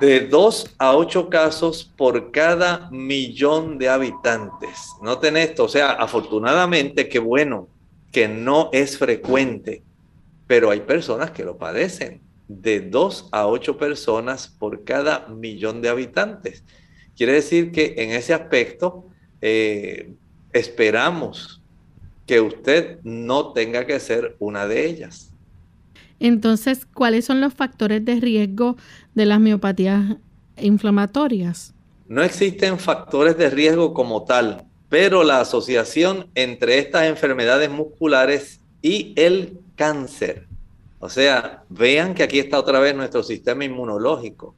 de 0.00 0.26
2 0.26 0.76
a 0.78 0.96
8 0.96 1.28
casos 1.28 1.92
por 1.96 2.30
cada 2.30 2.88
millón 2.90 3.78
de 3.78 3.88
habitantes. 3.88 4.94
Noten 5.02 5.36
esto, 5.36 5.64
o 5.64 5.68
sea, 5.68 5.92
afortunadamente, 5.92 7.08
qué 7.08 7.18
bueno, 7.18 7.68
que 8.10 8.28
no 8.28 8.70
es 8.72 8.98
frecuente, 8.98 9.82
pero 10.46 10.70
hay 10.70 10.80
personas 10.80 11.30
que 11.30 11.44
lo 11.44 11.56
padecen, 11.56 12.20
de 12.48 12.80
2 12.80 13.28
a 13.30 13.46
8 13.46 13.78
personas 13.78 14.48
por 14.48 14.84
cada 14.84 15.28
millón 15.28 15.80
de 15.80 15.88
habitantes. 15.88 16.64
Quiere 17.16 17.34
decir 17.34 17.70
que 17.70 17.94
en 17.98 18.10
ese 18.10 18.34
aspecto 18.34 19.06
eh, 19.40 20.14
esperamos 20.52 21.62
que 22.26 22.40
usted 22.40 22.98
no 23.02 23.52
tenga 23.52 23.86
que 23.86 24.00
ser 24.00 24.36
una 24.38 24.66
de 24.66 24.86
ellas. 24.86 25.32
Entonces, 26.18 26.86
¿cuáles 26.86 27.24
son 27.24 27.40
los 27.40 27.54
factores 27.54 28.04
de 28.04 28.20
riesgo 28.20 28.76
de 29.14 29.26
las 29.26 29.40
miopatías 29.40 30.16
inflamatorias? 30.58 31.74
No 32.08 32.22
existen 32.22 32.78
factores 32.78 33.38
de 33.38 33.50
riesgo 33.50 33.94
como 33.94 34.24
tal, 34.24 34.66
pero 34.90 35.22
la 35.22 35.40
asociación 35.40 36.28
entre 36.34 36.78
estas 36.78 37.04
enfermedades 37.04 37.70
musculares 37.70 38.60
y 38.82 39.14
el 39.16 39.58
cáncer. 39.76 40.46
O 40.98 41.08
sea, 41.08 41.62
vean 41.70 42.12
que 42.12 42.24
aquí 42.24 42.38
está 42.38 42.58
otra 42.58 42.80
vez 42.80 42.94
nuestro 42.94 43.22
sistema 43.22 43.64
inmunológico. 43.64 44.54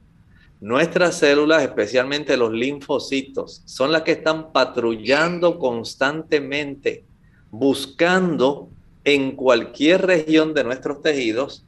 Nuestras 0.59 1.15
células, 1.15 1.61
especialmente 1.61 2.35
los 2.35 2.51
linfocitos, 2.51 3.61
son 3.65 3.91
las 3.91 4.01
que 4.01 4.13
están 4.13 4.51
patrullando 4.51 5.59
constantemente, 5.59 7.05
buscando 7.51 8.69
en 9.03 9.35
cualquier 9.35 10.05
región 10.05 10.53
de 10.53 10.63
nuestros 10.63 11.01
tejidos 11.01 11.63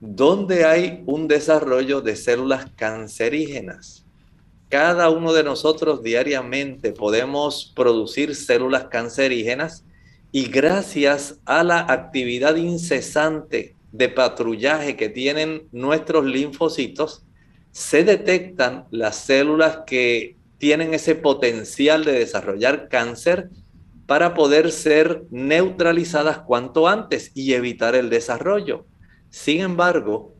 donde 0.00 0.64
hay 0.64 1.02
un 1.06 1.28
desarrollo 1.28 2.00
de 2.00 2.16
células 2.16 2.66
cancerígenas. 2.76 4.01
Cada 4.72 5.10
uno 5.10 5.34
de 5.34 5.44
nosotros 5.44 6.02
diariamente 6.02 6.94
podemos 6.94 7.70
producir 7.76 8.34
células 8.34 8.86
cancerígenas 8.86 9.84
y 10.32 10.46
gracias 10.46 11.38
a 11.44 11.62
la 11.62 11.80
actividad 11.80 12.56
incesante 12.56 13.76
de 13.92 14.08
patrullaje 14.08 14.96
que 14.96 15.10
tienen 15.10 15.68
nuestros 15.72 16.24
linfocitos, 16.24 17.22
se 17.70 18.02
detectan 18.02 18.86
las 18.90 19.16
células 19.16 19.80
que 19.86 20.38
tienen 20.56 20.94
ese 20.94 21.16
potencial 21.16 22.06
de 22.06 22.12
desarrollar 22.12 22.88
cáncer 22.88 23.50
para 24.06 24.32
poder 24.32 24.72
ser 24.72 25.24
neutralizadas 25.30 26.38
cuanto 26.38 26.88
antes 26.88 27.30
y 27.34 27.52
evitar 27.52 27.94
el 27.94 28.08
desarrollo. 28.08 28.86
Sin 29.28 29.60
embargo, 29.60 30.32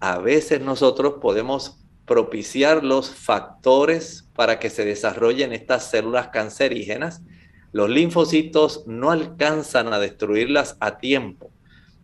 a 0.00 0.18
veces 0.18 0.60
nosotros 0.62 1.18
podemos 1.22 1.78
propiciar 2.08 2.82
los 2.82 3.10
factores 3.10 4.28
para 4.34 4.58
que 4.58 4.70
se 4.70 4.84
desarrollen 4.84 5.52
estas 5.52 5.88
células 5.88 6.28
cancerígenas. 6.28 7.22
Los 7.70 7.88
linfocitos 7.88 8.82
no 8.88 9.12
alcanzan 9.12 9.92
a 9.92 10.00
destruirlas 10.00 10.76
a 10.80 10.98
tiempo. 10.98 11.52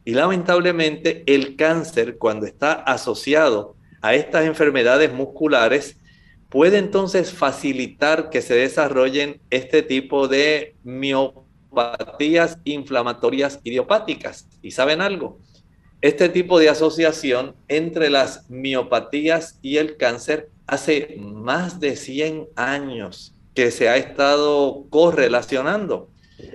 Y 0.04 0.12
lamentablemente 0.12 1.24
el 1.26 1.56
cáncer, 1.56 2.18
cuando 2.18 2.46
está 2.46 2.74
asociado 2.74 3.74
a 4.02 4.14
estas 4.14 4.44
enfermedades 4.44 5.12
musculares, 5.12 5.96
puede 6.50 6.78
entonces 6.78 7.32
facilitar 7.32 8.30
que 8.30 8.42
se 8.42 8.54
desarrollen 8.54 9.40
este 9.50 9.82
tipo 9.82 10.28
de 10.28 10.76
miopatías 10.84 12.58
inflamatorias 12.64 13.58
idiopáticas. 13.64 14.46
¿Y 14.62 14.70
saben 14.70 15.00
algo? 15.00 15.40
Este 16.00 16.28
tipo 16.28 16.58
de 16.58 16.68
asociación 16.68 17.54
entre 17.68 18.10
las 18.10 18.48
miopatías 18.50 19.58
y 19.62 19.78
el 19.78 19.96
cáncer 19.96 20.50
hace 20.66 21.16
más 21.18 21.80
de 21.80 21.96
100 21.96 22.48
años 22.56 23.34
que 23.54 23.70
se 23.70 23.88
ha 23.88 23.96
estado 23.96 24.84
correlacionando. 24.90 26.08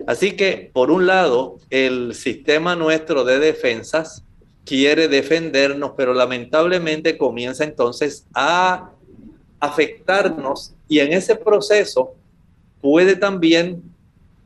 Así 0.06 0.34
que, 0.34 0.70
por 0.74 0.92
un 0.92 1.08
lado, 1.08 1.58
el 1.70 2.14
sistema 2.14 2.76
nuestro 2.76 3.24
de 3.24 3.40
defensas 3.40 4.24
quiere 4.66 5.08
defendernos, 5.08 5.94
pero 5.98 6.14
lamentablemente 6.14 7.18
comienza 7.18 7.64
entonces 7.64 8.26
a 8.34 8.92
afectarnos 9.60 10.74
y 10.88 11.00
en 11.00 11.14
ese 11.14 11.36
proceso 11.36 12.14
puede 12.82 13.16
también, 13.16 13.82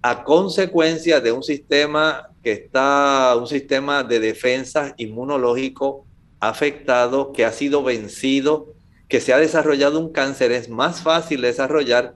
a 0.02 0.24
consecuencia 0.24 1.22
de 1.22 1.32
un 1.32 1.44
sistema 1.44 2.30
que 2.44 2.52
está, 2.52 3.36
un 3.38 3.48
sistema 3.48 4.04
de 4.04 4.20
defensa 4.20 4.94
inmunológico 4.98 6.06
afectado, 6.40 7.32
que 7.32 7.46
ha 7.46 7.54
sido 7.54 7.84
vencido, 7.84 8.74
que 9.08 9.22
se 9.22 9.34
ha 9.34 9.38
desarrollado 9.38 10.00
un 10.00 10.12
cáncer, 10.12 10.52
es 10.52 10.70
más 10.70 11.02
fácil 11.02 11.42
desarrollar 11.42 12.16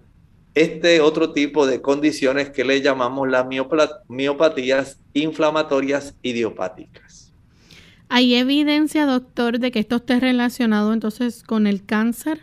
este 0.54 1.02
otro 1.02 1.32
tipo 1.34 1.66
de 1.66 1.82
condiciones 1.82 2.50
que 2.50 2.66
le 2.66 2.82
llamamos 2.82 3.30
las 3.30 3.46
miopatías 4.08 5.00
inflamatorias 5.14 6.16
idiopáticas. 6.24 7.32
¿Hay 8.10 8.36
evidencia, 8.36 9.06
doctor, 9.06 9.60
de 9.60 9.72
que 9.72 9.80
esto 9.80 9.98
esté 9.98 10.20
relacionado 10.20 10.94
entonces 10.94 11.44
con 11.44 11.68
el 11.68 11.86
cáncer? 11.86 12.42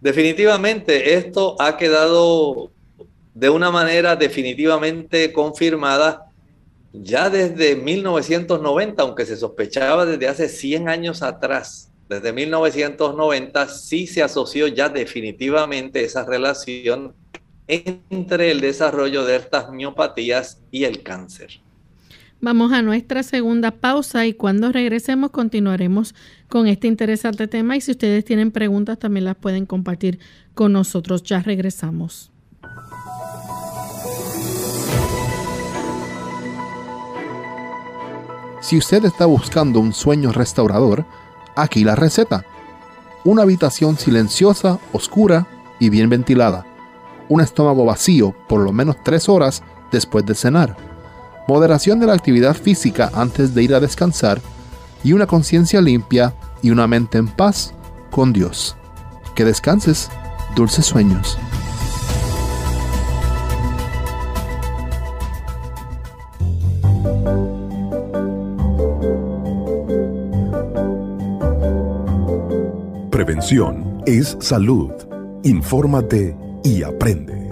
Definitivamente, 0.00 1.14
esto 1.14 1.56
ha 1.60 1.76
quedado 1.76 2.70
de 3.34 3.50
una 3.50 3.70
manera 3.70 4.16
definitivamente 4.16 5.32
confirmada 5.32 6.29
ya 6.92 7.30
desde 7.30 7.76
1990, 7.76 9.02
aunque 9.02 9.26
se 9.26 9.36
sospechaba 9.36 10.06
desde 10.06 10.28
hace 10.28 10.48
100 10.48 10.88
años 10.88 11.22
atrás. 11.22 11.90
Desde 12.08 12.32
1990 12.32 13.68
sí 13.68 14.06
se 14.06 14.22
asoció 14.22 14.66
ya 14.66 14.88
definitivamente 14.88 16.04
esa 16.04 16.24
relación 16.24 17.14
entre 17.68 18.50
el 18.50 18.60
desarrollo 18.60 19.24
de 19.24 19.36
estas 19.36 19.70
miopatías 19.70 20.60
y 20.72 20.84
el 20.84 21.04
cáncer. 21.04 21.60
Vamos 22.40 22.72
a 22.72 22.82
nuestra 22.82 23.22
segunda 23.22 23.70
pausa 23.70 24.26
y 24.26 24.32
cuando 24.32 24.72
regresemos 24.72 25.30
continuaremos 25.30 26.14
con 26.48 26.66
este 26.66 26.88
interesante 26.88 27.46
tema 27.46 27.76
y 27.76 27.82
si 27.82 27.90
ustedes 27.92 28.24
tienen 28.24 28.50
preguntas 28.50 28.98
también 28.98 29.26
las 29.26 29.36
pueden 29.36 29.66
compartir 29.66 30.18
con 30.54 30.72
nosotros. 30.72 31.22
Ya 31.22 31.42
regresamos. 31.42 32.29
Si 38.60 38.76
usted 38.76 39.04
está 39.04 39.26
buscando 39.26 39.80
un 39.80 39.92
sueño 39.92 40.32
restaurador, 40.32 41.04
aquí 41.56 41.84
la 41.84 41.96
receta. 41.96 42.44
Una 43.24 43.42
habitación 43.42 43.98
silenciosa, 43.98 44.78
oscura 44.92 45.46
y 45.78 45.90
bien 45.90 46.08
ventilada. 46.08 46.66
Un 47.28 47.40
estómago 47.40 47.84
vacío 47.84 48.34
por 48.48 48.60
lo 48.60 48.72
menos 48.72 48.96
tres 49.02 49.28
horas 49.28 49.62
después 49.90 50.24
de 50.26 50.34
cenar 50.34 50.90
moderación 51.50 51.98
de 51.98 52.06
la 52.06 52.14
actividad 52.14 52.54
física 52.54 53.10
antes 53.12 53.54
de 53.54 53.64
ir 53.64 53.74
a 53.74 53.80
descansar 53.80 54.40
y 55.02 55.14
una 55.14 55.26
conciencia 55.26 55.80
limpia 55.80 56.32
y 56.62 56.70
una 56.70 56.86
mente 56.86 57.18
en 57.18 57.26
paz 57.26 57.74
con 58.12 58.32
Dios. 58.32 58.76
Que 59.34 59.44
descanses, 59.44 60.10
dulces 60.54 60.86
sueños. 60.86 61.36
Es 74.04 74.36
salud. 74.38 74.92
Infórmate 75.44 76.36
y 76.62 76.82
aprende. 76.82 77.50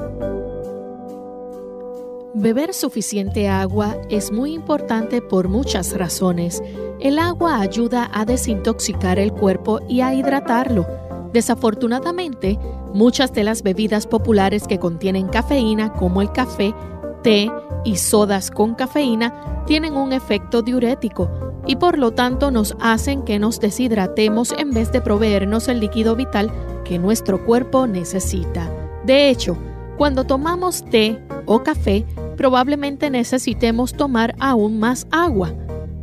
Beber 2.35 2.75
suficiente 2.75 3.49
agua 3.49 3.97
es 4.11 4.31
muy 4.31 4.53
importante 4.53 5.23
por 5.23 5.49
muchas 5.49 5.97
razones. 5.97 6.63
El 7.01 7.19
agua 7.19 7.61
ayuda 7.61 8.11
a 8.13 8.27
desintoxicar 8.27 9.19
el 9.19 9.33
cuerpo 9.33 9.81
y 9.89 10.03
a 10.03 10.13
hidratarlo. 10.13 10.87
Desafortunadamente, 11.33 12.59
muchas 12.93 13.33
de 13.33 13.45
las 13.45 13.63
bebidas 13.63 14.07
populares 14.07 14.67
que 14.69 14.79
contienen 14.79 15.29
cafeína, 15.29 15.95
como 15.95 16.21
el 16.21 16.31
café, 16.33 16.75
té 17.23 17.51
y 17.87 17.97
sodas 17.97 18.51
con 18.51 18.75
cafeína, 18.75 19.65
tienen 19.67 19.97
un 19.97 20.13
efecto 20.13 20.61
diurético 20.61 21.48
y 21.69 21.77
por 21.77 21.99
lo 21.99 22.13
tanto 22.13 22.51
nos 22.51 22.75
hacen 22.81 23.23
que 23.23 23.39
nos 23.39 23.61
deshidratemos 23.61 24.53
en 24.59 24.73
vez 24.73 24.91
de 24.91 25.03
proveernos 25.03 25.69
el 25.69 25.81
líquido 25.81 26.17
vital 26.17 26.51
que 26.85 26.99
nuestro 26.99 27.45
cuerpo 27.45 27.87
necesita. 27.87 28.73
De 29.05 29.29
hecho, 29.29 29.57
cuando 29.99 30.25
tomamos 30.25 30.83
té 30.87 31.21
o 31.45 31.63
café, 31.63 32.07
probablemente 32.39 33.11
necesitemos 33.11 33.93
tomar 33.93 34.35
aún 34.41 34.81
más 34.81 35.07
agua. 35.11 35.53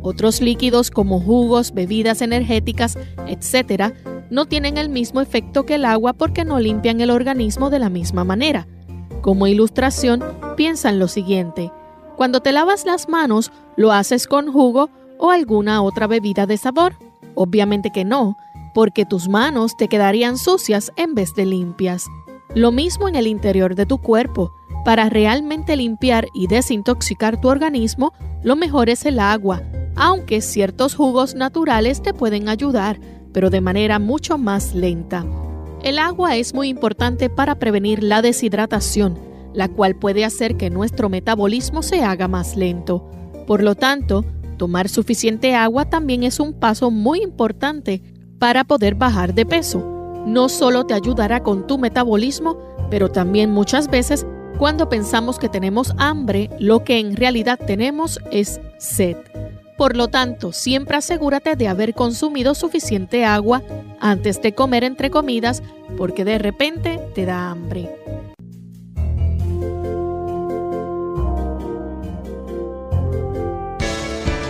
Otros 0.02 0.40
líquidos 0.40 0.92
como 0.92 1.18
jugos, 1.18 1.74
bebidas 1.74 2.22
energéticas, 2.22 2.96
etc., 3.26 3.92
no 4.30 4.46
tienen 4.46 4.76
el 4.76 4.88
mismo 4.88 5.20
efecto 5.20 5.66
que 5.66 5.74
el 5.74 5.84
agua 5.84 6.12
porque 6.12 6.44
no 6.44 6.60
limpian 6.60 7.00
el 7.00 7.10
organismo 7.10 7.70
de 7.70 7.80
la 7.80 7.90
misma 7.90 8.22
manera. 8.22 8.68
Como 9.20 9.48
ilustración, 9.48 10.22
piensa 10.56 10.90
en 10.90 11.00
lo 11.00 11.08
siguiente. 11.08 11.72
Cuando 12.16 12.40
te 12.40 12.52
lavas 12.52 12.86
las 12.86 13.08
manos, 13.08 13.50
¿lo 13.76 13.92
haces 13.92 14.28
con 14.28 14.52
jugo 14.52 14.90
o 15.18 15.30
alguna 15.30 15.82
otra 15.82 16.06
bebida 16.06 16.46
de 16.46 16.56
sabor? 16.56 16.94
Obviamente 17.34 17.90
que 17.90 18.04
no, 18.04 18.36
porque 18.74 19.04
tus 19.06 19.28
manos 19.28 19.76
te 19.76 19.88
quedarían 19.88 20.36
sucias 20.38 20.92
en 20.96 21.14
vez 21.14 21.34
de 21.34 21.46
limpias. 21.46 22.06
Lo 22.54 22.72
mismo 22.72 23.08
en 23.08 23.16
el 23.16 23.26
interior 23.26 23.74
de 23.74 23.86
tu 23.86 23.98
cuerpo. 23.98 24.52
Para 24.84 25.08
realmente 25.08 25.76
limpiar 25.76 26.28
y 26.34 26.46
desintoxicar 26.46 27.40
tu 27.40 27.48
organismo, 27.48 28.12
lo 28.42 28.54
mejor 28.54 28.88
es 28.88 29.04
el 29.04 29.18
agua, 29.18 29.62
aunque 29.96 30.40
ciertos 30.40 30.94
jugos 30.94 31.34
naturales 31.34 32.02
te 32.02 32.14
pueden 32.14 32.48
ayudar, 32.48 33.00
pero 33.32 33.50
de 33.50 33.60
manera 33.60 33.98
mucho 33.98 34.38
más 34.38 34.74
lenta. 34.74 35.24
El 35.82 35.98
agua 35.98 36.36
es 36.36 36.54
muy 36.54 36.68
importante 36.68 37.30
para 37.30 37.58
prevenir 37.58 38.02
la 38.02 38.22
deshidratación, 38.22 39.18
la 39.52 39.68
cual 39.68 39.96
puede 39.96 40.24
hacer 40.24 40.56
que 40.56 40.70
nuestro 40.70 41.08
metabolismo 41.08 41.82
se 41.82 42.02
haga 42.02 42.28
más 42.28 42.56
lento. 42.56 43.08
Por 43.46 43.62
lo 43.62 43.74
tanto, 43.74 44.24
tomar 44.56 44.88
suficiente 44.88 45.54
agua 45.54 45.84
también 45.84 46.22
es 46.22 46.40
un 46.40 46.52
paso 46.52 46.90
muy 46.90 47.22
importante 47.22 48.02
para 48.38 48.64
poder 48.64 48.94
bajar 48.94 49.34
de 49.34 49.46
peso 49.46 49.96
no 50.26 50.48
solo 50.48 50.84
te 50.84 50.92
ayudará 50.92 51.42
con 51.42 51.66
tu 51.66 51.78
metabolismo, 51.78 52.58
pero 52.90 53.10
también 53.10 53.52
muchas 53.52 53.88
veces 53.88 54.26
cuando 54.58 54.88
pensamos 54.88 55.38
que 55.38 55.48
tenemos 55.48 55.94
hambre, 55.98 56.50
lo 56.58 56.82
que 56.82 56.98
en 56.98 57.16
realidad 57.16 57.58
tenemos 57.64 58.18
es 58.32 58.60
sed. 58.78 59.16
Por 59.78 59.96
lo 59.96 60.08
tanto, 60.08 60.52
siempre 60.52 60.96
asegúrate 60.96 61.54
de 61.54 61.68
haber 61.68 61.94
consumido 61.94 62.54
suficiente 62.54 63.24
agua 63.24 63.62
antes 64.00 64.42
de 64.42 64.54
comer 64.54 64.84
entre 64.84 65.10
comidas, 65.10 65.62
porque 65.96 66.24
de 66.24 66.38
repente 66.38 66.98
te 67.14 67.24
da 67.24 67.50
hambre. 67.50 67.88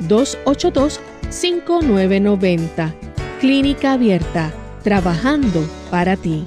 787-282-5990. 0.00 2.94
Clínica 3.40 3.92
Abierta, 3.92 4.52
trabajando 4.82 5.64
para 5.90 6.16
ti. 6.16 6.44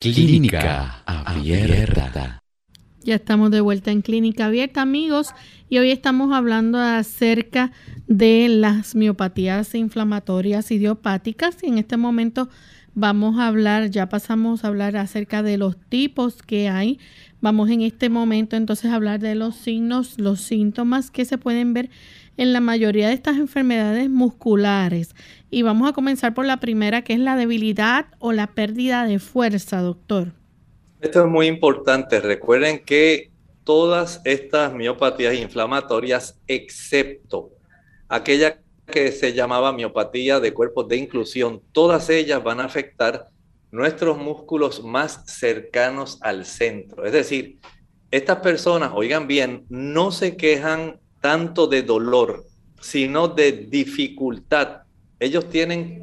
Clínica 0.00 1.02
Abierta. 1.04 2.40
Ya 3.02 3.14
estamos 3.14 3.50
de 3.50 3.60
vuelta 3.60 3.92
en 3.92 4.02
Clínica 4.02 4.46
Abierta, 4.46 4.82
amigos, 4.82 5.28
y 5.68 5.78
hoy 5.78 5.90
estamos 5.90 6.32
hablando 6.32 6.78
acerca 6.78 7.72
de 8.08 8.48
las 8.48 8.94
miopatías 8.94 9.74
inflamatorias 9.74 10.70
idiopáticas 10.70 11.56
y 11.62 11.66
en 11.66 11.78
este 11.78 11.96
momento 11.96 12.48
vamos 12.94 13.38
a 13.38 13.46
hablar, 13.46 13.90
ya 13.90 14.08
pasamos 14.08 14.64
a 14.64 14.68
hablar 14.68 14.96
acerca 14.96 15.42
de 15.42 15.58
los 15.58 15.76
tipos 15.88 16.42
que 16.42 16.68
hay. 16.68 16.98
Vamos 17.46 17.70
en 17.70 17.82
este 17.82 18.08
momento 18.08 18.56
entonces 18.56 18.90
a 18.90 18.96
hablar 18.96 19.20
de 19.20 19.36
los 19.36 19.54
signos, 19.54 20.18
los 20.18 20.40
síntomas 20.40 21.12
que 21.12 21.24
se 21.24 21.38
pueden 21.38 21.74
ver 21.74 21.90
en 22.36 22.52
la 22.52 22.58
mayoría 22.58 23.06
de 23.06 23.14
estas 23.14 23.36
enfermedades 23.36 24.10
musculares. 24.10 25.14
Y 25.48 25.62
vamos 25.62 25.88
a 25.88 25.92
comenzar 25.92 26.34
por 26.34 26.44
la 26.44 26.56
primera, 26.56 27.02
que 27.02 27.12
es 27.12 27.20
la 27.20 27.36
debilidad 27.36 28.06
o 28.18 28.32
la 28.32 28.48
pérdida 28.48 29.04
de 29.04 29.20
fuerza, 29.20 29.80
doctor. 29.80 30.32
Esto 31.00 31.20
es 31.20 31.30
muy 31.30 31.46
importante. 31.46 32.18
Recuerden 32.18 32.80
que 32.84 33.30
todas 33.62 34.20
estas 34.24 34.74
miopatías 34.74 35.36
inflamatorias, 35.36 36.40
excepto 36.48 37.52
aquella 38.08 38.58
que 38.88 39.12
se 39.12 39.34
llamaba 39.34 39.72
miopatía 39.72 40.40
de 40.40 40.52
cuerpos 40.52 40.88
de 40.88 40.96
inclusión, 40.96 41.62
todas 41.70 42.10
ellas 42.10 42.42
van 42.42 42.58
a 42.58 42.64
afectar 42.64 43.28
nuestros 43.76 44.16
músculos 44.16 44.82
más 44.82 45.22
cercanos 45.26 46.18
al 46.22 46.46
centro. 46.46 47.04
Es 47.04 47.12
decir, 47.12 47.58
estas 48.10 48.38
personas, 48.38 48.92
oigan 48.94 49.26
bien, 49.26 49.66
no 49.68 50.10
se 50.10 50.34
quejan 50.36 50.98
tanto 51.20 51.66
de 51.66 51.82
dolor, 51.82 52.46
sino 52.80 53.28
de 53.28 53.52
dificultad. 53.52 54.84
Ellos 55.20 55.50
tienen 55.50 56.02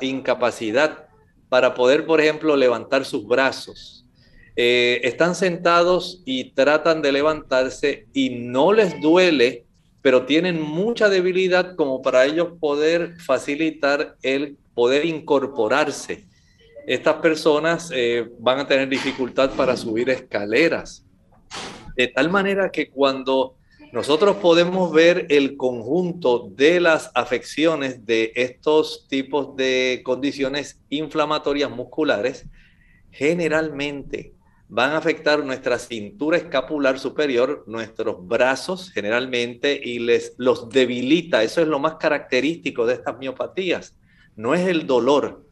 incapacidad 0.00 1.08
para 1.48 1.74
poder, 1.74 2.06
por 2.06 2.20
ejemplo, 2.20 2.54
levantar 2.56 3.04
sus 3.04 3.26
brazos, 3.26 4.06
eh, 4.54 5.00
están 5.02 5.34
sentados 5.34 6.22
y 6.24 6.50
tratan 6.50 7.02
de 7.02 7.12
levantarse 7.12 8.06
y 8.12 8.30
no 8.30 8.72
les 8.72 9.00
duele, 9.00 9.64
pero 10.02 10.24
tienen 10.24 10.60
mucha 10.60 11.08
debilidad 11.08 11.74
como 11.74 12.00
para 12.00 12.24
ellos 12.26 12.50
poder 12.60 13.16
facilitar 13.20 14.16
el 14.22 14.56
poder 14.74 15.04
incorporarse. 15.04 16.27
Estas 16.88 17.16
personas 17.16 17.90
eh, 17.94 18.30
van 18.38 18.60
a 18.60 18.66
tener 18.66 18.88
dificultad 18.88 19.50
para 19.50 19.76
subir 19.76 20.08
escaleras. 20.08 21.04
De 21.94 22.08
tal 22.08 22.30
manera 22.30 22.70
que 22.70 22.88
cuando 22.88 23.56
nosotros 23.92 24.36
podemos 24.36 24.90
ver 24.90 25.26
el 25.28 25.58
conjunto 25.58 26.48
de 26.50 26.80
las 26.80 27.10
afecciones 27.14 28.06
de 28.06 28.32
estos 28.36 29.06
tipos 29.06 29.54
de 29.54 30.00
condiciones 30.02 30.80
inflamatorias 30.88 31.70
musculares, 31.70 32.46
generalmente 33.10 34.32
van 34.70 34.92
a 34.92 34.96
afectar 34.96 35.44
nuestra 35.44 35.78
cintura 35.78 36.38
escapular 36.38 36.98
superior, 36.98 37.64
nuestros 37.66 38.26
brazos 38.26 38.90
generalmente, 38.92 39.78
y 39.84 39.98
les 39.98 40.32
los 40.38 40.70
debilita. 40.70 41.42
Eso 41.42 41.60
es 41.60 41.68
lo 41.68 41.80
más 41.80 41.96
característico 41.96 42.86
de 42.86 42.94
estas 42.94 43.18
miopatías. 43.18 43.94
No 44.36 44.54
es 44.54 44.66
el 44.66 44.86
dolor, 44.86 45.47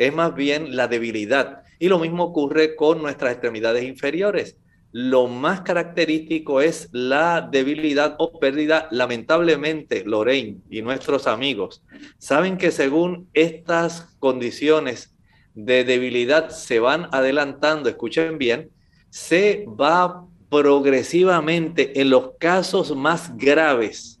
es 0.00 0.14
más 0.14 0.34
bien 0.34 0.76
la 0.76 0.88
debilidad. 0.88 1.62
Y 1.78 1.88
lo 1.88 1.98
mismo 1.98 2.24
ocurre 2.24 2.74
con 2.74 3.02
nuestras 3.02 3.32
extremidades 3.32 3.84
inferiores. 3.84 4.56
Lo 4.92 5.28
más 5.28 5.60
característico 5.60 6.60
es 6.60 6.88
la 6.90 7.48
debilidad 7.50 8.16
o 8.18 8.40
pérdida. 8.40 8.88
Lamentablemente, 8.90 10.02
Lorraine 10.04 10.58
y 10.70 10.82
nuestros 10.82 11.26
amigos 11.26 11.84
saben 12.18 12.56
que 12.56 12.70
según 12.70 13.28
estas 13.34 14.16
condiciones 14.18 15.14
de 15.54 15.84
debilidad 15.84 16.48
se 16.48 16.80
van 16.80 17.08
adelantando, 17.12 17.88
escuchen 17.88 18.38
bien, 18.38 18.70
se 19.10 19.66
va 19.68 20.26
progresivamente 20.48 22.00
en 22.00 22.10
los 22.10 22.32
casos 22.38 22.96
más 22.96 23.36
graves, 23.36 24.18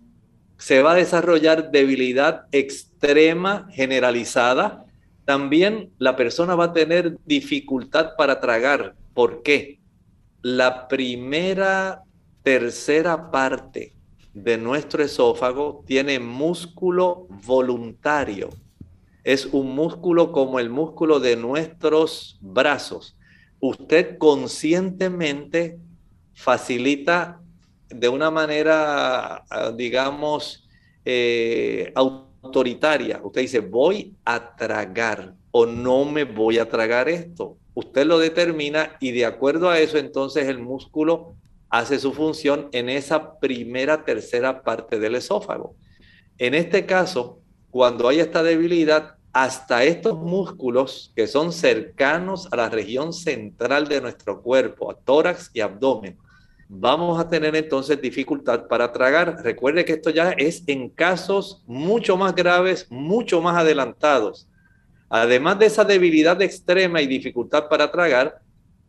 se 0.58 0.82
va 0.82 0.92
a 0.92 0.96
desarrollar 0.96 1.70
debilidad 1.70 2.42
extrema 2.52 3.66
generalizada. 3.72 4.84
También 5.30 5.92
la 5.98 6.16
persona 6.16 6.56
va 6.56 6.64
a 6.64 6.72
tener 6.72 7.16
dificultad 7.24 8.16
para 8.18 8.40
tragar. 8.40 8.96
¿Por 9.14 9.44
qué? 9.44 9.78
La 10.42 10.88
primera 10.88 12.02
tercera 12.42 13.30
parte 13.30 13.94
de 14.34 14.58
nuestro 14.58 15.04
esófago 15.04 15.84
tiene 15.86 16.18
músculo 16.18 17.28
voluntario 17.46 18.50
es 19.22 19.46
un 19.46 19.74
músculo 19.76 20.32
como 20.32 20.58
el 20.58 20.68
músculo 20.68 21.20
de 21.20 21.36
nuestros 21.36 22.36
brazos. 22.40 23.16
Usted 23.60 24.18
conscientemente 24.18 25.78
facilita 26.34 27.40
de 27.88 28.08
una 28.08 28.32
manera, 28.32 29.44
ah, 29.48 29.72
digamos, 29.76 30.66
eh, 31.04 31.92
autoritaria. 32.42 33.20
Usted 33.22 33.42
dice, 33.42 33.60
voy 33.60 34.14
a 34.24 34.56
tragar 34.56 35.34
o 35.50 35.66
no 35.66 36.04
me 36.04 36.24
voy 36.24 36.58
a 36.58 36.68
tragar 36.68 37.08
esto. 37.08 37.56
Usted 37.74 38.06
lo 38.06 38.18
determina 38.18 38.96
y 39.00 39.12
de 39.12 39.26
acuerdo 39.26 39.70
a 39.70 39.78
eso, 39.78 39.98
entonces 39.98 40.48
el 40.48 40.58
músculo 40.58 41.34
hace 41.68 41.98
su 41.98 42.12
función 42.12 42.68
en 42.72 42.88
esa 42.88 43.38
primera, 43.38 44.04
tercera 44.04 44.62
parte 44.62 44.98
del 44.98 45.14
esófago. 45.14 45.76
En 46.38 46.54
este 46.54 46.86
caso, 46.86 47.40
cuando 47.70 48.08
hay 48.08 48.20
esta 48.20 48.42
debilidad, 48.42 49.14
hasta 49.32 49.84
estos 49.84 50.18
músculos 50.18 51.12
que 51.14 51.28
son 51.28 51.52
cercanos 51.52 52.48
a 52.52 52.56
la 52.56 52.68
región 52.68 53.12
central 53.12 53.86
de 53.86 54.00
nuestro 54.00 54.42
cuerpo, 54.42 54.90
a 54.90 54.96
tórax 54.96 55.50
y 55.54 55.60
abdomen, 55.60 56.18
vamos 56.72 57.18
a 57.18 57.28
tener 57.28 57.56
entonces 57.56 58.00
dificultad 58.00 58.68
para 58.68 58.92
tragar. 58.92 59.42
Recuerde 59.42 59.84
que 59.84 59.94
esto 59.94 60.10
ya 60.10 60.30
es 60.30 60.62
en 60.68 60.88
casos 60.88 61.64
mucho 61.66 62.16
más 62.16 62.32
graves, 62.32 62.86
mucho 62.90 63.42
más 63.42 63.56
adelantados. 63.56 64.48
Además 65.08 65.58
de 65.58 65.66
esa 65.66 65.84
debilidad 65.84 66.40
extrema 66.40 67.02
y 67.02 67.08
dificultad 67.08 67.68
para 67.68 67.90
tragar, 67.90 68.40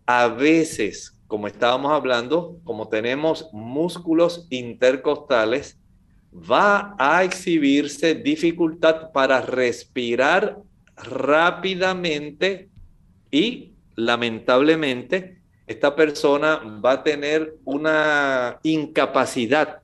a 0.06 0.28
veces, 0.28 1.18
como 1.26 1.48
estábamos 1.48 1.92
hablando, 1.92 2.60
como 2.64 2.88
tenemos 2.88 3.50
músculos 3.52 4.46
intercostales, 4.52 5.80
va 6.32 6.96
a 7.00 7.24
exhibirse 7.24 8.14
dificultad 8.14 9.12
para 9.12 9.42
respirar 9.42 10.60
rápidamente 10.96 12.70
y 13.32 13.74
lamentablemente 13.96 15.41
esta 15.72 15.96
persona 15.96 16.62
va 16.84 16.92
a 16.92 17.04
tener 17.04 17.56
una 17.66 18.60
incapacidad 18.64 19.80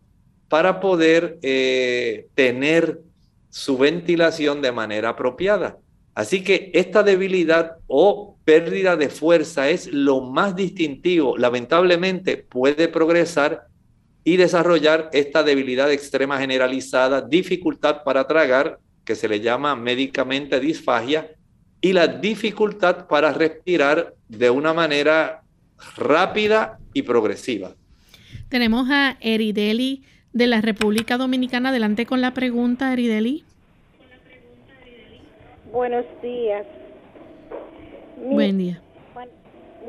para 0.47 0.79
poder 0.79 1.39
eh, 1.41 2.27
tener 2.35 3.01
su 3.49 3.77
ventilación 3.77 4.61
de 4.61 4.71
manera 4.71 5.09
apropiada. 5.09 5.77
Así 6.13 6.43
que 6.43 6.71
esta 6.73 7.03
debilidad 7.03 7.77
o 7.87 8.37
pérdida 8.43 8.95
de 8.95 9.09
fuerza 9.09 9.69
es 9.69 9.87
lo 9.87 10.21
más 10.21 10.55
distintivo. 10.55 11.37
Lamentablemente 11.37 12.37
puede 12.37 12.87
progresar 12.87 13.67
y 14.23 14.37
desarrollar 14.37 15.09
esta 15.13 15.43
debilidad 15.43 15.91
extrema 15.91 16.39
generalizada, 16.39 17.21
dificultad 17.21 18.03
para 18.03 18.27
tragar, 18.27 18.79
que 19.05 19.15
se 19.15 19.27
le 19.27 19.39
llama 19.39 19.75
médicamente 19.75 20.59
disfagia, 20.59 21.31
y 21.79 21.93
la 21.93 22.07
dificultad 22.07 23.07
para 23.07 23.31
respirar 23.31 24.15
de 24.27 24.49
una 24.49 24.73
manera 24.73 25.43
rápida 25.95 26.79
y 26.93 27.03
progresiva. 27.03 27.75
Tenemos 28.49 28.89
a 28.89 29.17
Erideli 29.19 30.03
de 30.33 30.47
la 30.47 30.61
República 30.61 31.17
Dominicana. 31.17 31.69
Adelante 31.69 32.05
con 32.05 32.21
la 32.21 32.33
pregunta, 32.33 32.93
Erideli. 32.93 33.43
Buenos 35.71 36.05
días. 36.21 36.65
Buen 38.17 38.57
día. 38.57 38.81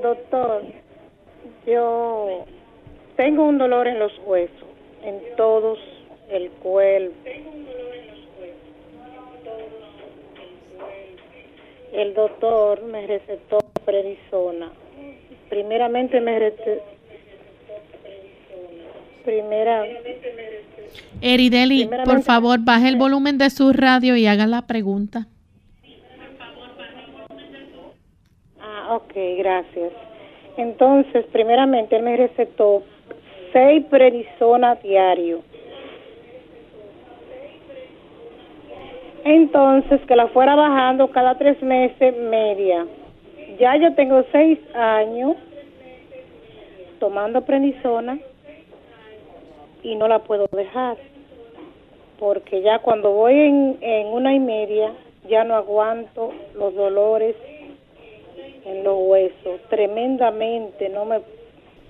Doctor, 0.03 0.62
yo 1.66 2.45
tengo 3.16 3.45
un 3.45 3.59
dolor 3.59 3.89
en 3.89 3.99
los 3.99 4.12
huesos, 4.26 4.68
en 5.03 5.20
todos 5.36 5.78
el 6.30 6.51
cuerpo. 6.51 7.14
El 11.93 12.14
doctor 12.14 12.84
me 12.84 13.07
recetó 13.07 13.59
prednisona. 13.84 14.70
Primeramente 15.49 16.20
me 16.20 16.38
recetó 16.38 16.99
Primera. 19.24 19.84
Erideli, 21.20 21.86
por 22.05 22.22
favor, 22.22 22.61
baje 22.61 22.88
el 22.88 22.96
volumen 22.96 23.36
de 23.36 23.51
su 23.51 23.74
radio 23.74 24.16
y 24.16 24.26
haga 24.26 24.46
la 24.46 24.66
pregunta. 24.66 25.26
Ah, 28.59 28.94
ok, 28.94 29.12
gracias. 29.36 29.92
Entonces, 30.57 31.26
primeramente, 31.30 31.96
él 31.96 32.05
me 32.05 32.16
recetó 32.16 32.84
seis 33.53 33.84
prednisona 33.90 34.76
diario. 34.76 35.42
Entonces, 39.24 40.01
que 40.09 40.16
la 40.16 40.28
fuera 40.28 40.55
bajando 40.55 41.09
cada 41.09 41.36
tres 41.36 41.62
meses 41.62 42.16
media. 42.16 42.86
Ya 43.59 43.76
yo 43.76 43.94
tengo 43.94 44.24
seis 44.30 44.59
años 44.74 45.36
tomando 47.00 47.44
prednisona 47.44 48.18
y 49.82 49.96
no 49.96 50.06
la 50.06 50.20
puedo 50.20 50.46
dejar. 50.52 50.96
Porque 52.18 52.62
ya 52.62 52.78
cuando 52.80 53.12
voy 53.12 53.34
en, 53.34 53.78
en 53.80 54.06
una 54.09 54.34
y 54.34 54.38
media, 54.38 54.92
ya 55.28 55.44
no 55.44 55.54
aguanto 55.54 56.32
los 56.54 56.74
dolores 56.74 57.34
en 58.64 58.84
los 58.84 58.96
huesos 58.98 59.61
tremendamente. 59.68 60.88
No 60.88 61.04
me 61.04 61.20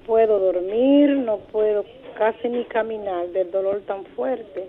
puedo 0.07 0.39
dormir, 0.39 1.11
no 1.11 1.39
puedo 1.53 1.85
casi 2.16 2.49
ni 2.49 2.64
caminar 2.64 3.29
del 3.29 3.51
dolor 3.51 3.83
tan 3.87 4.05
fuerte. 4.16 4.66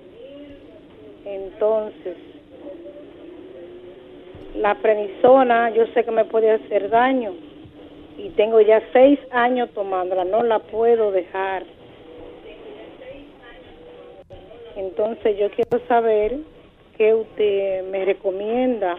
Entonces, 1.26 2.18
la 4.60 4.76
prednisona 4.76 5.74
yo 5.74 5.86
sé 5.93 6.03
que 6.03 6.12
me 6.12 6.26
puede 6.26 6.51
hacer 6.51 6.89
daño 6.89 7.34
y 8.18 8.30
tengo 8.32 8.60
ya 8.60 8.82
seis 8.91 9.18
años 9.32 9.70
tomándola, 9.74 10.26
no 10.26 10.43
la 10.43 10.60
puedo 10.60 11.12
dejar. 11.12 11.66
Entonces 14.76 15.38
yo 15.39 15.49
quiero 15.51 15.86
saber 15.88 16.38
qué 16.97 17.14
usted 17.14 17.89
me 17.89 18.03
recomienda. 18.03 18.97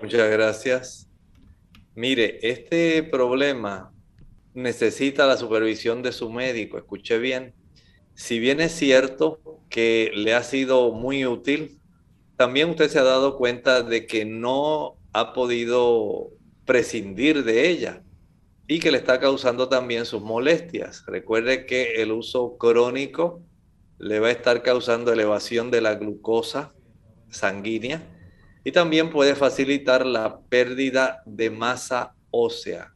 Muchas 0.00 0.30
gracias. 0.30 1.10
Mire, 1.94 2.38
este 2.40 3.02
problema 3.02 3.92
necesita 4.54 5.26
la 5.26 5.36
supervisión 5.36 6.02
de 6.02 6.12
su 6.12 6.30
médico. 6.30 6.78
Escuche 6.78 7.18
bien. 7.18 7.54
Si 8.14 8.38
bien 8.38 8.60
es 8.60 8.72
cierto 8.72 9.40
que 9.68 10.10
le 10.14 10.34
ha 10.34 10.42
sido 10.42 10.92
muy 10.92 11.26
útil, 11.26 11.78
también 12.36 12.70
usted 12.70 12.88
se 12.88 12.98
ha 12.98 13.04
dado 13.04 13.36
cuenta 13.36 13.82
de 13.82 14.06
que 14.06 14.24
no 14.24 14.96
ha 15.12 15.32
podido 15.32 16.30
prescindir 16.64 17.44
de 17.44 17.68
ella 17.68 18.02
y 18.66 18.80
que 18.80 18.90
le 18.90 18.98
está 18.98 19.20
causando 19.20 19.68
también 19.68 20.06
sus 20.06 20.22
molestias. 20.22 21.04
Recuerde 21.06 21.66
que 21.66 22.02
el 22.02 22.12
uso 22.12 22.56
crónico 22.56 23.42
le 23.98 24.20
va 24.20 24.28
a 24.28 24.32
estar 24.32 24.62
causando 24.62 25.12
elevación 25.12 25.70
de 25.70 25.80
la 25.80 25.94
glucosa 25.94 26.72
sanguínea 27.28 28.02
y 28.64 28.72
también 28.72 29.10
puede 29.10 29.34
facilitar 29.34 30.06
la 30.06 30.40
pérdida 30.40 31.22
de 31.26 31.50
masa 31.50 32.14
ósea. 32.30 32.94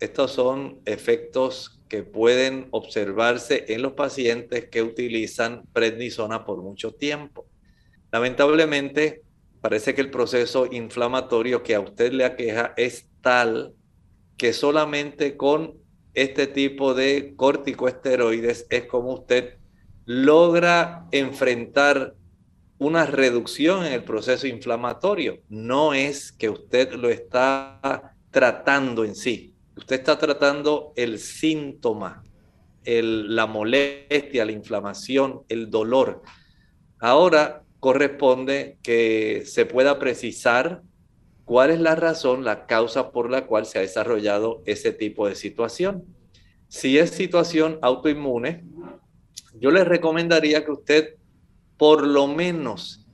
Estos 0.00 0.32
son 0.32 0.80
efectos 0.86 1.80
que 1.88 2.02
pueden 2.02 2.68
observarse 2.70 3.66
en 3.68 3.82
los 3.82 3.92
pacientes 3.92 4.68
que 4.68 4.82
utilizan 4.82 5.62
prednisona 5.72 6.44
por 6.44 6.62
mucho 6.62 6.92
tiempo. 6.92 7.46
Lamentablemente, 8.12 9.22
parece 9.62 9.94
que 9.94 10.02
el 10.02 10.10
proceso 10.10 10.68
inflamatorio 10.70 11.62
que 11.62 11.74
a 11.74 11.80
usted 11.80 12.12
le 12.12 12.24
aqueja 12.24 12.74
es 12.76 13.08
tal 13.22 13.74
que 14.36 14.52
solamente 14.52 15.36
con 15.36 15.78
este 16.12 16.46
tipo 16.46 16.92
de 16.92 17.32
corticosteroides 17.36 18.66
es 18.68 18.84
como 18.86 19.14
usted 19.14 19.56
logra 20.04 21.06
enfrentar 21.10 22.14
una 22.78 23.06
reducción 23.06 23.86
en 23.86 23.92
el 23.92 24.04
proceso 24.04 24.46
inflamatorio. 24.46 25.38
No 25.48 25.94
es 25.94 26.32
que 26.32 26.50
usted 26.50 26.92
lo 26.92 27.08
está 27.08 28.14
tratando 28.30 29.04
en 29.04 29.14
sí. 29.14 29.54
Usted 29.76 30.00
está 30.00 30.18
tratando 30.18 30.92
el 30.96 31.18
síntoma, 31.18 32.22
la 32.84 33.46
molestia, 33.46 34.44
la 34.44 34.52
inflamación, 34.52 35.42
el 35.48 35.70
dolor. 35.70 36.22
Ahora 36.98 37.62
corresponde 37.82 38.78
que 38.80 39.42
se 39.44 39.66
pueda 39.66 39.98
precisar 39.98 40.82
cuál 41.44 41.70
es 41.72 41.80
la 41.80 41.96
razón, 41.96 42.44
la 42.44 42.66
causa 42.66 43.10
por 43.10 43.28
la 43.28 43.48
cual 43.48 43.66
se 43.66 43.78
ha 43.78 43.80
desarrollado 43.80 44.62
ese 44.66 44.92
tipo 44.92 45.26
de 45.26 45.34
situación. 45.34 46.04
Si 46.68 46.96
es 46.96 47.10
situación 47.10 47.80
autoinmune, 47.82 48.64
yo 49.58 49.72
le 49.72 49.82
recomendaría 49.82 50.64
que 50.64 50.70
usted 50.70 51.14
por 51.76 52.06
lo 52.06 52.28
menos 52.28 53.04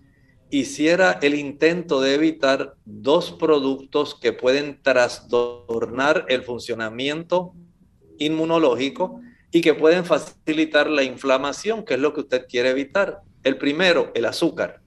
hiciera 0.50 1.18
el 1.22 1.34
intento 1.34 2.02
de 2.02 2.16
evitar 2.16 2.74
dos 2.84 3.32
productos 3.32 4.14
que 4.20 4.34
pueden 4.34 4.82
trastornar 4.82 6.26
el 6.28 6.42
funcionamiento 6.42 7.54
inmunológico 8.18 9.22
y 9.50 9.62
que 9.62 9.72
pueden 9.72 10.04
facilitar 10.04 10.90
la 10.90 11.04
inflamación, 11.04 11.86
que 11.86 11.94
es 11.94 12.00
lo 12.00 12.12
que 12.12 12.20
usted 12.20 12.46
quiere 12.46 12.68
evitar. 12.68 13.22
El 13.48 13.56
primero, 13.56 14.12
el 14.14 14.26
azúcar 14.26 14.82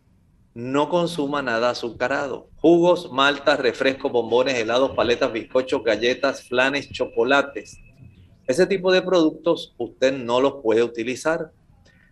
no 0.53 0.87
consuma 0.87 1.41
nada 1.41 1.71
azucarado. 1.71 2.47
Jugos, 2.57 3.11
maltas, 3.11 3.59
refrescos, 3.59 4.11
bombones, 4.11 4.53
helados, 4.53 4.91
paletas, 4.91 5.33
bizcochos, 5.33 5.83
galletas, 5.83 6.47
flanes, 6.47 6.91
chocolates. 6.91 7.79
Ese 8.45 8.67
tipo 8.67 8.91
de 8.91 9.01
productos 9.01 9.73
usted 9.79 10.15
no 10.15 10.41
los 10.41 10.61
puede 10.61 10.83
utilizar. 10.83 11.51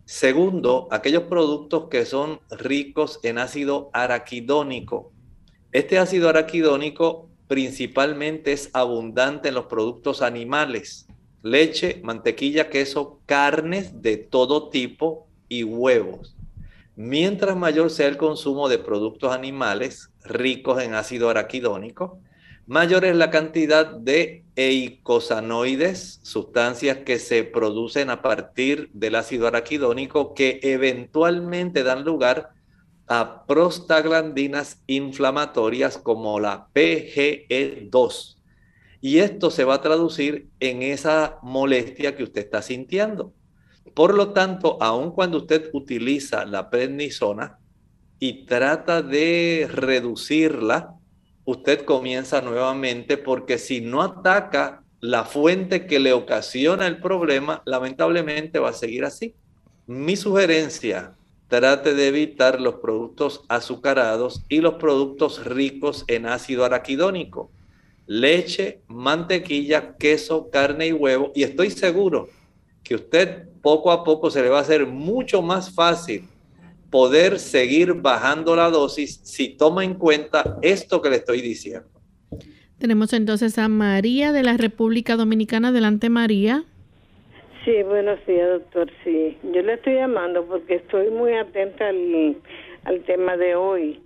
Segundo, 0.05 0.87
aquellos 0.89 1.25
productos 1.25 1.87
que 1.87 2.03
son 2.03 2.39
ricos 2.49 3.19
en 3.21 3.37
ácido 3.37 3.91
araquidónico. 3.93 5.11
Este 5.71 5.99
ácido 5.99 6.29
araquidónico 6.29 7.29
principalmente 7.47 8.53
es 8.53 8.71
abundante 8.73 9.49
en 9.49 9.53
los 9.53 9.67
productos 9.67 10.23
animales, 10.23 11.05
leche, 11.43 12.01
mantequilla, 12.03 12.71
queso, 12.71 13.19
carnes 13.27 14.01
de 14.01 14.17
todo 14.17 14.69
tipo 14.69 15.27
y 15.47 15.63
huevos. 15.63 16.35
Mientras 17.01 17.55
mayor 17.55 17.91
sea 17.91 18.09
el 18.09 18.17
consumo 18.17 18.67
de 18.67 18.77
productos 18.77 19.33
animales 19.33 20.11
ricos 20.25 20.83
en 20.83 20.95
ácido 20.95 21.29
araquidónico, 21.29 22.19
mayor 22.67 23.05
es 23.05 23.15
la 23.15 23.29
cantidad 23.29 23.85
de 23.85 24.43
eicosanoides, 24.57 26.19
sustancias 26.23 26.97
que 27.05 27.17
se 27.17 27.45
producen 27.45 28.09
a 28.09 28.21
partir 28.21 28.89
del 28.91 29.15
ácido 29.15 29.47
araquidónico 29.47 30.33
que 30.33 30.59
eventualmente 30.61 31.83
dan 31.83 32.03
lugar 32.03 32.49
a 33.07 33.45
prostaglandinas 33.45 34.83
inflamatorias 34.85 35.97
como 35.99 36.41
la 36.41 36.67
PGE2. 36.73 38.35
Y 38.99 39.19
esto 39.19 39.51
se 39.51 39.63
va 39.63 39.75
a 39.75 39.81
traducir 39.81 40.49
en 40.59 40.81
esa 40.81 41.39
molestia 41.43 42.17
que 42.17 42.23
usted 42.23 42.41
está 42.41 42.61
sintiendo. 42.61 43.31
Por 43.99 44.13
lo 44.13 44.29
tanto, 44.29 44.77
aun 44.79 45.11
cuando 45.11 45.39
usted 45.39 45.71
utiliza 45.73 46.45
la 46.45 46.69
prednisona 46.69 47.59
y 48.17 48.45
trata 48.45 49.01
de 49.01 49.67
reducirla, 49.69 50.95
usted 51.43 51.83
comienza 51.83 52.39
nuevamente 52.39 53.17
porque 53.17 53.57
si 53.57 53.81
no 53.81 54.01
ataca 54.01 54.83
la 55.01 55.25
fuente 55.25 55.85
que 55.85 55.99
le 55.99 56.13
ocasiona 56.13 56.87
el 56.87 57.01
problema, 57.01 57.61
lamentablemente 57.65 58.59
va 58.59 58.69
a 58.69 58.73
seguir 58.73 59.03
así. 59.03 59.35
Mi 59.85 60.15
sugerencia, 60.15 61.17
trate 61.49 61.93
de 61.93 62.07
evitar 62.07 62.61
los 62.61 62.75
productos 62.75 63.41
azucarados 63.49 64.45
y 64.47 64.61
los 64.61 64.75
productos 64.75 65.43
ricos 65.43 66.05
en 66.07 66.25
ácido 66.25 66.63
araquidónico, 66.63 67.51
leche, 68.07 68.79
mantequilla, 68.87 69.97
queso, 69.97 70.49
carne 70.49 70.87
y 70.87 70.93
huevo. 70.93 71.33
Y 71.35 71.43
estoy 71.43 71.69
seguro 71.69 72.29
que 72.89 72.95
usted 72.95 73.43
poco 73.61 73.91
a 73.91 74.03
poco 74.03 74.31
se 74.31 74.41
le 74.41 74.49
va 74.49 74.57
a 74.57 74.61
hacer 74.61 74.87
mucho 74.87 75.43
más 75.43 75.75
fácil 75.75 76.23
poder 76.89 77.37
seguir 77.37 77.93
bajando 77.93 78.55
la 78.55 78.71
dosis 78.71 79.21
si 79.23 79.55
toma 79.55 79.83
en 79.83 79.93
cuenta 79.93 80.57
esto 80.63 80.99
que 80.99 81.11
le 81.11 81.17
estoy 81.17 81.39
diciendo. 81.41 81.87
Tenemos 82.79 83.13
entonces 83.13 83.59
a 83.59 83.67
María 83.67 84.31
de 84.31 84.41
la 84.41 84.57
República 84.57 85.17
Dominicana. 85.17 85.67
Adelante, 85.67 86.09
María. 86.09 86.63
Sí, 87.63 87.83
buenos 87.83 88.25
días, 88.25 88.49
doctor. 88.49 88.89
Sí, 89.03 89.37
yo 89.53 89.61
le 89.61 89.73
estoy 89.73 89.93
llamando 89.93 90.43
porque 90.45 90.75
estoy 90.75 91.11
muy 91.11 91.33
atenta 91.33 91.89
al, 91.89 92.37
al 92.85 93.03
tema 93.03 93.37
de 93.37 93.53
hoy. 93.53 94.01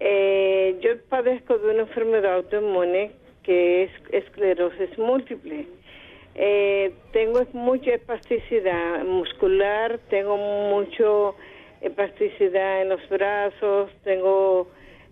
Eh, 0.00 0.76
yo 0.82 1.00
padezco 1.08 1.58
de 1.58 1.70
una 1.70 1.82
enfermedad 1.82 2.34
autoinmune 2.34 3.12
que 3.44 3.84
es 3.84 3.90
esclerosis 4.10 4.98
múltiple. 4.98 5.75
Eh, 6.38 6.92
tengo 7.12 7.40
mucha 7.54 7.94
espasticidad 7.94 9.02
muscular, 9.04 9.98
tengo 10.10 10.36
mucho 10.36 11.34
espasticidad 11.80 12.82
en 12.82 12.90
los 12.90 13.08
brazos, 13.08 13.90
tengo 14.04 14.68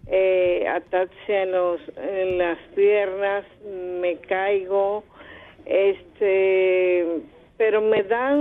eh, 0.06 0.66
ataxia 0.68 1.44
en, 1.44 1.52
los, 1.52 1.80
en 1.96 2.36
las 2.36 2.58
piernas, 2.74 3.46
me 4.00 4.16
caigo, 4.18 5.02
Este, 5.64 7.06
pero 7.56 7.80
me 7.80 8.02
dan 8.02 8.38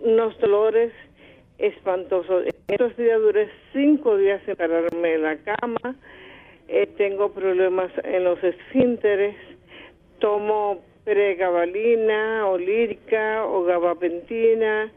unos 0.00 0.38
dolores 0.40 0.92
espantosos. 1.58 2.46
En 2.46 2.54
estos 2.68 2.96
días 2.96 3.20
duré 3.20 3.50
cinco 3.74 4.16
días 4.16 4.40
sin 4.46 4.56
pararme 4.56 5.14
en 5.14 5.22
la 5.22 5.36
cama. 5.36 5.94
Eh, 6.68 6.86
tengo 6.96 7.32
problemas 7.32 7.90
en 8.02 8.24
los 8.24 8.42
esfínteres. 8.42 9.36
Tomo 10.20 10.80
pregabalina 11.08 12.46
o 12.46 12.58
lírica 12.58 13.46
o 13.46 13.64
gabapentina. 13.64 14.92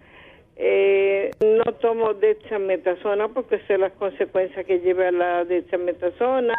Eh, 0.58 1.32
no 1.40 1.64
tomo 1.80 2.14
dexametasona 2.14 3.30
porque 3.30 3.60
sé 3.66 3.78
las 3.78 3.94
consecuencias 3.94 4.66
que 4.66 4.80
lleva 4.80 5.10
la 5.12 5.46
dexametasona. 5.46 6.58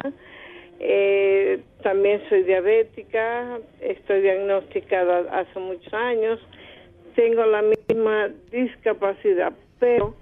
Eh, 0.81 1.61
también 1.83 2.23
soy 2.29 2.45
diabética, 2.45 3.61
estoy 3.81 4.23
diagnosticada 4.23 5.27
hace 5.31 5.59
muchos 5.61 5.93
años, 5.93 6.41
tengo 7.15 7.45
la 7.47 7.63
misma 7.63 8.31
discapacidad, 8.51 9.53
pero 9.79 10.17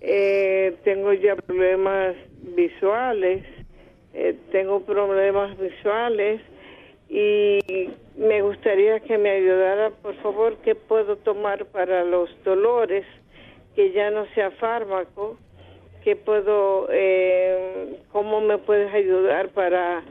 eh, 0.00 0.76
tengo 0.84 1.12
ya 1.12 1.36
problemas 1.36 2.14
visuales, 2.56 3.42
eh, 4.14 4.34
tengo 4.50 4.80
problemas 4.80 5.58
visuales 5.58 6.40
y 7.08 7.58
me 8.16 8.42
gustaría 8.42 9.00
que 9.00 9.16
me 9.16 9.30
ayudara, 9.30 9.90
por 9.90 10.14
favor, 10.16 10.56
qué 10.64 10.74
puedo 10.74 11.16
tomar 11.16 11.64
para 11.66 12.04
los 12.04 12.28
dolores, 12.44 13.06
que 13.74 13.92
ya 13.92 14.10
no 14.10 14.26
sea 14.34 14.50
fármaco, 14.52 15.38
qué 16.04 16.16
puedo, 16.16 16.88
eh, 16.90 18.00
cómo 18.12 18.40
me 18.40 18.58
puedes 18.58 18.92
ayudar 18.92 19.50
para 19.50 20.04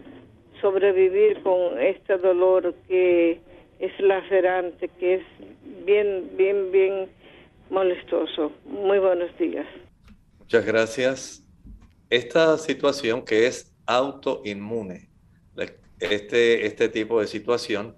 sobrevivir 0.61 1.41
con 1.43 1.79
este 1.79 2.17
dolor 2.17 2.73
que 2.87 3.39
es 3.79 3.99
lacerante, 3.99 4.87
que 4.99 5.15
es 5.15 5.23
bien, 5.85 6.31
bien, 6.35 6.71
bien 6.71 7.09
molestoso. 7.69 8.51
Muy 8.65 8.99
buenos 8.99 9.37
días. 9.37 9.67
Muchas 10.39 10.65
gracias. 10.65 11.43
Esta 12.09 12.57
situación 12.57 13.23
que 13.23 13.47
es 13.47 13.75
autoinmune, 13.85 15.09
este, 15.99 16.65
este 16.65 16.89
tipo 16.89 17.19
de 17.21 17.27
situación, 17.27 17.95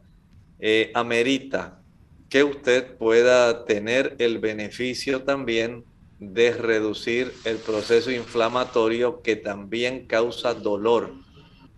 eh, 0.59 0.91
amerita 0.93 1.81
que 2.29 2.43
usted 2.43 2.95
pueda 2.97 3.65
tener 3.65 4.15
el 4.19 4.39
beneficio 4.39 5.23
también 5.23 5.83
de 6.19 6.51
reducir 6.51 7.33
el 7.45 7.57
proceso 7.57 8.11
inflamatorio 8.11 9.21
que 9.21 9.35
también 9.35 10.05
causa 10.05 10.53
dolor. 10.53 11.13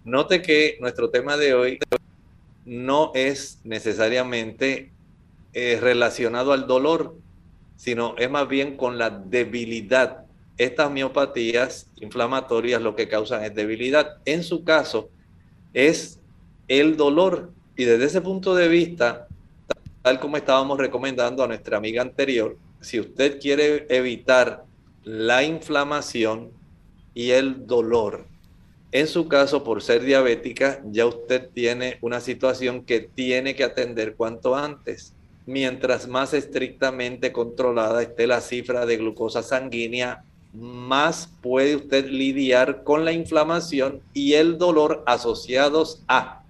Note 0.03 0.41
que 0.41 0.77
nuestro 0.81 1.09
tema 1.09 1.37
de 1.37 1.53
hoy 1.53 1.79
no 2.65 3.11
es 3.13 3.59
necesariamente 3.63 4.91
eh, 5.53 5.77
relacionado 5.79 6.53
al 6.53 6.67
dolor, 6.67 7.15
sino 7.77 8.15
es 8.17 8.29
más 8.29 8.47
bien 8.47 8.77
con 8.77 8.97
la 8.97 9.09
debilidad. 9.09 10.25
Estas 10.57 10.91
miopatías 10.91 11.87
inflamatorias 11.99 12.81
lo 12.81 12.95
que 12.95 13.07
causan 13.07 13.43
es 13.43 13.53
debilidad. 13.55 14.17
En 14.25 14.43
su 14.43 14.63
caso, 14.63 15.09
es 15.73 16.19
el 16.67 16.97
dolor. 16.97 17.51
Y 17.75 17.85
desde 17.85 18.05
ese 18.05 18.21
punto 18.21 18.55
de 18.55 18.67
vista, 18.67 19.27
tal 20.01 20.19
como 20.19 20.37
estábamos 20.37 20.77
recomendando 20.77 21.43
a 21.43 21.47
nuestra 21.47 21.77
amiga 21.77 22.01
anterior, 22.01 22.57
si 22.79 22.99
usted 22.99 23.39
quiere 23.39 23.85
evitar 23.89 24.63
la 25.03 25.43
inflamación 25.43 26.51
y 27.13 27.31
el 27.31 27.65
dolor, 27.67 28.25
en 28.91 29.07
su 29.07 29.29
caso, 29.29 29.63
por 29.63 29.81
ser 29.81 30.03
diabética, 30.03 30.81
ya 30.91 31.05
usted 31.05 31.49
tiene 31.53 31.97
una 32.01 32.19
situación 32.19 32.83
que 32.83 32.99
tiene 32.99 33.55
que 33.55 33.63
atender 33.63 34.15
cuanto 34.15 34.55
antes. 34.55 35.13
Mientras 35.45 36.09
más 36.09 36.33
estrictamente 36.33 37.31
controlada 37.31 38.01
esté 38.01 38.27
la 38.27 38.41
cifra 38.41 38.85
de 38.85 38.97
glucosa 38.97 39.43
sanguínea, 39.43 40.25
más 40.53 41.29
puede 41.41 41.75
usted 41.75 42.05
lidiar 42.07 42.83
con 42.83 43.05
la 43.05 43.11
inflamación 43.11 44.01
y 44.13 44.33
el 44.33 44.57
dolor 44.57 45.03
asociados 45.05 46.01
a 46.07 46.43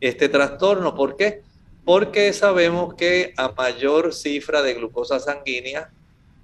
este 0.00 0.28
trastorno. 0.28 0.94
¿Por 0.94 1.16
qué? 1.16 1.42
Porque 1.84 2.32
sabemos 2.32 2.94
que 2.94 3.34
a 3.36 3.52
mayor 3.52 4.14
cifra 4.14 4.62
de 4.62 4.74
glucosa 4.74 5.20
sanguínea 5.20 5.90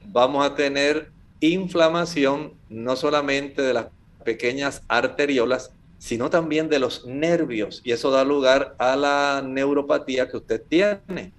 vamos 0.07 0.45
a 0.45 0.55
tener 0.55 1.11
inflamación 1.41 2.53
no 2.69 2.97
solamente 2.97 3.63
de 3.63 3.75
las 3.75 3.87
pequeñas 4.25 4.83
arteriolas, 4.89 5.73
sino 5.99 6.29
también 6.29 6.69
de 6.69 6.79
los 6.79 7.07
nervios. 7.07 7.81
Y 7.85 7.93
eso 7.93 8.11
da 8.11 8.25
lugar 8.25 8.75
a 8.79 8.97
la 8.97 9.43
neuropatía 9.45 10.29
que 10.29 10.37
usted 10.37 10.63
tiene. 10.69 11.33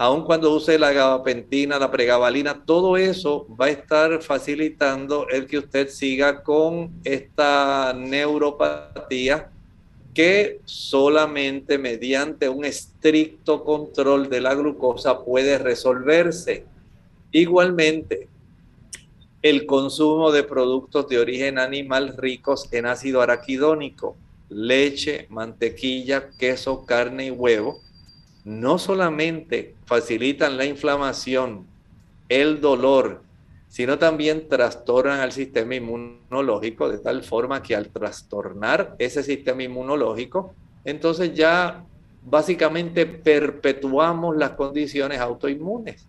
Aun 0.00 0.22
cuando 0.22 0.54
use 0.54 0.78
la 0.78 0.92
gabapentina, 0.92 1.76
la 1.76 1.90
pregabalina, 1.90 2.64
todo 2.64 2.96
eso 2.96 3.48
va 3.60 3.66
a 3.66 3.70
estar 3.70 4.22
facilitando 4.22 5.26
el 5.28 5.48
que 5.48 5.58
usted 5.58 5.88
siga 5.88 6.44
con 6.44 6.92
esta 7.02 7.92
neuropatía 7.96 9.50
que 10.14 10.60
solamente 10.64 11.78
mediante 11.78 12.48
un 12.48 12.64
estricto 12.64 13.64
control 13.64 14.28
de 14.28 14.40
la 14.40 14.54
glucosa 14.54 15.24
puede 15.24 15.58
resolverse. 15.58 16.64
Igualmente, 17.32 18.28
el 19.42 19.66
consumo 19.66 20.30
de 20.30 20.44
productos 20.44 21.08
de 21.08 21.18
origen 21.18 21.58
animal 21.58 22.16
ricos 22.16 22.72
en 22.72 22.86
ácido 22.86 23.20
araquidónico, 23.20 24.16
leche, 24.48 25.26
mantequilla, 25.28 26.30
queso, 26.38 26.86
carne 26.86 27.26
y 27.26 27.30
huevo, 27.32 27.80
no 28.48 28.78
solamente 28.78 29.74
facilitan 29.84 30.56
la 30.56 30.64
inflamación, 30.64 31.66
el 32.30 32.62
dolor, 32.62 33.20
sino 33.68 33.98
también 33.98 34.48
trastornan 34.48 35.20
al 35.20 35.32
sistema 35.32 35.74
inmunológico 35.74 36.88
de 36.88 36.96
tal 36.96 37.22
forma 37.22 37.62
que 37.62 37.76
al 37.76 37.90
trastornar 37.90 38.96
ese 38.98 39.22
sistema 39.22 39.64
inmunológico, 39.64 40.54
entonces 40.86 41.34
ya 41.34 41.84
básicamente 42.24 43.04
perpetuamos 43.04 44.34
las 44.34 44.52
condiciones 44.52 45.20
autoinmunes. 45.20 46.06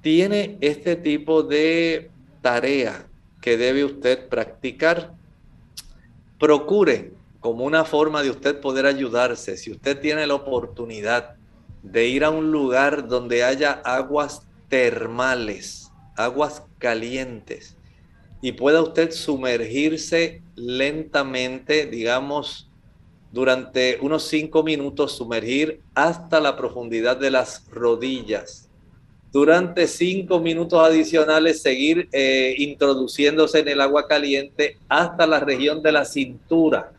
Tiene 0.00 0.58
este 0.60 0.96
tipo 0.96 1.44
de 1.44 2.10
tarea 2.42 3.06
que 3.40 3.56
debe 3.56 3.84
usted 3.84 4.28
practicar. 4.28 5.12
Procure 6.40 7.12
como 7.38 7.64
una 7.64 7.84
forma 7.84 8.24
de 8.24 8.30
usted 8.30 8.60
poder 8.60 8.86
ayudarse, 8.86 9.56
si 9.56 9.70
usted 9.70 10.00
tiene 10.00 10.26
la 10.26 10.34
oportunidad 10.34 11.36
de 11.92 12.06
ir 12.06 12.24
a 12.24 12.30
un 12.30 12.50
lugar 12.50 13.08
donde 13.08 13.44
haya 13.44 13.72
aguas 13.84 14.42
termales, 14.68 15.90
aguas 16.16 16.62
calientes, 16.78 17.76
y 18.42 18.52
pueda 18.52 18.82
usted 18.82 19.10
sumergirse 19.12 20.42
lentamente, 20.54 21.86
digamos, 21.86 22.70
durante 23.32 23.98
unos 24.00 24.24
cinco 24.24 24.62
minutos, 24.62 25.16
sumergir 25.16 25.80
hasta 25.94 26.40
la 26.40 26.56
profundidad 26.56 27.16
de 27.16 27.30
las 27.30 27.66
rodillas 27.70 28.66
durante 29.36 29.86
cinco 29.86 30.40
minutos 30.40 30.80
adicionales 30.80 31.60
seguir 31.60 32.08
eh, 32.10 32.54
introduciéndose 32.56 33.58
en 33.58 33.68
el 33.68 33.82
agua 33.82 34.06
caliente 34.08 34.78
hasta 34.88 35.26
la 35.26 35.40
región 35.40 35.82
de 35.82 35.92
la 35.92 36.06
cintura. 36.06 36.90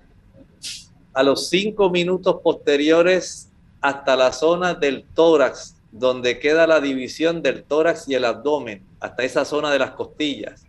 A 1.13 1.23
los 1.23 1.49
cinco 1.49 1.89
minutos 1.89 2.35
posteriores 2.43 3.49
hasta 3.82 4.15
la 4.15 4.32
zona 4.32 4.73
del 4.73 5.05
tórax, 5.13 5.75
donde 5.91 6.39
queda 6.39 6.67
la 6.67 6.80
división 6.80 7.41
del 7.41 7.63
tórax 7.63 8.07
y 8.07 8.15
el 8.15 8.25
abdomen, 8.25 8.84
hasta 8.99 9.23
esa 9.23 9.45
zona 9.45 9.71
de 9.71 9.80
las 9.80 9.91
costillas. 9.91 10.65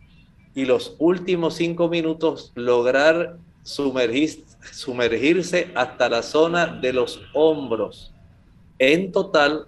Y 0.55 0.65
los 0.65 0.97
últimos 0.99 1.55
cinco 1.55 1.89
minutos 1.89 2.53
lograr 2.55 3.37
sumergirse 3.63 5.71
hasta 5.75 6.09
la 6.09 6.23
zona 6.23 6.67
de 6.67 6.93
los 6.93 7.21
hombros. 7.35 8.13
En 8.79 9.13
total, 9.13 9.67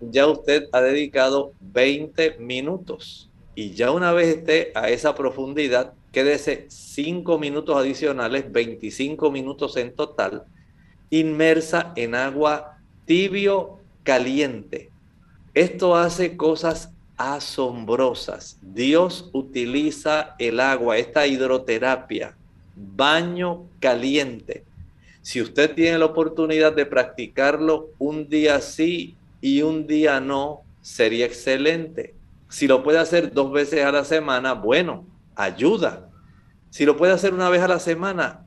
ya 0.00 0.26
usted 0.26 0.68
ha 0.72 0.80
dedicado 0.80 1.52
20 1.60 2.38
minutos. 2.38 3.30
Y 3.54 3.72
ya 3.72 3.90
una 3.90 4.12
vez 4.12 4.36
esté 4.36 4.72
a 4.74 4.90
esa 4.90 5.14
profundidad, 5.14 5.94
quédese 6.12 6.66
5 6.68 7.38
minutos 7.38 7.76
adicionales, 7.76 8.52
25 8.52 9.30
minutos 9.30 9.76
en 9.76 9.94
total, 9.94 10.44
inmersa 11.10 11.92
en 11.96 12.14
agua 12.14 12.77
tibio 13.08 13.78
caliente. 14.02 14.90
Esto 15.54 15.96
hace 15.96 16.36
cosas 16.36 16.92
asombrosas. 17.16 18.58
Dios 18.60 19.30
utiliza 19.32 20.36
el 20.38 20.60
agua, 20.60 20.98
esta 20.98 21.26
hidroterapia, 21.26 22.36
baño 22.76 23.64
caliente. 23.80 24.64
Si 25.22 25.40
usted 25.40 25.74
tiene 25.74 25.96
la 25.96 26.04
oportunidad 26.04 26.74
de 26.74 26.84
practicarlo 26.84 27.88
un 27.98 28.28
día 28.28 28.60
sí 28.60 29.16
y 29.40 29.62
un 29.62 29.86
día 29.86 30.20
no, 30.20 30.60
sería 30.82 31.24
excelente. 31.24 32.14
Si 32.50 32.66
lo 32.66 32.82
puede 32.82 32.98
hacer 32.98 33.32
dos 33.32 33.50
veces 33.50 33.86
a 33.86 33.90
la 33.90 34.04
semana, 34.04 34.52
bueno, 34.52 35.06
ayuda. 35.34 36.10
Si 36.68 36.84
lo 36.84 36.98
puede 36.98 37.14
hacer 37.14 37.32
una 37.32 37.48
vez 37.48 37.62
a 37.62 37.68
la 37.68 37.80
semana, 37.80 38.44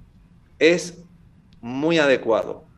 es 0.60 1.00
muy 1.62 1.98
adecuado. 1.98 2.71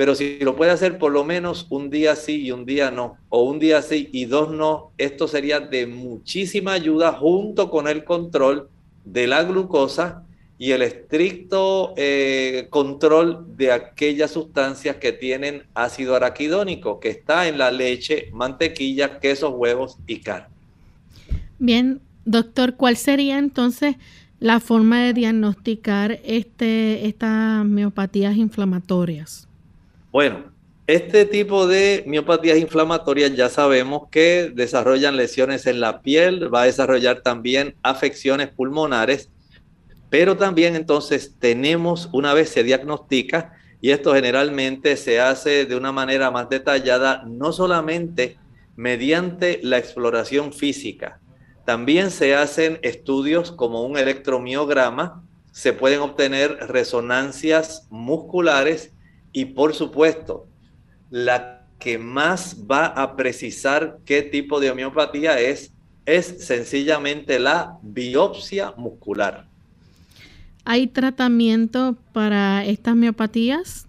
Pero 0.00 0.14
si 0.14 0.38
lo 0.38 0.56
puede 0.56 0.70
hacer 0.70 0.96
por 0.96 1.12
lo 1.12 1.24
menos 1.24 1.66
un 1.68 1.90
día 1.90 2.16
sí 2.16 2.40
y 2.40 2.52
un 2.52 2.64
día 2.64 2.90
no, 2.90 3.18
o 3.28 3.42
un 3.42 3.58
día 3.58 3.82
sí 3.82 4.08
y 4.12 4.24
dos 4.24 4.50
no, 4.50 4.92
esto 4.96 5.28
sería 5.28 5.60
de 5.60 5.86
muchísima 5.86 6.72
ayuda 6.72 7.12
junto 7.12 7.68
con 7.68 7.86
el 7.86 8.02
control 8.04 8.70
de 9.04 9.26
la 9.26 9.42
glucosa 9.42 10.24
y 10.56 10.70
el 10.70 10.80
estricto 10.80 11.92
eh, 11.98 12.68
control 12.70 13.44
de 13.58 13.72
aquellas 13.72 14.30
sustancias 14.30 14.96
que 14.96 15.12
tienen 15.12 15.64
ácido 15.74 16.16
araquidónico, 16.16 16.98
que 16.98 17.10
está 17.10 17.46
en 17.46 17.58
la 17.58 17.70
leche, 17.70 18.30
mantequilla, 18.32 19.20
quesos, 19.20 19.52
huevos 19.54 19.98
y 20.06 20.20
carne. 20.20 20.48
Bien, 21.58 22.00
doctor, 22.24 22.76
¿cuál 22.76 22.96
sería 22.96 23.38
entonces 23.38 23.96
la 24.38 24.60
forma 24.60 25.02
de 25.02 25.12
diagnosticar 25.12 26.20
este, 26.24 27.06
estas 27.06 27.66
miopatías 27.66 28.34
inflamatorias? 28.38 29.49
Bueno, 30.12 30.52
este 30.88 31.24
tipo 31.24 31.68
de 31.68 32.02
miopatías 32.04 32.58
inflamatorias 32.58 33.32
ya 33.36 33.48
sabemos 33.48 34.08
que 34.10 34.50
desarrollan 34.52 35.16
lesiones 35.16 35.66
en 35.66 35.78
la 35.78 36.02
piel, 36.02 36.52
va 36.52 36.62
a 36.62 36.66
desarrollar 36.66 37.20
también 37.22 37.76
afecciones 37.84 38.48
pulmonares, 38.48 39.30
pero 40.08 40.36
también 40.36 40.74
entonces 40.74 41.36
tenemos, 41.38 42.08
una 42.12 42.34
vez 42.34 42.48
se 42.48 42.64
diagnostica, 42.64 43.52
y 43.80 43.90
esto 43.90 44.12
generalmente 44.12 44.96
se 44.96 45.20
hace 45.20 45.64
de 45.64 45.76
una 45.76 45.92
manera 45.92 46.32
más 46.32 46.48
detallada, 46.48 47.22
no 47.24 47.52
solamente 47.52 48.36
mediante 48.74 49.60
la 49.62 49.78
exploración 49.78 50.52
física, 50.52 51.20
también 51.64 52.10
se 52.10 52.34
hacen 52.34 52.80
estudios 52.82 53.52
como 53.52 53.84
un 53.84 53.96
electromiograma, 53.96 55.22
se 55.52 55.72
pueden 55.72 56.00
obtener 56.00 56.56
resonancias 56.66 57.86
musculares 57.90 58.92
y 59.32 59.46
por 59.46 59.74
supuesto, 59.74 60.46
la 61.10 61.66
que 61.78 61.98
más 61.98 62.56
va 62.70 62.86
a 62.86 63.16
precisar 63.16 63.98
qué 64.04 64.22
tipo 64.22 64.60
de 64.60 64.70
homeopatía 64.70 65.40
es, 65.40 65.72
es 66.06 66.46
sencillamente 66.46 67.38
la 67.38 67.78
biopsia 67.82 68.72
muscular. 68.76 69.46
¿Hay 70.64 70.86
tratamiento 70.88 71.96
para 72.12 72.64
estas 72.64 72.94
miopatías? 72.94 73.86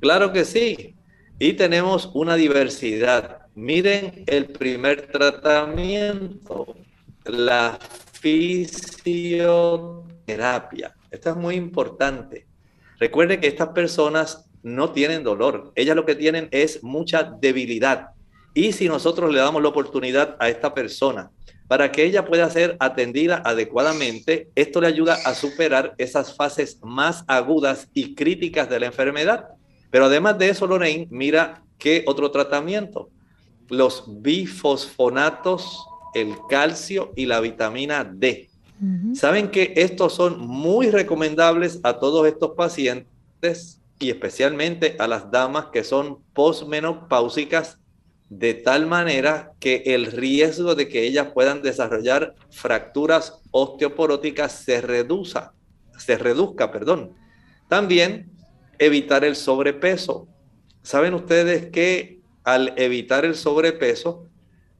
Claro 0.00 0.32
que 0.32 0.44
sí. 0.44 0.94
Y 1.38 1.52
tenemos 1.54 2.10
una 2.14 2.36
diversidad. 2.36 3.46
Miren 3.54 4.24
el 4.26 4.46
primer 4.46 5.08
tratamiento 5.08 6.76
la 7.24 7.78
fisioterapia. 8.12 10.94
Esto 11.10 11.30
es 11.30 11.36
muy 11.36 11.56
importante. 11.56 12.46
Recuerden 12.98 13.40
que 13.40 13.48
estas 13.48 13.70
personas 13.70 14.46
no 14.62 14.90
tienen 14.90 15.22
dolor, 15.22 15.72
ellas 15.74 15.96
lo 15.96 16.04
que 16.04 16.14
tienen 16.14 16.48
es 16.50 16.82
mucha 16.82 17.22
debilidad. 17.22 18.08
Y 18.54 18.72
si 18.72 18.88
nosotros 18.88 19.32
le 19.32 19.38
damos 19.38 19.62
la 19.62 19.68
oportunidad 19.68 20.36
a 20.40 20.48
esta 20.48 20.72
persona 20.72 21.30
para 21.68 21.92
que 21.92 22.04
ella 22.04 22.24
pueda 22.24 22.48
ser 22.48 22.76
atendida 22.80 23.42
adecuadamente, 23.44 24.48
esto 24.54 24.80
le 24.80 24.86
ayuda 24.86 25.18
a 25.24 25.34
superar 25.34 25.94
esas 25.98 26.34
fases 26.34 26.78
más 26.82 27.24
agudas 27.26 27.88
y 27.92 28.14
críticas 28.14 28.70
de 28.70 28.80
la 28.80 28.86
enfermedad. 28.86 29.48
Pero 29.90 30.06
además 30.06 30.38
de 30.38 30.48
eso, 30.48 30.66
Lorraine, 30.66 31.08
mira 31.10 31.62
qué 31.78 32.04
otro 32.06 32.30
tratamiento. 32.30 33.10
Los 33.68 34.04
bifosfonatos 34.22 35.86
el 36.16 36.34
calcio 36.48 37.12
y 37.14 37.26
la 37.26 37.40
vitamina 37.40 38.02
D. 38.02 38.48
Saben 39.14 39.50
que 39.50 39.72
estos 39.76 40.14
son 40.14 40.38
muy 40.38 40.90
recomendables 40.90 41.80
a 41.82 41.98
todos 41.98 42.26
estos 42.26 42.52
pacientes 42.52 43.80
y 43.98 44.10
especialmente 44.10 44.96
a 44.98 45.08
las 45.08 45.30
damas 45.30 45.66
que 45.66 45.84
son 45.84 46.22
posmenopáusicas 46.34 47.78
de 48.28 48.54
tal 48.54 48.86
manera 48.86 49.52
que 49.60 49.82
el 49.86 50.06
riesgo 50.06 50.74
de 50.74 50.88
que 50.88 51.04
ellas 51.04 51.28
puedan 51.32 51.62
desarrollar 51.62 52.34
fracturas 52.50 53.40
osteoporóticas 53.52 54.52
se 54.52 54.80
reduzca, 54.80 55.52
se 55.96 56.18
reduzca, 56.18 56.72
perdón. 56.72 57.14
También 57.68 58.30
evitar 58.78 59.24
el 59.24 59.36
sobrepeso. 59.36 60.26
Saben 60.82 61.14
ustedes 61.14 61.70
que 61.70 62.20
al 62.44 62.74
evitar 62.76 63.24
el 63.24 63.34
sobrepeso 63.34 64.26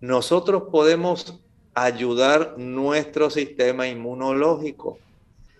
nosotros 0.00 0.64
podemos 0.70 1.40
ayudar 1.74 2.54
nuestro 2.58 3.30
sistema 3.30 3.86
inmunológico. 3.86 4.98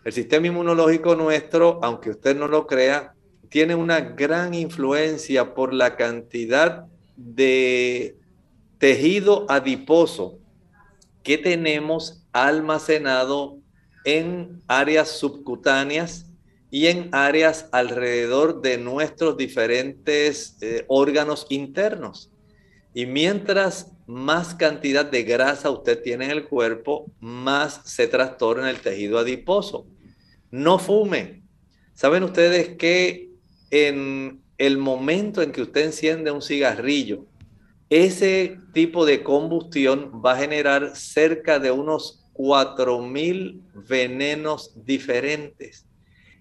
El 0.05 0.13
sistema 0.13 0.47
inmunológico 0.47 1.15
nuestro, 1.17 1.81
aunque 1.83 2.11
usted 2.11 2.37
no 2.37 2.49
lo 2.49 2.67
crea, 2.67 3.16
tiene 3.49 3.75
una 3.75 4.01
gran 4.01 4.55
influencia 4.55 5.55
por 5.55 5.73
la 5.73 5.97
cantidad 5.97 6.87
de 7.17 8.17
tejido 8.79 9.47
adiposo 9.49 10.39
que 11.23 11.39
tenemos 11.39 12.23
almacenado 12.33 13.59
en 14.05 14.63
áreas 14.69 15.11
subcutáneas 15.11 16.27
y 16.71 16.87
en 16.87 17.09
áreas 17.13 17.69
alrededor 17.73 18.61
de 18.61 18.79
nuestros 18.79 19.37
diferentes 19.37 20.57
eh, 20.61 20.85
órganos 20.89 21.47
internos. 21.49 22.31
Y 22.95 23.07
mientras 23.07 23.93
más 24.07 24.55
cantidad 24.55 25.05
de 25.05 25.23
grasa 25.23 25.71
usted 25.71 26.03
tiene 26.03 26.27
en 26.27 26.31
el 26.31 26.45
cuerpo, 26.45 27.11
más 27.21 27.81
se 27.85 28.07
trastorna 28.07 28.71
el 28.71 28.81
tejido 28.81 29.19
adiposo. 29.19 29.87
No 30.51 30.79
fume. 30.79 31.43
¿Saben 31.93 32.23
ustedes 32.23 32.77
que 32.77 33.26
en 33.85 34.43
el 34.59 34.79
momento 34.79 35.43
en 35.43 35.53
que 35.53 35.63
usted 35.63 35.87
enciende 35.87 36.31
un 36.31 36.43
cigarrillo, 36.43 37.27
ese 37.91 38.59
tipo 38.73 39.07
de 39.07 39.23
combustión 39.23 40.23
va 40.25 40.33
a 40.33 40.39
generar 40.39 40.97
cerca 40.97 41.59
de 41.59 41.71
unos 41.71 42.25
4.000 42.35 43.61
venenos 43.89 44.73
diferentes. 44.85 45.87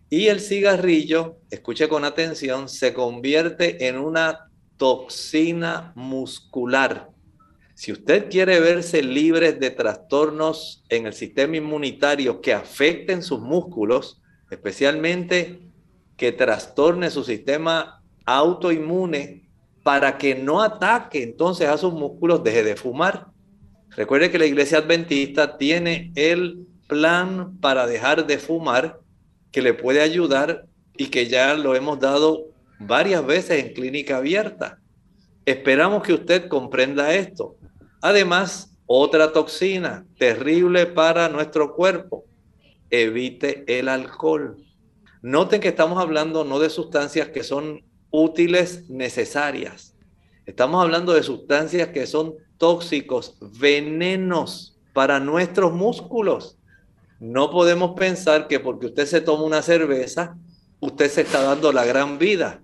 Y 0.10 0.28
el 0.28 0.40
cigarrillo, 0.40 1.38
escuche 1.50 1.88
con 1.88 2.06
atención, 2.06 2.70
se 2.70 2.94
convierte 2.94 3.88
en 3.88 3.98
una 3.98 4.50
toxina 4.78 5.94
muscular 5.96 7.10
si 7.76 7.92
usted 7.92 8.30
quiere 8.30 8.62
verse 8.62 9.04
libre 9.04 9.52
de 9.52 9.70
trastornos 9.70 10.86
en 10.88 11.08
el 11.08 11.14
sistema 11.14 11.58
inmunitario 11.58 12.40
que 12.40 12.54
afecten 12.54 13.22
sus 13.22 13.42
músculos, 13.42 14.22
especialmente 14.50 15.60
que 16.18 16.32
trastorne 16.32 17.09
su 17.09 17.24
sistema 17.24 18.01
autoinmune 18.26 19.49
para 19.84 20.18
que 20.18 20.36
no 20.36 20.61
ataque 20.61 21.22
entonces 21.22 21.68
a 21.68 21.78
sus 21.78 21.93
músculos, 21.93 22.43
deje 22.43 22.63
de 22.63 22.76
fumar. 22.76 23.28
Recuerde 23.91 24.32
que 24.32 24.39
la 24.39 24.45
iglesia 24.45 24.80
adventista 24.80 25.57
tiene 25.57 26.11
el 26.16 26.66
plan 26.88 27.57
para 27.59 27.86
dejar 27.88 28.26
de 28.26 28.38
fumar 28.38 28.99
que 29.51 29.61
le 29.61 29.74
puede 29.74 30.01
ayudar 30.01 30.66
y 30.97 31.07
que 31.07 31.28
ya 31.28 31.53
lo 31.53 31.76
hemos 31.76 31.99
dado 31.99 32.45
varias 32.80 33.26
veces 33.26 33.63
en 33.63 33.74
clínica 33.74 34.18
abierta. 34.18 34.80
Esperamos 35.45 36.03
que 36.03 36.13
usted 36.13 36.47
comprenda 36.47 37.13
esto. 37.13 37.55
Además, 38.01 38.76
otra 38.88 39.32
toxina 39.32 40.05
terrible 40.18 40.86
para 40.86 41.30
nuestro 41.30 41.76
cuerpo, 41.76 42.26
evite 42.89 43.63
el 43.68 43.88
alcohol. 43.88 44.57
Noten 45.26 45.60
que 45.60 45.70
estamos 45.70 46.00
hablando 46.00 46.44
no 46.44 46.60
de 46.60 46.70
sustancias 46.70 47.30
que 47.30 47.42
son 47.42 47.84
útiles, 48.12 48.88
necesarias. 48.92 49.96
Estamos 50.46 50.84
hablando 50.84 51.14
de 51.14 51.24
sustancias 51.24 51.88
que 51.88 52.06
son 52.06 52.36
tóxicos, 52.60 53.36
venenos 53.42 54.78
para 54.94 55.20
nuestros 55.20 55.74
músculos. 55.74 56.60
No 57.20 57.50
podemos 57.50 57.96
pensar 57.98 58.48
que 58.48 58.60
porque 58.60 58.86
usted 58.86 59.08
se 59.08 59.20
toma 59.20 59.46
una 59.46 59.64
cerveza, 59.64 60.38
usted 60.80 61.10
se 61.10 61.22
está 61.22 61.42
dando 61.42 61.74
la 61.74 61.86
gran 61.86 62.20
vida. 62.20 62.62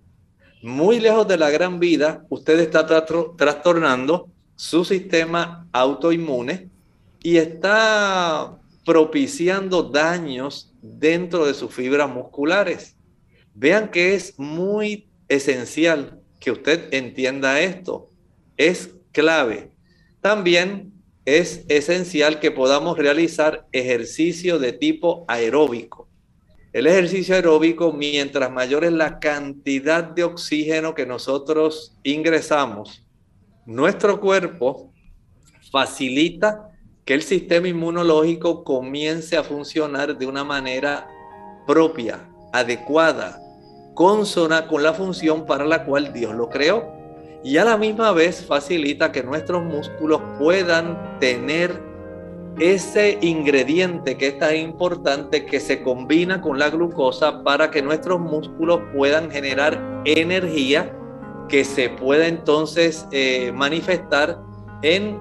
Muy 0.61 0.99
lejos 0.99 1.27
de 1.27 1.37
la 1.37 1.49
gran 1.49 1.79
vida, 1.79 2.27
usted 2.29 2.59
está 2.59 2.85
trastornando 2.85 4.29
su 4.55 4.85
sistema 4.85 5.67
autoinmune 5.71 6.69
y 7.23 7.37
está 7.37 8.60
propiciando 8.85 9.83
daños 9.83 10.73
dentro 10.81 11.45
de 11.45 11.53
sus 11.53 11.73
fibras 11.73 12.09
musculares. 12.09 12.97
Vean 13.53 13.91
que 13.91 14.15
es 14.15 14.37
muy 14.39 15.09
esencial 15.27 16.19
que 16.39 16.51
usted 16.51 16.93
entienda 16.93 17.61
esto. 17.61 18.09
Es 18.57 18.95
clave. 19.11 19.71
También 20.21 20.93
es 21.25 21.65
esencial 21.67 22.39
que 22.39 22.51
podamos 22.51 22.97
realizar 22.97 23.67
ejercicio 23.71 24.57
de 24.57 24.73
tipo 24.73 25.25
aeróbico. 25.27 26.09
El 26.73 26.87
ejercicio 26.87 27.35
aeróbico, 27.35 27.91
mientras 27.91 28.49
mayor 28.49 28.85
es 28.85 28.93
la 28.93 29.19
cantidad 29.19 30.03
de 30.03 30.23
oxígeno 30.23 30.95
que 30.95 31.05
nosotros 31.05 31.97
ingresamos, 32.03 33.05
nuestro 33.65 34.19
cuerpo 34.19 34.93
facilita 35.69 36.70
que 37.05 37.13
el 37.13 37.21
sistema 37.23 37.67
inmunológico 37.67 38.63
comience 38.63 39.35
a 39.37 39.43
funcionar 39.43 40.17
de 40.17 40.25
una 40.25 40.43
manera 40.43 41.07
propia, 41.65 42.27
adecuada, 42.53 43.39
consona 43.93 44.67
con 44.67 44.83
la 44.83 44.93
función 44.93 45.45
para 45.45 45.65
la 45.65 45.85
cual 45.85 46.13
Dios 46.13 46.33
lo 46.35 46.49
creó. 46.49 46.85
Y 47.43 47.57
a 47.57 47.65
la 47.65 47.77
misma 47.77 48.11
vez 48.11 48.45
facilita 48.45 49.11
que 49.11 49.23
nuestros 49.23 49.63
músculos 49.63 50.21
puedan 50.37 51.19
tener 51.19 51.81
ese 52.59 53.17
ingrediente 53.21 54.17
que 54.17 54.27
es 54.27 54.39
tan 54.39 54.55
importante 54.55 55.45
que 55.45 55.59
se 55.59 55.81
combina 55.81 56.41
con 56.41 56.59
la 56.59 56.69
glucosa 56.69 57.43
para 57.43 57.71
que 57.71 57.81
nuestros 57.81 58.19
músculos 58.19 58.81
puedan 58.95 59.31
generar 59.31 60.01
energía 60.05 60.95
que 61.47 61.63
se 61.63 61.89
pueda 61.89 62.27
entonces 62.27 63.07
eh, 63.11 63.51
manifestar 63.53 64.39
en 64.83 65.19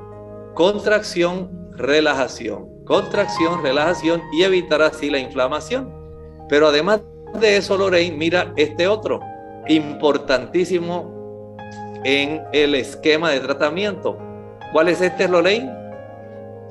contracción, 0.54 1.50
relajación, 1.80 2.84
contracción, 2.84 3.62
relajación 3.62 4.22
y 4.32 4.42
evitar 4.42 4.82
así 4.82 5.10
la 5.10 5.18
inflamación. 5.18 5.92
Pero 6.48 6.68
además 6.68 7.00
de 7.40 7.56
eso, 7.56 7.76
Lorraine, 7.76 8.16
mira 8.16 8.52
este 8.56 8.86
otro, 8.86 9.20
importantísimo 9.68 11.56
en 12.04 12.42
el 12.52 12.74
esquema 12.74 13.30
de 13.30 13.40
tratamiento. 13.40 14.18
¿Cuál 14.72 14.88
es 14.88 15.00
este, 15.00 15.28
Lorraine? 15.28 15.70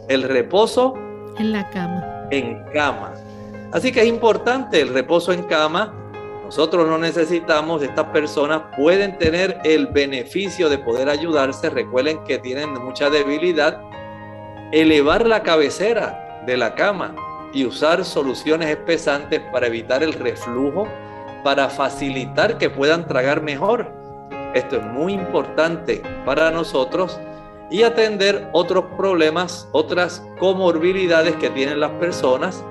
El 0.07 0.23
reposo 0.23 0.95
en 1.37 1.53
la 1.53 1.69
cama. 1.69 2.27
En 2.31 2.63
cama. 2.73 3.13
Así 3.71 3.91
que 3.91 4.01
es 4.01 4.07
importante 4.07 4.81
el 4.81 4.93
reposo 4.93 5.31
en 5.31 5.43
cama. 5.43 5.93
Nosotros 6.43 6.87
no 6.87 6.97
necesitamos, 6.97 7.83
estas 7.83 8.05
personas 8.07 8.63
pueden 8.75 9.17
tener 9.19 9.59
el 9.63 9.87
beneficio 9.87 10.67
de 10.67 10.79
poder 10.79 11.07
ayudarse. 11.07 11.69
Recuerden 11.69 12.23
que 12.23 12.39
tienen 12.39 12.73
mucha 12.73 13.09
debilidad. 13.09 13.81
Elevar 14.71 15.25
la 15.25 15.41
cabecera 15.41 16.43
de 16.45 16.55
la 16.55 16.75
cama 16.75 17.15
y 17.51 17.65
usar 17.65 18.05
soluciones 18.05 18.69
espesantes 18.69 19.41
para 19.51 19.65
evitar 19.65 20.03
el 20.03 20.13
reflujo, 20.13 20.87
para 21.43 21.69
facilitar 21.69 22.59
que 22.59 22.69
puedan 22.69 23.07
tragar 23.07 23.41
mejor. 23.41 23.91
Esto 24.53 24.75
es 24.75 24.83
muy 24.83 25.13
importante 25.13 26.03
para 26.23 26.51
nosotros 26.51 27.19
y 27.71 27.81
atender 27.81 28.47
otros 28.51 28.85
problemas, 28.95 29.67
otras 29.71 30.23
comorbilidades 30.37 31.35
que 31.37 31.49
tienen 31.49 31.79
las 31.79 31.91
personas. 31.93 32.63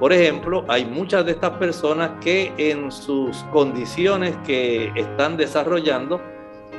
Por 0.00 0.14
ejemplo, 0.14 0.64
hay 0.68 0.86
muchas 0.86 1.26
de 1.26 1.32
estas 1.32 1.50
personas 1.58 2.12
que 2.22 2.50
en 2.56 2.90
sus 2.90 3.36
condiciones 3.52 4.34
que 4.46 4.90
están 4.94 5.36
desarrollando 5.36 6.18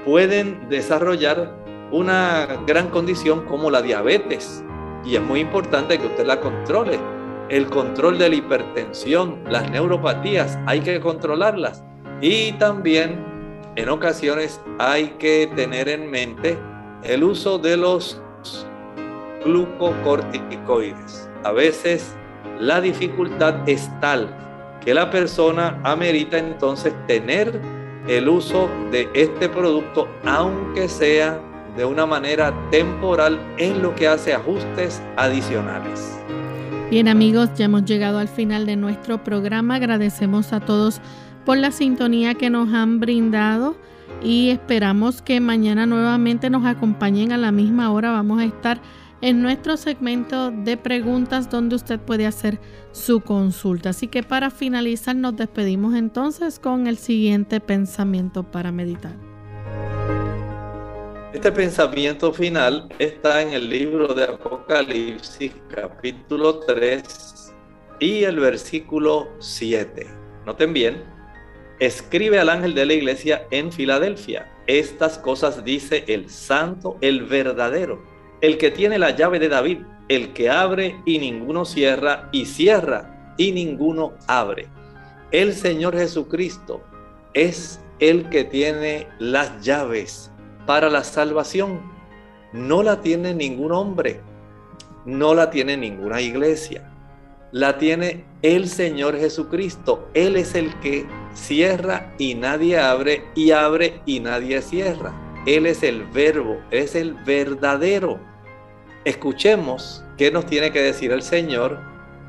pueden 0.03 0.67
desarrollar 0.67 1.62
una 1.93 2.47
gran 2.67 2.89
condición 2.89 3.45
como 3.45 3.71
la 3.71 3.81
diabetes. 3.81 4.63
Y 5.05 5.15
es 5.15 5.21
muy 5.21 5.39
importante 5.39 5.97
que 5.97 6.07
usted 6.07 6.25
la 6.25 6.39
controle 6.39 6.99
el 7.49 7.69
control 7.69 8.17
de 8.17 8.29
la 8.29 8.35
hipertensión, 8.35 9.43
las 9.47 9.69
neuropatías, 9.69 10.57
hay 10.65 10.81
que 10.81 10.99
controlarlas. 10.99 11.83
Y 12.21 12.53
también 12.53 13.23
en 13.75 13.89
ocasiones 13.89 14.61
hay 14.79 15.09
que 15.19 15.51
tener 15.55 15.89
en 15.89 16.09
mente 16.09 16.57
el 17.03 17.23
uso 17.23 17.59
de 17.59 17.77
los 17.77 18.19
glucocorticoides. 19.45 21.29
A 21.43 21.51
veces 21.51 22.15
la 22.59 22.81
dificultad 22.81 23.67
es 23.67 23.91
tal 23.99 24.35
que 24.83 24.93
la 24.93 25.11
persona 25.11 25.79
amerita 25.83 26.37
entonces 26.37 26.93
tener 27.07 27.61
el 28.07 28.29
uso 28.29 28.69
de 28.91 29.09
este 29.13 29.47
producto, 29.47 30.07
aunque 30.25 30.89
sea 30.89 31.39
de 31.77 31.85
una 31.85 32.05
manera 32.05 32.53
temporal, 32.71 33.39
en 33.57 33.81
lo 33.81 33.95
que 33.95 34.07
hace 34.07 34.33
ajustes 34.33 35.01
adicionales. 35.17 36.19
Bien 36.89 37.07
amigos, 37.07 37.49
ya 37.55 37.65
hemos 37.65 37.85
llegado 37.85 38.19
al 38.19 38.27
final 38.27 38.65
de 38.65 38.75
nuestro 38.75 39.23
programa. 39.23 39.75
Agradecemos 39.75 40.53
a 40.53 40.59
todos 40.59 41.01
por 41.45 41.57
la 41.57 41.71
sintonía 41.71 42.35
que 42.35 42.49
nos 42.49 42.71
han 42.73 42.99
brindado 42.99 43.75
y 44.21 44.49
esperamos 44.49 45.21
que 45.21 45.39
mañana 45.39 45.85
nuevamente 45.85 46.49
nos 46.49 46.65
acompañen 46.65 47.31
a 47.31 47.37
la 47.37 47.51
misma 47.51 47.91
hora. 47.91 48.11
Vamos 48.11 48.39
a 48.39 48.45
estar 48.45 48.79
en 49.21 49.41
nuestro 49.41 49.77
segmento 49.77 50.51
de 50.51 50.77
preguntas 50.77 51.49
donde 51.49 51.75
usted 51.75 51.99
puede 51.99 52.27
hacer 52.27 52.59
su 52.91 53.21
consulta. 53.21 53.89
Así 53.89 54.07
que 54.07 54.21
para 54.21 54.51
finalizar 54.51 55.15
nos 55.15 55.35
despedimos 55.35 55.95
entonces 55.95 56.59
con 56.59 56.87
el 56.87 56.97
siguiente 56.97 57.59
pensamiento 57.59 58.43
para 58.43 58.71
meditar. 58.71 59.32
Este 61.33 61.51
pensamiento 61.51 62.31
final 62.31 62.87
está 62.99 63.41
en 63.41 63.53
el 63.53 63.67
libro 63.67 64.13
de 64.13 64.25
Apocalipsis 64.25 65.51
capítulo 65.67 66.59
3 66.59 67.55
y 67.99 68.23
el 68.23 68.39
versículo 68.39 69.29
7. 69.39 70.05
Noten 70.45 70.73
bien, 70.73 71.03
escribe 71.79 72.39
al 72.39 72.49
ángel 72.49 72.75
de 72.75 72.85
la 72.85 72.93
iglesia 72.93 73.47
en 73.49 73.71
Filadelfia. 73.71 74.47
Estas 74.67 75.17
cosas 75.17 75.65
dice 75.65 76.03
el 76.07 76.29
santo, 76.29 76.97
el 77.01 77.23
verdadero, 77.23 78.03
el 78.41 78.59
que 78.59 78.69
tiene 78.69 78.99
la 78.99 79.09
llave 79.09 79.39
de 79.39 79.49
David, 79.49 79.79
el 80.09 80.33
que 80.33 80.51
abre 80.51 81.01
y 81.03 81.17
ninguno 81.17 81.65
cierra, 81.65 82.29
y 82.31 82.45
cierra 82.45 83.33
y 83.39 83.53
ninguno 83.53 84.13
abre. 84.27 84.67
El 85.31 85.53
Señor 85.53 85.97
Jesucristo 85.97 86.83
es 87.33 87.81
el 87.97 88.29
que 88.29 88.43
tiene 88.43 89.07
las 89.17 89.65
llaves 89.65 90.29
para 90.65 90.89
la 90.89 91.03
salvación. 91.03 91.81
No 92.51 92.83
la 92.83 93.01
tiene 93.01 93.33
ningún 93.33 93.71
hombre, 93.71 94.21
no 95.05 95.33
la 95.33 95.49
tiene 95.49 95.75
ninguna 95.75 96.21
iglesia, 96.21 96.91
la 97.51 97.77
tiene 97.77 98.25
el 98.41 98.67
Señor 98.67 99.17
Jesucristo. 99.17 100.07
Él 100.13 100.35
es 100.35 100.53
el 100.55 100.73
que 100.79 101.05
cierra 101.33 102.13
y 102.17 102.35
nadie 102.35 102.79
abre 102.79 103.23
y 103.35 103.51
abre 103.51 104.01
y 104.05 104.19
nadie 104.19 104.61
cierra. 104.61 105.13
Él 105.45 105.65
es 105.65 105.83
el 105.83 106.05
verbo, 106.05 106.57
es 106.71 106.95
el 106.95 107.15
verdadero. 107.25 108.19
Escuchemos 109.03 110.03
qué 110.17 110.31
nos 110.31 110.45
tiene 110.45 110.71
que 110.71 110.81
decir 110.81 111.11
el 111.11 111.23
Señor 111.23 111.79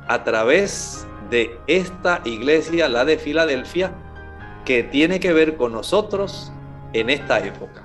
a 0.07 0.23
través 0.23 1.07
de 1.29 1.57
esta 1.67 2.21
iglesia, 2.25 2.89
la 2.89 3.05
de 3.05 3.17
Filadelfia, 3.17 3.93
que 4.65 4.83
tiene 4.83 5.19
que 5.19 5.31
ver 5.31 5.55
con 5.55 5.71
nosotros 5.71 6.51
en 6.93 7.09
esta 7.09 7.39
época. 7.39 7.84